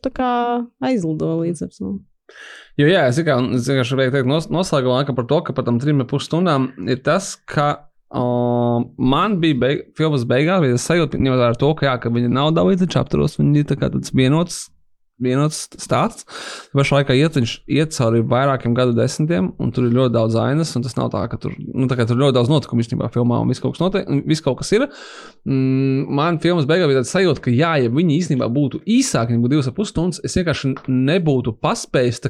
[0.85, 2.01] aizlido līdz ar to.
[2.81, 6.27] Jo, jā, es vienkārši gribēju teikt, nos, noslēgumā par to, ka par tam trim pusi
[6.27, 7.69] stundām ir tas, ka
[8.11, 12.33] uh, man bija beig, filmas beigās, bija sajūta, ņemot vērā to, ka, jā, ka viņi
[12.35, 14.65] nav dalīti čapteros, viņi ir tāds vienots
[15.23, 16.27] vienots stāsts.
[16.75, 20.75] Pašā laikā iet, viņš iet cauri vairākiem gadu desmitiem, un tur ir ļoti daudz ainas.
[20.75, 23.63] Tas nav tā, ka tur, nu, tā tur ļoti daudz notikumu īstenībā filmā, un viss
[23.63, 24.89] kaut kas, notiek, viss kaut kas ir.
[25.47, 29.45] Mm, man filmas beigās bija tāds sajūta, ka, jā, ja viņi īstenībā būtu īsāki, viņi
[29.45, 32.25] būtu divas ar pus stundas, es vienkārši nebūtu paspējis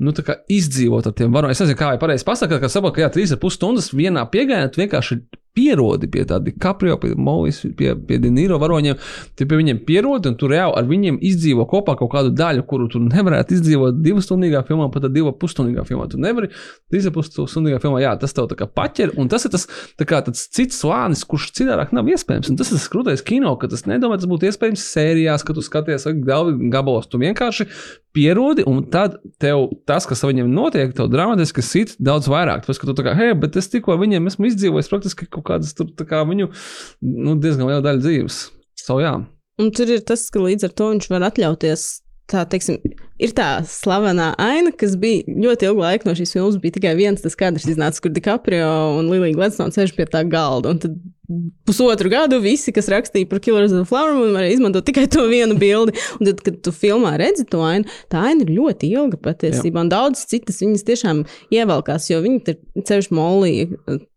[0.00, 0.14] nu,
[0.56, 1.56] izdzīvot ar tiem varoņiem.
[1.56, 4.24] Es nezinu, kā jau pareizi pasakāt, ka saprotu, ka jā, trīs ar pus stundas vienā
[4.32, 5.20] piegājienā vienkārši
[5.56, 8.98] pierodi pie tāda Caprio, pie Movis, pie, pie Dienīro varoņiem.
[9.36, 12.86] Tu pie viņiem pierodi un tu reāli ar viņiem izdzīvo kopā kaut kādu daļu, kuru
[12.92, 16.06] tu nevarētu izdzīvot divu stundīgā filmā, pat divu pusstundīgā filmā.
[16.10, 16.52] Tu nevari
[16.92, 19.66] trīs pusstundīgā filmā, jā, tas tev tā kā paķer, un tas ir tas
[19.98, 22.52] kā, cits slānis, kurš citādāk nav iespējams.
[22.52, 25.66] Un tas ir tas krūtais kino, ka tas nedomā, tas būtu iespējams sērijās, kad tu
[25.66, 26.06] skaties
[26.70, 27.10] gabalos.
[27.10, 27.66] Tu vienkārši
[28.14, 32.64] pierodi, un tad tev tas, kas ar viņiem notiek, tev dramatiski sit daudz vairāk.
[32.66, 35.74] Tas, ka tu tā kā, hei, bet es tikko viņiem esmu izdzīvojis praktiski kaut kādas
[35.76, 36.50] tur, kā viņu
[37.02, 38.40] nu, diezgan liela daļa dzīves.
[38.90, 39.12] Jā.
[39.60, 41.86] Un tur ir tas, ka līdz ar to viņš var atļauties.
[42.30, 42.78] Tā, teiksim,
[43.20, 46.58] ir tā slavenā aina, kas bija ļoti ilgu laiku no šīs filmas.
[46.62, 50.74] Bija tikai viens tas kadrs, iznāca, kur DiCaprio un Lilija Gladstone sēž pie tā galda.
[50.74, 50.98] Un tad
[51.64, 55.26] pusotru gadu visi, kas rakstīja par Killers of the Flower Moon, varēja izmantot tikai to
[55.30, 55.94] vienu bildi.
[56.18, 59.78] Un tad, kad tu filmā redzi to ainu, tā aina ir ļoti ilga patiesībā.
[59.78, 59.84] Jā.
[59.84, 61.22] Un daudzas citas viņas tiešām
[61.54, 63.54] ievelkās, jo viņi ir ceļš molī.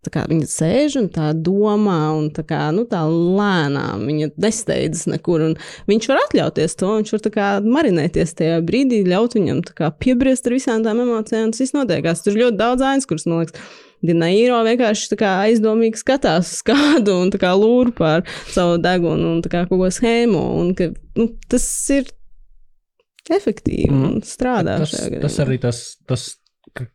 [0.04, 5.46] Viņa sēž un tā domā, un tā, kā, nu, tā lēnām viņa nesteidzas nekur.
[5.88, 10.56] Viņš var atļauties to, viņš var kā, marinēties tajā brīdī, ļaut viņam kā, piebriest ar
[10.58, 11.54] visām tām emocijām.
[11.54, 12.24] Tas viss notiekās.
[12.24, 13.58] Tur ir ļoti daudz ainas, kuras, man liekas,
[14.04, 20.42] Dinairo vienkārši aizdomīgi skatās uz kādu un lūr par savu degunu un kaut ko schēmu.
[20.60, 21.66] Un, ka, nu, tas
[21.96, 22.12] ir
[23.32, 24.76] efektīvi un strādā.
[24.84, 25.80] Tas, tas arī tas,
[26.10, 26.28] tas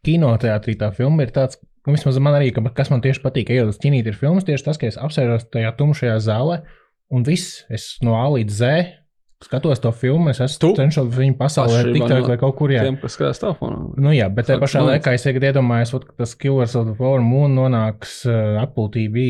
[0.05, 1.61] kinoteātrī tā filma ir tāds.
[1.87, 4.67] Nu, vismaz man arī, ka, kas man tieši patīk, ejot uz kinīt, ir filmas tieši
[4.67, 6.61] tas, ka es apsēžos tajā tumšajā zālē
[7.15, 8.83] un viss, es no A līdz Z
[9.45, 12.83] skatos to filmu, es esmu cenšos viņu pasaulē tikt no vai kaut kur jā.
[12.83, 13.77] Tiem, kas skatās telefonā.
[14.03, 17.23] Nu jā, bet tajā pašā laikā es tagad iedomājos, ka tas Killers of the Flower
[17.23, 19.27] Moon nonāks uh, Apple TV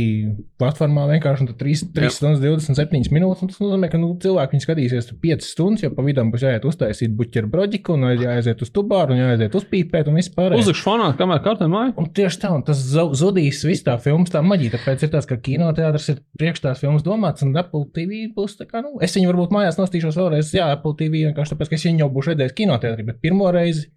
[0.58, 3.44] platformā vienkārši un 3, 3 stundas 27 minūtes.
[3.52, 7.12] Tas nozīmē, ka nu, cilvēki viņu skatīsies 5 stundas, jo pa vidam būs jāiet uztaisīt
[7.18, 10.56] buķeru broģiku un jāaiziet uz tubāru un jāaiziet uz pīpēt un vispār.
[10.56, 11.92] Uzlikšu fonā, kamēr kārtē māja.
[12.00, 12.80] Un tieši tā, un tas
[13.20, 14.78] zudīs viss tā filmas tā maģija.
[14.78, 18.66] Tāpēc ir tas, ka kinoteātris ir priekš tās filmas domāts un Apple TV būs tā
[18.68, 21.78] kā, nu, es viņu varbūt mājās nostīšu paskatīšos vēlreiz, jā, Apple TV vienkārši tāpēc, ka
[21.78, 23.88] es viņu jau būšu redzējis kinoteātrī, bet pirmo reizi.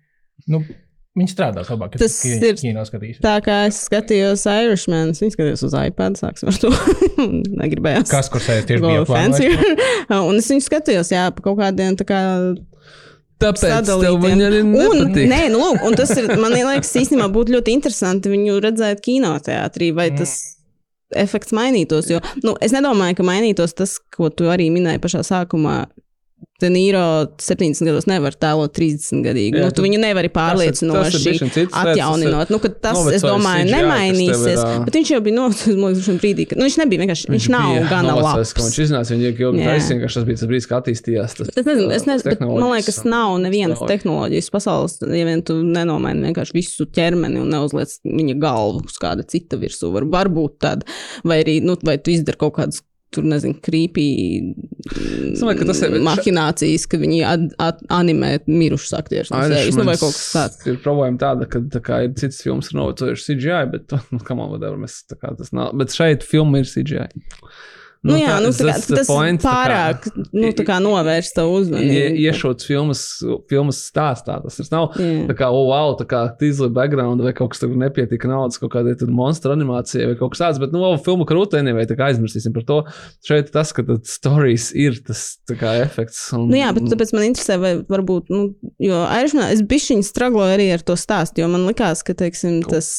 [0.50, 0.64] Nu,
[1.12, 3.18] Viņi strādās labāk, tas ir kino skatījums.
[3.20, 6.70] Tā kā es skatījos Irishman, viņš skatījās uz iPad, sāksim ar to.
[7.60, 8.08] Negribējās.
[8.08, 9.50] Kas, kur sēž tieši bija fancy.
[10.30, 12.22] un es viņu skatījos, jā, pa kaut kādiem tā kā.
[13.44, 15.20] Tāpēc tev viņa arī nepatīk.
[15.26, 19.04] Un, nē, nu, lūk, un tas ir, man liekas, īstenībā būtu ļoti interesanti viņu redzēt
[19.04, 20.38] kinoteātrī, vai tas.
[21.18, 22.10] Efekts mainītos.
[22.12, 25.86] Jo nu, es nedomāju, ka mainītos tas, ko tu arī minēji pašā sākumā,
[26.62, 27.02] De Nīro
[27.42, 29.58] 70 gados nevar tēlot 30 gadīgu.
[29.58, 32.52] Jā, nu, tu viņu nevari pārliecinoši atjauninot.
[32.54, 34.60] Nu, tas, es domāju, CGI, nemainīsies.
[34.62, 37.32] Ir, bet viņš jau bija noticis brīdī, kad nu, viņš nebija vienkārši.
[37.34, 38.54] Viņš, viņš nav gana labs.
[38.60, 41.36] Viņš iznāca, viņa jau bija taisnība, ka tas bija tas brīdis, kad attīstījās.
[41.40, 45.58] Tas, es nezinu, es nezinu, bet man liekas, nav nevienas tehnoloģijas pasaules, ja vien tu
[45.66, 49.90] nenomaini vienkārši visu ķermeni un neuzliec viņa galvu uz kāda cita virsū.
[49.98, 50.86] Var, varbūt tad,
[51.26, 54.06] vai arī, nu, vai tu izdari kaut kādus tur nezinu, krīpī
[55.40, 59.32] domāju, tas ir mahinācijas, ka viņi ad, ad, animē mirušus aktierus.
[59.34, 60.64] No sevis, nu, vai kaut kas tāds.
[60.70, 64.44] Ir problēma tāda, ka tā kā, ir citas filmas, ir novecojušas CGI, bet, nu, on,
[64.48, 65.76] whatever, mēs, kā tas nav.
[65.82, 67.10] Bet šeit filma ir CGI.
[68.02, 72.16] Nu, nu, jā, tā, nu, kā, tas point, pārāk kā, nu, novērst to uzmanību.
[72.24, 73.04] Iešauts filmas,
[73.52, 74.40] filmas stāstā.
[74.42, 75.28] Tas nav yeah.
[75.30, 78.74] tā kā, oh, wow, tā kā tīzli background vai kaut kas tāds nepietika naudas kaut
[78.74, 80.62] kādai monstru animācijai vai kaut kas tāds.
[80.64, 82.80] Bet, nu, oh, filmu krūtēnē vai tā kā aizmirsīsim par to.
[83.28, 85.22] Šeit tas, ka tas stāstījis ir tas
[85.60, 86.24] kā, efekts.
[86.34, 88.42] Un, nu, jā, bet tāpēc man interesē, vai varbūt, nu,
[88.82, 92.90] jo Airšmanā es bišķiņu stragloju arī ar to stāstu, jo man likās, ka, teiksim, tas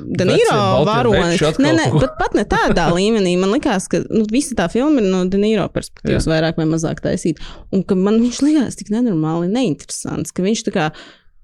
[0.00, 1.42] Danīro varonis.
[1.60, 3.36] Nē, nē, bet pat ne tādā līmenī.
[3.40, 6.34] Man likās, ka, nu, visa tā filma ir no Denīro perspektīvas, Jā.
[6.34, 7.44] vairāk vai mazāk taisīta.
[7.74, 10.90] Un ka man viņš likās tik nenormāli neinteresants, ka viņš kā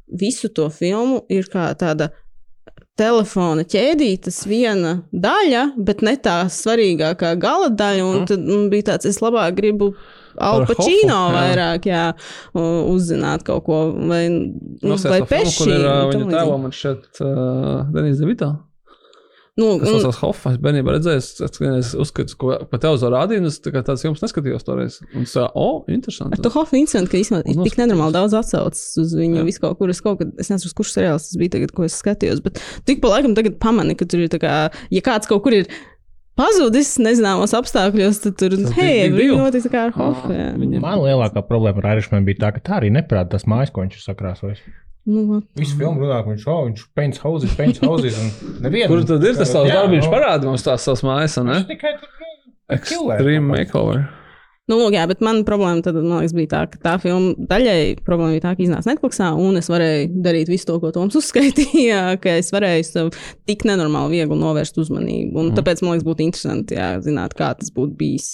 [0.06, 2.12] visu to filmu ir kā tāda
[2.96, 8.04] telefona ķēdītas viena daļa, bet ne tā svarīgākā gala daļa.
[8.06, 8.28] Un mm.
[8.30, 9.92] tad man bija tāds, es labāk gribu.
[10.36, 12.10] Alpačīno vairāk, jā,
[12.56, 13.78] uzzināt kaut ko,
[14.10, 15.54] vai, nu, vai peši.
[15.62, 18.50] Kur ir uh, viņa tēva man šeit uh, Denis Devito?
[19.56, 20.02] Nu, tas un...
[20.04, 21.20] tas Hoffa, es bērnībā redzēju,
[21.78, 24.98] es uzskatu, ko pa televizoru rādīju, un es tā tāds jums neskatījos toreiz.
[25.16, 26.36] Un es o, oh, interesanti.
[26.36, 29.80] Ar to Hoffa incident, ka īstenībā ir tik nenormāli daudz atsaucas uz viņu visu kaut
[29.80, 29.92] kur.
[29.92, 33.00] Es kaut kad, es nezinu, kurš seriāls tas bija tagad, ko es skatījos, bet tik
[33.00, 34.54] pa laikam tagad pamani, ka tur ir tā kā,
[34.92, 35.72] ja kāds kaut kur ir
[36.36, 40.50] pazudis nezināmos apstākļos, tad tur hei, bija notiks kā ar Hoffa.
[40.60, 44.04] Man lielākā problēma ar Irishman bija tā, ka tā arī neprāt tas mājas, ko viņš
[44.04, 44.60] sakrāsojas.
[45.06, 48.18] Nu, Visu filmu runā, ka viņš jau viņš paints houses, paints houses.
[48.90, 50.10] Kur tad ir tas savs darbiņš?
[50.10, 51.60] Parādi mums tās savas mājas, ne?
[51.68, 52.10] Tikai tur
[52.68, 54.08] Extreme makeover.
[54.66, 58.02] Nu, lūk, jā, bet man problēma tad, man liekas, bija tā, ka tā filma daļai
[58.02, 62.00] problēma bija tā, ka iznāca Netflixā, un es varēju darīt visu to, ko Toms uzskaitīja,
[62.22, 63.12] ka es varēju sev
[63.46, 65.38] tik nenormāli viegli novērst uzmanību.
[65.38, 65.56] Un mm.
[65.60, 68.30] tāpēc man liekas, būtu interesanti jā, zināt, kā tas būtu bijis.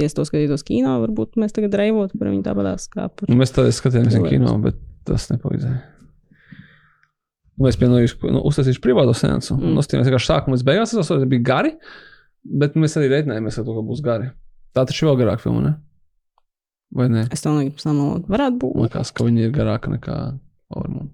[0.00, 3.28] Ja es to skatītos kino, varbūt mēs tagad reivotu par viņu tāpatās kā par.
[3.30, 5.93] Mēs tā skatījāmies kino, bet tas nepalīdzēja.
[7.54, 9.54] Nu, es pienāku, nu, uztaisīšu privātu sensu.
[9.54, 9.76] Mm.
[9.78, 10.88] Nostājāmies vienkārši sākumā līdz beigām.
[10.90, 11.74] Tas bija gari,
[12.62, 14.30] bet mēs arī reiķinājāmies ar to, ka būs gari.
[14.74, 15.74] Tā taču vēl garāka filma, ne?
[16.94, 17.26] Vai ne?
[17.34, 18.74] Es domāju, ka samalot varētu būt.
[18.78, 20.18] Man liekas, ka viņi ir garāka nekā
[20.74, 21.12] Ormond.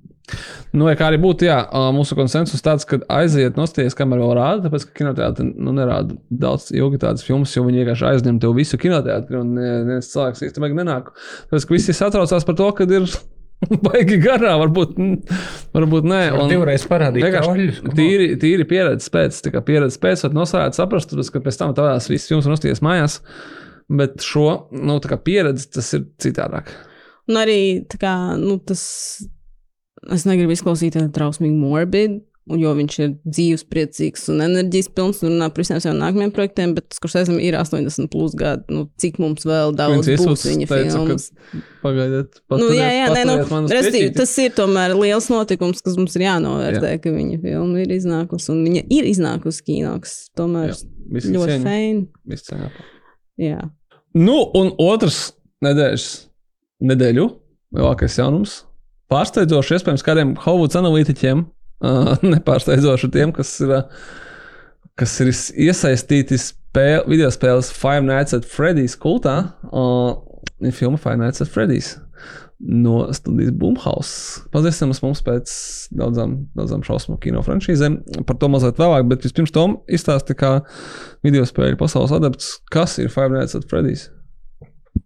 [0.77, 1.57] Nu, kā arī būtu, jā,
[1.95, 6.69] mūsu konsensus tāds, ka aiziet nostāties, kamēr vēl rāda, tāpēc, ka kinoteātri nu, nerāda daudz
[6.77, 10.71] ilgi tādas filmas, jo viņi vienkārši aizņem tev visu kinoteātri, un ne- neviens cilvēks īstenībā
[10.79, 11.11] nenāk.
[11.51, 13.09] Tāpēc, ka visi satraucās par to, ka ir
[13.87, 14.95] baigi garā, varbūt,
[15.77, 16.21] varbūt nē.
[16.37, 17.99] Var divreiz troļļus, come on.
[17.99, 22.09] Tīri, tīri pieredzes pēc, tā kā pieredzes pēc, var nosākt, saprast, ka pēc tam tavās
[22.11, 23.19] visas filmas nostāties mājās,
[24.01, 26.73] bet šo, nu, tā kā pieredze, tas ir citādāk.
[27.31, 27.61] Un arī
[27.91, 28.83] tā kā, nu, tas,
[30.17, 35.21] es negribu izklausīt tādu trausmīgu morbidu, un jo viņš ir dzīves, priecīgs un enerģijas pilns
[35.23, 39.21] un runā par visiem saviem nākamajiem projektiem, bet Skursēzam ir 80 plus gadi, nu, cik
[39.23, 41.29] mums vēl daudz Clint būs viņa teica, filmas.
[41.85, 46.27] Pagaidiet, Nu, jā, jā, nē, nu, restīvi, tas ir tomēr liels notikums, kas mums ir
[46.27, 47.03] jānovērtē, jā.
[47.05, 50.81] ka viņa filma ir iznākusi, un viņa ir iznākusi kino, kas tomēr Jā,
[51.37, 52.09] ļoti feini.
[53.41, 53.63] Jā.
[54.19, 55.31] Nu, un otrs
[55.65, 56.09] nedēļas,
[56.91, 57.29] nedēļu
[57.77, 58.61] lielākais jaunums.
[59.11, 61.43] Pārsteidzoši, iespējams, kādiem Hovuds analītiķiem,
[61.81, 63.75] nepārsteidzoši tiem, kas ir,
[65.01, 69.53] kas ir is- iesaistīti spēle, video spēles Five Nights at Freddy's kultā.
[70.61, 71.95] Ir filma Five Nights at Freddy's.
[72.61, 74.43] No studijas Boomhouse.
[74.53, 75.49] Pazīstamas mums pēc
[75.97, 78.27] daudzām, daudzām šausmu kino franšīzēm.
[78.29, 80.59] Par to mazliet vēlāk, bet vispirms Tom izstāsti, kā
[81.25, 84.11] video spēļu pasaules adepts, kas ir Five Nights at Freddy's.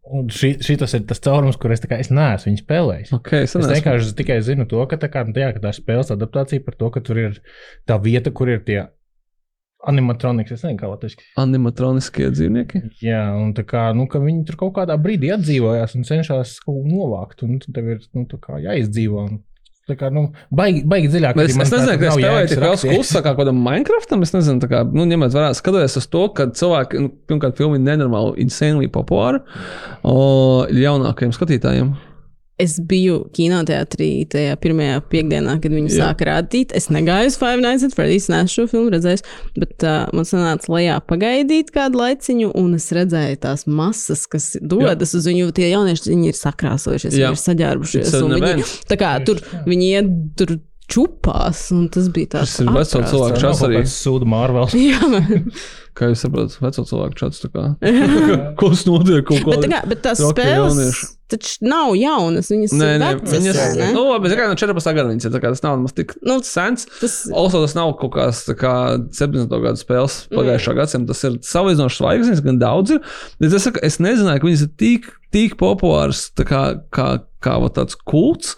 [0.04, 3.12] Un šī, šitas ir tas caurums, kur es, kā, es neesmu viņu spēlējis.
[3.16, 6.12] Okay, es Es vienkārši tikai zinu to, ka tā, kā, nu, jā, ka tā spēles
[6.12, 7.38] adaptācija par to, ka tur ir
[7.88, 8.82] tā vieta, kur ir tie
[9.88, 10.58] animatronikas.
[10.58, 11.24] Es nezinu, kā latviešu.
[11.40, 12.82] animatroniskie dzīvnieki.
[13.04, 16.92] Jā, un tā kā, nu, viņi tur kaut kādā brīdī atdzīvojās un cenšas kaut ko
[16.92, 17.44] novākt.
[17.46, 18.26] Un tev ir nu,
[18.68, 19.24] jāizdzīvo.
[19.30, 19.40] Un,
[19.88, 21.38] tā kā, nu, baigi, baigi dziļāk.
[21.44, 24.24] Es, es nezinu, kā spēlēju tik liels klusā kā kādam Minecraftam.
[24.24, 27.78] Es nezinu, tā kā, nu, ņemot vērā, skatoties uz to, ka cilvēki, nu, pirmkārt, filma
[27.78, 29.42] ir nenormāli, insanely populāra
[30.00, 30.16] o,
[30.72, 31.94] jaunākajiem skatītājiem.
[32.60, 35.96] Es biju kinoteātrī tajā pirmajā piekdienā, kad viņi Jā.
[36.04, 36.70] sāka rādīt.
[36.78, 39.24] Es negāju uz Five Nights at Freddy's, nesu šo filmu redzējis,
[39.58, 45.16] bet uh, man sanāca lejā pagaidīt kādu laiciņu, un es redzēju tās masas, kas dodas
[45.18, 45.50] uz viņu.
[45.56, 47.32] Tie jaunieši viņi ir sakrāsojušies, Jā.
[47.32, 48.14] viņi ir saģērbušies.
[48.22, 50.54] Viņi, tā kā tur viņi iet tur
[50.90, 52.54] čupās, un tas bija tāds.
[52.54, 53.82] Tas ir veco cilvēku čats arī.
[53.88, 54.74] Sūdu Marvels.
[54.78, 55.00] Jā,
[55.94, 57.42] Kā jūs saprotat, veco cilvēku čats.
[57.44, 57.66] tā kā.
[58.60, 59.22] Kas notiek?
[59.28, 61.06] Kaut bet, kā, bet tās spēles jaunieši.
[61.32, 62.50] Taču nav jaunas.
[62.52, 63.34] Viņas Nē, ir nē, vecas.
[63.38, 63.88] viņas ne?
[63.96, 64.94] nu, labi, kā no 14.
[64.98, 65.36] gada viņas ir.
[65.40, 66.86] kā Tas nav nemaz tik Nu, sens.
[67.00, 68.74] tas, Also, tas nav kaut kāds kā
[69.14, 69.48] 70.
[69.64, 71.12] gada spēles pagājušā gadsimta.
[71.14, 73.00] Tas ir salīdzinoši zvaigznes, gan daudz ir.
[73.40, 76.64] Es, saku, es nezināju, ka viņas ir tik, tik populāras kā,
[76.94, 77.08] kā,
[77.44, 78.54] kā tāds kults.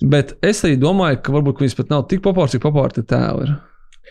[0.00, 3.48] Bet es arī domāju, ka varbūt viņas pat nav tik populāras, cik populāri tie tēli
[3.48, 3.56] ir.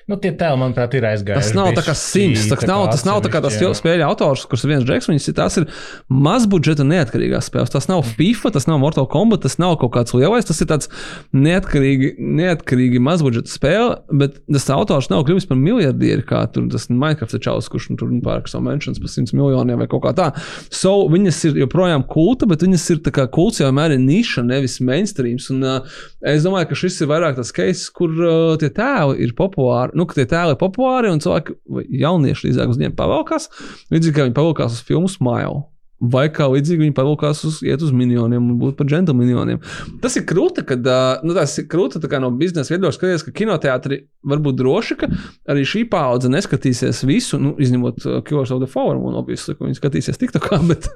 [0.10, 1.52] Nu, tie tēli, manuprāt, ir aizgājuši.
[1.52, 2.48] Tas nav tā kā simts.
[2.50, 5.10] Tas nav, tas nav tā kā tas spēļu autors, kurš ir viens džeks.
[5.12, 5.68] Viņas ir, tās ir
[6.10, 7.70] mazbudžeta neatkarīgās spēles.
[7.76, 10.48] Tas nav FIFA, tas nav Mortal Kombat, tas nav kaut kāds lielais.
[10.50, 10.90] Tas ir tāds
[11.38, 17.38] neatkarīgi, neatkarīgi mazbudžeta spēle, bet tas autors nav kļuvis par miljardieri, kā tur tas Minecraft
[17.46, 20.32] čalis, kurš nu, tur pērk savu mentions par 100 miljoniem vai kaut kā tā.
[20.74, 24.42] So, viņas ir joprojām kulta, bet viņas ir tā kā kults jau vienmēr ir niša,
[24.50, 25.52] nevis mainstreams.
[25.54, 26.02] Un, uh,
[26.34, 29.99] es domāju, ka šis ir vairāk tas case, kur uh, tie tēli ir populāri.
[30.00, 31.58] Nu, ka tie tēli ir populāri un cilvēki,
[32.00, 33.50] jaunieši līdzāk uz viņiem pavalkās.
[33.92, 35.66] Līdzīgi kā viņi pavalkās uz filmu Smile.
[36.00, 39.60] Vai kā līdzīgi viņi pavalkās uz, iet uz miljoniem un būt par džentlmeniem.
[40.00, 40.86] Tas ir krūti, kad
[41.28, 45.10] nu, tas ir krūti kā no biznesa viedokļa skaties, ka kinoteātri var būt droši, ka
[45.52, 49.80] arī šī paudze neskatīsies visu, nu, izņemot Killers of the Flower Moon, obviously, ka viņi
[49.80, 50.88] skatīsies tik tā kā, bet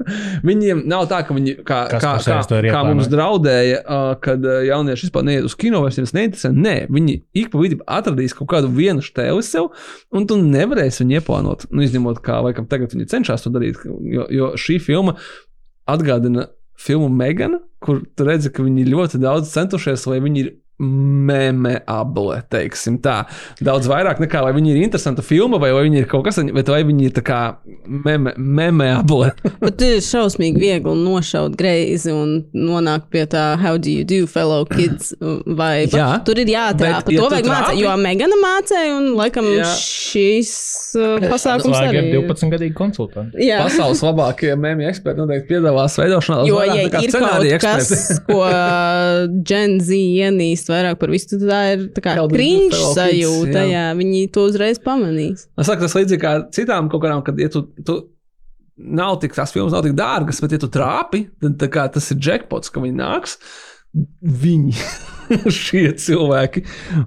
[0.47, 3.81] viņiem nav tā, ka viņi kā, Kas kā, kā, ir kā mums draudēja,
[4.23, 6.53] kad jaunieši vispār neiet uz kino, vairs viņus neinteresē.
[6.55, 9.71] Nē, viņi ik pa vidu atradīs kaut kādu vienu stēli sev,
[10.15, 11.67] un tu nevarēsi viņu ieplānot.
[11.75, 14.92] Nu, izņemot, kā laikam tagad viņi cenšas to darīt, jo, jo šī filma
[15.89, 16.47] atgādina
[16.79, 20.51] filmu Megana, kur tu redzi, ka viņi ļoti daudz centušies, lai viņi ir
[20.83, 23.23] memeable, teiksim tā.
[23.63, 26.71] Daudz vairāk nekā, vai viņi ir interesanta filma, vai, vai viņi ir kaut kas, bet
[26.71, 27.39] vai viņi ir tā kā
[27.87, 29.31] meme, memeable.
[29.63, 34.65] Bet ir šausmīgi viegli nošaut greizi un nonākt pie tā, how do you do, fellow
[34.67, 35.13] kids?
[35.59, 37.05] Vai Jā, tur ir jāatrāpa.
[37.05, 39.67] bet, ja to vajag mācīt, jo Megana mācīja, un laikam Jā.
[39.79, 40.51] šīs
[40.99, 42.03] uh, pasākums arī.
[42.11, 43.43] ir 12 gadīgi konsultanti.
[43.47, 43.61] Jā.
[43.63, 46.43] Pasaules labākie mēmī eksperti noteikti piedāvās veidošanā.
[46.49, 47.93] Jo, ja ir kaut kas,
[48.27, 48.41] ko
[49.47, 52.79] Gen Z ienīst vairāk par visu, tad tā ir tā kā kids?
[52.97, 53.61] sajūta.
[53.61, 53.69] Jā.
[53.71, 53.85] Jā.
[53.99, 55.47] viņi to uzreiz pamanīs.
[55.57, 57.99] Es saku, tas līdzīgi kā citām kaut kādām, kad ja tu, tu
[58.77, 62.09] nav tik, tās filmas nav tik dārgas, bet ja tu trāpi, tad tā kā tas
[62.13, 63.37] ir jackpots, ka viņi nāks.
[63.93, 64.73] Viņi,
[65.53, 66.63] šie cilvēki.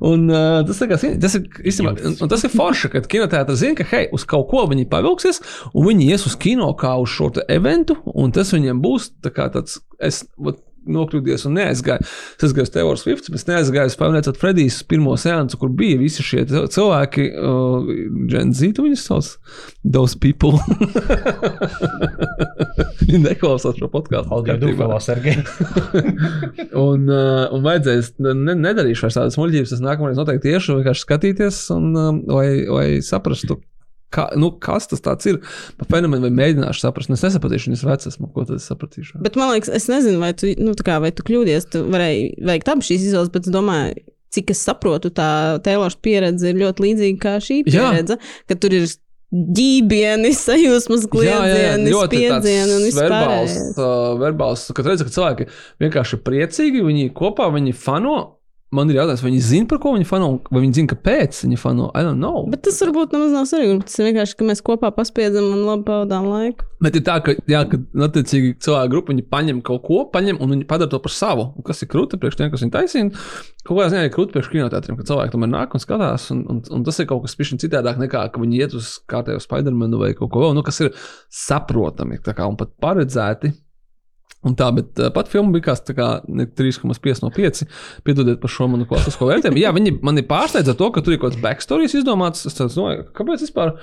[0.06, 3.78] Un, uh, tas, kā, tas, ir, īstenībā, un, un tas ir forši, ka kinoteātris zina,
[3.80, 7.32] ka hei, uz kaut ko viņi pavilksies, un viņi ies uz kino kā uz šo
[7.50, 9.80] eventu, un tas viņiem būs tā kā tāds.
[9.98, 12.06] Es, vat, nokļūdies un neaizgāju.
[12.06, 16.24] Es aizgāju uz Taylor Swift, bet neaizgāju uz Pavnēcot Fredijas pirmo seansu, kur bija visi
[16.26, 17.90] šie cilvēki, uh,
[18.30, 19.32] Gen Z, tu viņus sauc,
[19.82, 20.56] those people.
[23.06, 24.30] Viņi neklausās šo podkāstu.
[24.32, 25.36] Paldies, Dufalo, Sergei.
[26.86, 31.62] un, uh, un vajadzēs, ne, nedarīšu vairs tādas muļķības, es nākamreiz noteikti tieši vienkārši skatīties,
[31.76, 33.60] un, um, lai, lai saprastu,
[34.14, 35.40] Kā, nu, kas tas ir
[35.80, 37.10] par fenomenu, vai mēģināšu saprast?
[37.10, 39.18] Nu, es nesapratīšu, viņas esmu, ko tad es sapratīšu.
[39.24, 42.70] Bet man liekas, es nezinu, vai tu, nu, kā, vai tu kļūdies, tu varēji veikt
[42.70, 44.04] abas šīs izvēles, bet es domāju,
[44.36, 45.28] cik es saprotu, tā
[45.66, 48.86] Taylors pieredze ir ļoti līdzīga kā šī pieredze, ka tur ir
[49.34, 53.10] ģībieni, sajūsmas kliedzieni, spiedzieni un vispār.
[53.10, 55.48] Verbāls, uh, verbāls, kad redz, ka cilvēki
[55.82, 58.16] vienkārši priecīgi, viņi kopā, viņi fano,
[58.74, 61.58] Man ir jautājums, vai viņi zina, par ko viņi fano, vai viņi zina, kāpēc viņi
[61.60, 61.84] fano.
[61.94, 62.40] I don't know.
[62.50, 63.76] Bet tas varbūt nemaz nav svarīgi.
[63.86, 66.66] Tas ir vienkārši, ka mēs kopā paspiedzam un labi pavadām laiku.
[66.82, 67.78] Bet ir tā, ka, jā, ka
[68.08, 71.44] attiecīgi cilvēku grupa viņi paņem kaut ko, paņem un viņi padara to par savu.
[71.54, 73.12] Un kas ir krūti priekš tiem, kas viņi taisīja.
[73.62, 76.26] Kaut kādā ziņā ir krūti priekš kinoteātriem, ka cilvēki tomēr nāk un skatās.
[76.34, 79.46] Un, un, un tas ir kaut kas pišķiņ citādāk nekā, ka viņi iet uz kārtējo
[79.46, 80.90] Spidermanu vai kaut ko vēl, nu, kas ir
[81.30, 83.54] saprotami kā, un pat paredzēti
[84.46, 87.64] Un tā, bet uh, pat filma bija kā 3,5 no 5.
[88.06, 89.62] Piedodiet par šo manu klasisko vērtējumu.
[89.62, 92.46] Jā, viņi man ir pārsteidza to, ka tur ir kaut kāds backstories izdomāts.
[92.46, 93.74] Es domāju, kāpēc vispār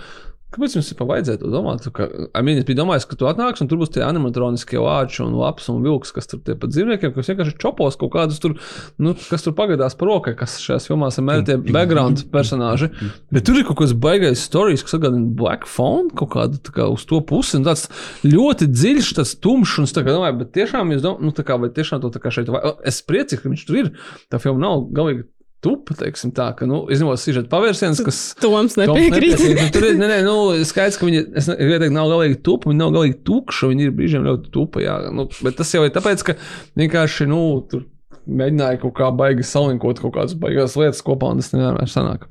[0.54, 1.86] Kāpēc jums vispār vajadzēja to domāt?
[1.96, 2.06] Ka,
[2.38, 5.34] I mean, es biju domājis, ka tu atnāksi un tur būs tie animatroniskie vāči un
[5.40, 8.54] lapas un vilks, kas tur tie pat dzīvniekiem, kas vienkārši čopos kaut kādus tur,
[9.02, 12.92] nu, kas tur pagadās par rokai, kas šajās filmās ir tie background personāži.
[13.34, 17.08] Bet tur ir kaut kas baigais stāstījis, kas atgādina Black Phone kaut kādu kā, uz
[17.10, 17.58] to pusi.
[17.58, 17.88] Un tāds
[18.28, 22.04] ļoti dziļš, tas tumšs un tā kā domāju, bet tiešām, domā, nu, tā kā, tiešām
[22.04, 23.94] to tā kā šeit, vai, es priecīgs, ka viņš tur ir.
[24.30, 25.26] Tā filma nav galīgi
[25.64, 28.20] tupa, teiksim tā, ka, nu, izņemot sižeta pavērsienus, kas.
[28.42, 29.38] Toms nepiekrīt.
[29.38, 29.62] Toms nepiekrīt.
[29.62, 32.70] Nu, tur ir, ne, ne, nu, skaidrs, ka viņi, es gribēju teikt, nav galīgi tupa,
[32.72, 35.00] viņi nav galīgi tukši, viņi ir brīžiem ļoti tupa, jā.
[35.16, 36.38] Nu, bet tas jau ir tāpēc, ka
[36.80, 37.42] vienkārši, nu,
[37.72, 37.88] tur
[38.28, 42.30] mēģināja kaut kā baigi salinkot kaut kādas baigas lietas kopā, un tas nevienmēr sanāk.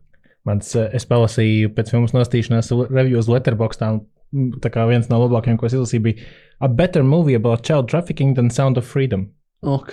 [0.48, 3.92] Mans, eh, es palasīju pēc filmas nostīšanās reviews letterboxtā,
[4.32, 6.32] un tā kā viens no labākajiem, ko es izlasīju, bija
[6.62, 9.32] A better movie about child trafficking than Sound of Freedom.
[9.62, 9.90] Ok.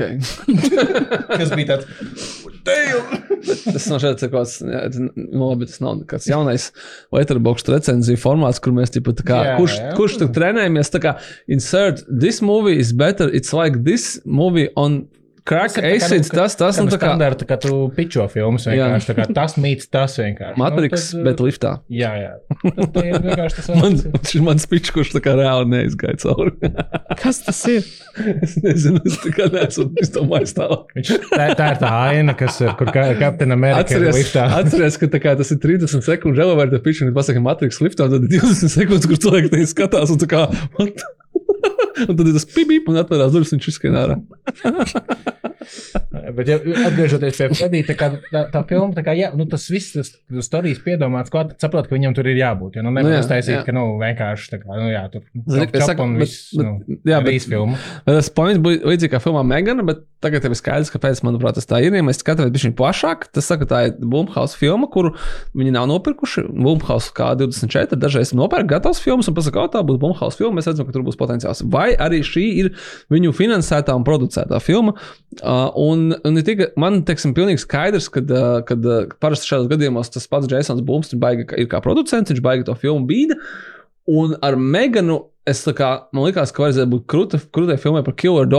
[1.39, 1.87] Kas bija tāds?
[3.73, 6.69] Tas nav šeit kaut kāds, jā, nu, labi, tas nav kāds jaunais
[7.15, 9.93] letterbox recenziju formāts, kur mēs tipu, kā, jā, kurš, jā.
[9.99, 10.91] kurš tur trenējamies.
[10.95, 11.15] Tā kā
[11.51, 15.03] insert this movie is better, it's like this movie on
[15.49, 19.25] Crack acids, tas, tas, nu, tā kā standarta, ka tu pičo filmas vienkārši, tā kā
[19.33, 20.59] tas mīts, tas vienkārši.
[20.61, 21.71] Matrix, nu, tad, bet liftā.
[21.89, 22.33] Jā, jā.
[22.77, 23.69] Tas ir vienkārši tas.
[23.81, 23.97] man,
[24.29, 26.53] šis mans pičs, kurš tā kā reāli neizgāja cauri.
[27.23, 27.87] Kas tas ir?
[28.45, 30.93] es nezinu, es tā kā neesmu, es domāju, stāvāk.
[31.01, 34.45] tā, tā ir tā aina, kas, kur Captain America atceries, ir liftā.
[34.59, 38.27] atceries, ka tā kā tas ir 30 sekundžu elevator pičs, un pasaka Matrix liftā, tad
[38.29, 40.45] 20 sekundes, kur cilvēki te skatās, un tā kā,
[42.07, 44.19] un tad ir tas pipip, un atverās durvis, viņš izskan ārā.
[46.35, 46.57] Bet, ja
[46.87, 50.11] atgriežoties pie Fredija, tā, tā, tā filma, tā kā, jā, nu, tas viss, tas
[50.45, 52.79] stāstījis piedomāts, ko saprot, ka viņam tur ir jābūt.
[52.79, 56.03] Ja, nu, nevar uztaisīt, nu, ka, nu, vienkārši tā kā, nu, jā, tur ir jābūt
[56.05, 56.75] un viss, nu,
[57.07, 57.79] jā, bet, filma.
[58.07, 61.67] Bet tas points bija līdzīgi kā filmā Megana, bet tagad ir skaidrs, kāpēc, manuprāt, tas
[61.69, 61.95] tā ir.
[61.95, 65.13] Ja mēs skatāmies bišķiņ plašāk, tas saka, tā ir Blumhouse filma, kuru
[65.57, 66.45] viņi nav nopirkuši.
[66.51, 70.69] Blumhouse kā 24, dažreiz nopērk gatavs filmas un pasaka, ka tā būs Blumhouse filma, mēs
[70.71, 71.63] redzam, ka tur būs potenciāls.
[71.71, 72.69] Vai arī šī ir
[73.13, 74.95] viņu finansētā un producētā filma.
[75.39, 80.29] Uh, un, un ir tika, man teiksim, pilnīgi skaidrs, ka uh, parasti šādos gadījumos tas
[80.29, 83.39] pats Jasons Blūms ir kā producents, viņš baigi to filmu bīda.
[84.09, 88.49] Un ar Meganu es kā, man liekas, ka vajadzēja būt krūtai filmai par Killer.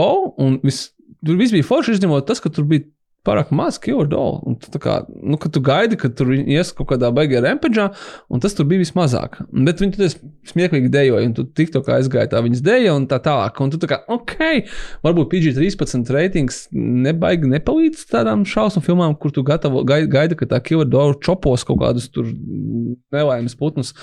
[0.41, 0.89] Un vis,
[1.25, 2.87] tur viss bija forši, izņemot tas, ka tur bija
[3.27, 4.39] pārāk maz killdola.
[4.47, 7.87] Un tu, kā, nu, kad tu gaidi, ka tur ies kaut kādā baigā rempaģā,
[8.33, 9.39] un tas tur bija vismazāk.
[9.51, 10.15] Bet viņi tur
[10.51, 13.61] smieklīgi dejoja, un tu tikto kā aizgāja tā viņas deja un tā tālāk.
[13.61, 14.35] Un tu tā kā, ok,
[15.05, 20.61] varbūt PG-13 ratings nebaigi nepalīdz tādām šausmu filmām, kur tu gatavo, gaidi, gaidi ka tā
[20.65, 22.29] killdola čopos kaut kādus tur
[23.13, 23.93] nelaimes putnus.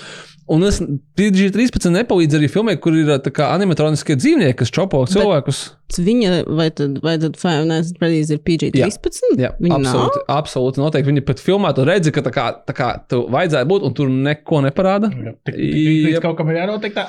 [0.49, 5.61] Un es PG-13 nepalīdz arī filmai, kur ir animatroniskie dzīvnieki, kas čopo cilvēkus.
[5.89, 9.37] Bet Viņa vai tad, vai tad Five Nights at Freddy's ir PG-13?
[9.37, 10.35] Jā, jā Viņa absolūti, nav?
[10.39, 10.81] absolūti.
[10.81, 11.11] Noteikti.
[11.11, 14.09] Viņa pat filmā to redzi, ka tā kā, tā kā tu vajadzētu būt, un tur
[14.09, 15.11] neko neparāda.
[15.13, 17.05] Jā, tik, tik, tik, kaut kam ir jānotiek tā,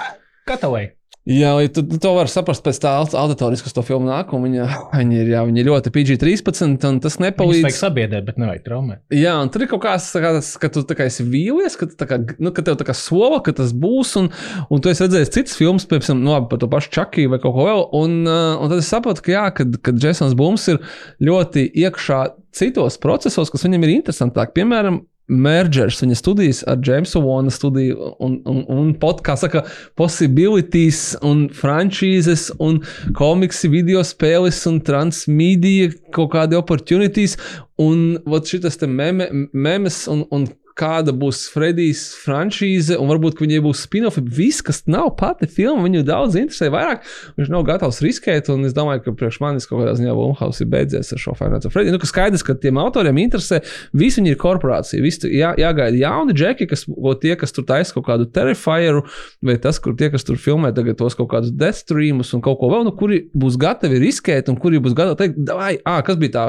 [0.48, 0.90] gatavai.
[1.28, 4.30] Jā, tu, to vari saprast pēc tā auditorijas, kas to filmu nāk.
[4.32, 7.60] Viņa, viņa, ir, jā, viņa ir ļoti PG-13, un tas nepalīdz.
[7.60, 9.02] Tas vajag sabiedrēt, bet nevajag traumēt.
[9.12, 12.54] Jā, un tur ir kaut kas tāds, ka tu kā esi vīlies, ka, kā, nu,
[12.56, 14.30] ka tev tā kā sola, ka tas būs, un,
[14.72, 17.68] un tu esi redzējis citas filmas, piemēram, nu, par to pašu Čakiju vai kaut ko
[17.68, 17.84] vēl.
[18.00, 20.80] Un, uh, un tad es saprotu, ka, jā, kad, kad Jasons Blūms ir
[21.28, 22.24] ļoti iekšā
[22.56, 24.56] citos procesos, kas viņam ir interesantāk.
[24.56, 29.62] Piemēram, mergers, viņa studijas ar Jamesu Vona studiju un, un, un podkāstu, saka,
[29.98, 32.82] possibilities un frančīzes un
[33.16, 37.38] komiksi, video spēles un transmedija kaut kādi opportunities.
[37.80, 40.44] Un vot šitas te meme, memes un, un
[40.80, 44.20] kāda būs Fredijas franšīze, un varbūt viņai būs spin-off.
[44.20, 47.04] Viss, kas nav pati filma, viņu daudz interesē vairāk.
[47.38, 50.70] Viņš nav gatavs riskēt, un es domāju, ka priekš manis kaut kādā ziņā Blumhaus ir
[50.72, 51.92] beidzies ar šo Final Freddy.
[51.92, 53.60] Nu, ka skaidrs, ka tiem autoriem interesē,
[53.96, 56.86] visi viņi ir korporācija, visi jā, jāgaida jauni džeki, kas,
[57.22, 59.04] tie, kas tur taisa kaut kādu terrifieru,
[59.44, 62.60] vai tas, kur tie, kas tur filmē tagad tos kaut kādus death streamus un kaut
[62.60, 66.18] ko vēl, nu, kuri būs gatavi riskēt, un kuri būs gatavi teikt, vai, ah, kas
[66.20, 66.46] bija tā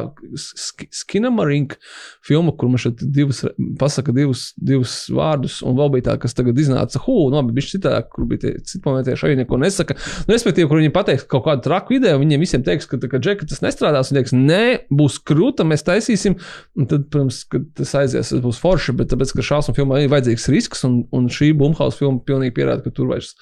[1.01, 1.77] Skinamarink
[2.25, 3.43] filma, kur man šeit divas
[3.79, 7.67] pasaka divus, divus vārdus, un vēl bija tā, kas tagad iznāca Hu, no nu, bija
[7.73, 9.97] citādi, kur bija tie citi momenti, šeit neko nesaka.
[10.27, 13.47] Nu, respektīvi, kur viņi pateiks kaut kādu traku ideju, viņiem visiem teiks, ka, ka Džeka
[13.49, 14.63] tas nestrādās, viņi teiks, nē,
[15.01, 16.37] būs krūta, mēs taisīsim,
[16.77, 17.43] un tad, protams,
[17.77, 21.29] tas aizies, tas būs forši, bet tāpēc, ka šausmu filmā ir vajadzīgs risks, un, un
[21.31, 23.33] šī Blumhaus filma pilnīgi pierāda, ka tur vairs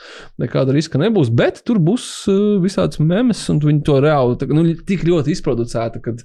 [0.42, 4.66] nekāda riska nebūs, bet tur būs uh, visādas memes, un viņi to reāli, tā, nu,
[4.88, 6.16] tik ļoti izproducēta, ka,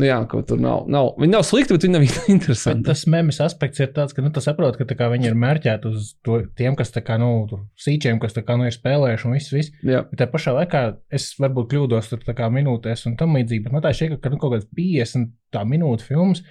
[0.00, 2.06] nu jā, ka tur nav, nav, viņi nav slikti, bet viņi nav
[2.36, 2.84] interesanti.
[2.84, 5.90] Bet tas memes aspekts ir tāds, ka nu, tu saproti, ka kā, viņi ir mērķēti
[5.90, 7.30] uz to, tiem, kas kā, nu,
[7.80, 9.54] sīčiem, kas kā, nu, ir spēlējuši un viss.
[9.54, 9.74] viss.
[10.10, 10.82] Bet tajā pašā laikā
[11.18, 14.40] es varbūt kļūdos tur kā, minūtēs un tam līdzīgi, bet man tā šķiet, ka nu,
[14.42, 16.44] kaut kāds 50 minūtes filmas.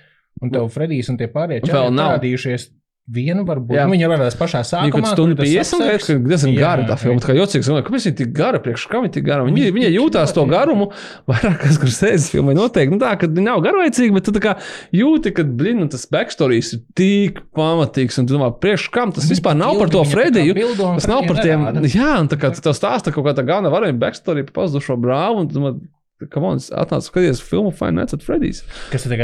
[0.43, 2.65] Un tev Fredijs un tie pārējie čaļi ir parādījušies
[3.06, 3.77] Vienu varbūt.
[3.77, 4.98] Nu, viņa radās pašā sākumā.
[4.98, 7.22] Viņa stundu 50 liekas, ka diezgan gara tā filma.
[7.22, 9.44] Kā jocīgs, kāpēc viņa tik gara, priekš kam viņa tik gara?
[9.45, 10.88] Viņa, viņa jūtās to garumu
[11.30, 12.95] vairāk, kas kur sēdzas filmai noteikti.
[12.95, 14.56] Nu, tā, ka nav garlaicīga, bet tu tā kā
[14.98, 18.18] jūti, ka, blin, nu, tas backstories ir tik pamatīgs.
[18.23, 20.57] Un tu domā, priekš kam tas vispār nav par to Frediju.
[20.82, 21.68] Tas nav par tiem.
[21.86, 25.44] Jā, un tā kā tev stāsta kaut kā tā galvenā varoņa backstory par pazudušo brāli.
[25.45, 25.76] Un tu domā,
[26.15, 28.61] On, atnāca skatīties filmu Five Nights at Freddy's.
[28.87, 29.19] Kas ir,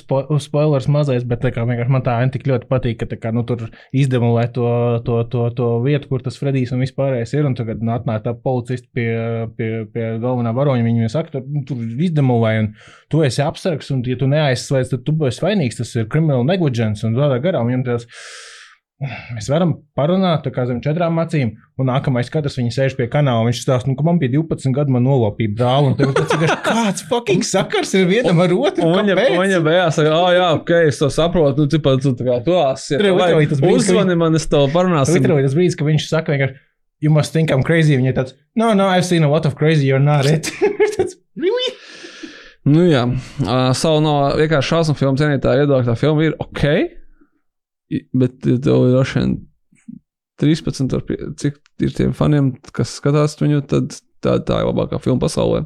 [0.00, 4.46] spo spoilers mazais, bet kā, man tā tik ļoti patīk, ka kā, nu, tur izdemolē
[4.54, 4.70] to,
[5.04, 7.44] to, to, to vietu, kur tas Fredijs un vispārējais ir.
[7.44, 9.10] Un tagad nu, atnāk tā policisti pie,
[9.58, 10.86] pie, pie galvenā varoņa.
[10.88, 12.70] Viņi saka, tur, nu, tur izdemolē, un
[13.12, 15.82] tu esi apsargs, un ja tu neaizslēdz, tad tu esi vainīgs.
[15.82, 17.60] Tas ir criminal negligence un tādā garā.
[17.68, 18.24] Viņam tas ir
[19.00, 23.46] Mēs varam parunāt zem četrām acīm, un nākamais skatās, viņa sēž pie kanāla.
[23.46, 25.94] Viņš stāsta, nu, ka man bija 12 gadi, man nolopīja brāli.
[25.96, 28.90] Tur tas ir kāds fucking sakars ir vienam ar otru.
[28.92, 31.64] Viņa, viņa beigās saka, ah, jā, ok, es to saprotu.
[31.64, 33.00] Nu, tipā, tu tā kā tu esi.
[33.72, 35.16] Uzvani man, es tev parunāšu.
[35.16, 36.60] Literally tas brīdis, ka viņš saka vienkārši,
[37.00, 37.96] you must think I'm crazy.
[37.96, 40.52] Viņa tāds, no, no, I've seen a lot of crazy, you're not it.
[41.40, 41.72] really?
[42.68, 46.66] Nu jā, uh, savu no vienkārši šausmu filmu cienītāju viedokļa tā filma ir ok.
[47.90, 49.36] Bet tev ir vien
[50.40, 51.04] 13, ar,
[51.36, 55.64] cik ir tiem faniem, kas skatās viņu, tad tā, tā ir labākā filma pasaulē.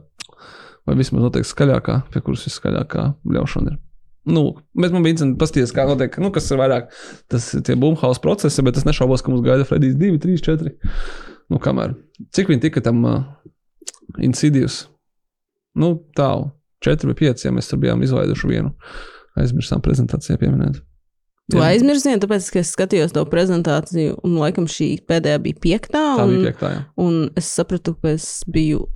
[0.84, 3.78] Vai vismaz noteikti skaļākā, pie kuras viskaļākā bļaušana ir.
[4.24, 4.42] Nu,
[4.72, 6.88] bet man bija interesanti paskatīties, kā notiek, nu, kas ir vairāk
[7.32, 10.72] tas tie boomhouse procesi, bet es nešaubos, ka mums gaida Fredijs 2, 3, 4.
[11.52, 11.92] Nu, kamēr.
[12.32, 13.18] Cik viņi tika tam uh,
[14.24, 14.86] Insidious?
[15.76, 16.50] Nu, tālu.
[16.84, 18.72] 4 vai 5, ja mēs tur bijām izlaiduši vienu.
[19.40, 20.80] Aizmirsām prezentācijā pieminēt.
[21.52, 26.04] Tu aizmirsti, tāpēc, es skatījos to prezentāciju, un laikam šī pēdējā bija piektā.
[26.16, 26.70] Tā bija piektā.
[26.72, 26.84] Jā.
[27.04, 28.86] Un es sapratu, ka es biju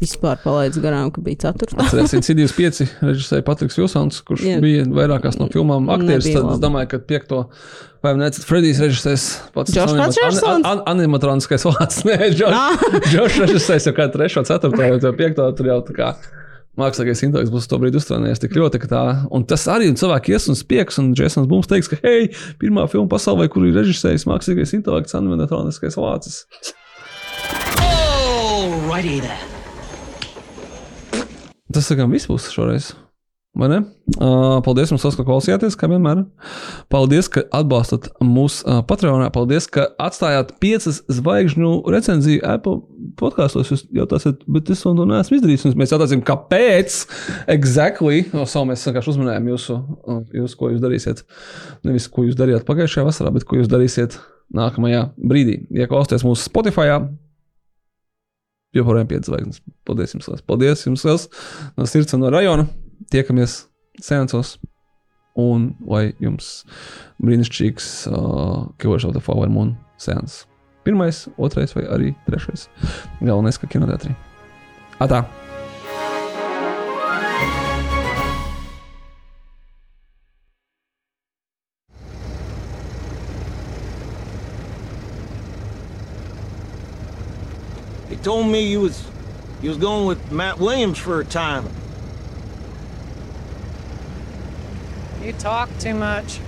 [0.00, 1.82] vispār palaidis garām, ka bija ceturtā.
[1.82, 4.62] Atcerieties, Insidious 5 režisēja Patriks Vilsons, kurš yeah.
[4.62, 6.30] bija vairākās no filmām aktieris.
[6.30, 7.42] Tad es domāju, ka piekto
[8.04, 9.26] vai ne, Fredijs režisēs
[9.56, 9.74] pats.
[9.76, 10.40] Patsons?
[10.46, 12.04] An, an, animatroniskais vārds.
[12.08, 16.14] Nē, Džošs režisēs jau kā trešo, ceturto, jau piekto tur jau tā kā
[16.80, 19.02] mākslīgais intelekts būs to brīdi uzstrādājies tik ļoti, ka tā,
[19.34, 22.30] un tas arī cilvēki ies un spiegs, un Jasons Bums teiks, ka, hei,
[22.60, 26.42] pirmā filma pasaulē, kur ir režisējis mākslīgais intelekts, animatroniskais vācis.
[31.70, 32.90] Tas, sakām, viss būs šoreiz.
[33.50, 36.22] Uh, paldies jums, ka klausījāties, kā vienmēr.
[36.92, 39.26] Paldies, ka atbalstat mūsu uh, Patreonā.
[39.34, 42.78] Paldies, ka atstājāt piecas zvaigžņu recenziju Apple
[43.18, 43.72] podkāstos.
[43.72, 45.66] Jūs jautāsiet, bet es to neesmu izdarījis.
[45.78, 47.00] Mēs jautāsim, kāpēc?
[47.50, 48.22] Exactly.
[48.30, 49.78] No savu mēs vienkārši uzmanējām jūsu,
[50.38, 51.24] jūs, ko jūs darīsiet.
[51.88, 54.20] Nevis, ko jūs darījāt pagājušajā vasarā, bet ko jūs darīsiet
[54.56, 55.64] nākamajā brīdī.
[55.74, 56.94] Ja klausāties mūsu Spotify,
[58.78, 59.64] joprojām piecas zvaigznes.
[59.86, 60.30] Paldies jums!
[60.30, 60.46] Liels.
[60.46, 61.04] Paldies jums!
[61.08, 61.26] Liels.
[61.74, 62.70] No sirds un no rajona!
[63.10, 63.66] Tiekamies
[64.00, 64.58] seansos.
[65.38, 66.64] Un lai jums
[67.22, 70.44] brīnišķīgs uh, Killers of the Flower Moon seans.
[70.84, 72.66] Pirmais, otrais vai arī trešais.
[73.20, 74.16] Galvenais, ka kinoteātrī.
[75.00, 75.24] Atā!
[88.08, 89.04] He told me you was
[89.62, 91.64] you was going with Matt Williams for a time.
[95.22, 96.40] You talk too much.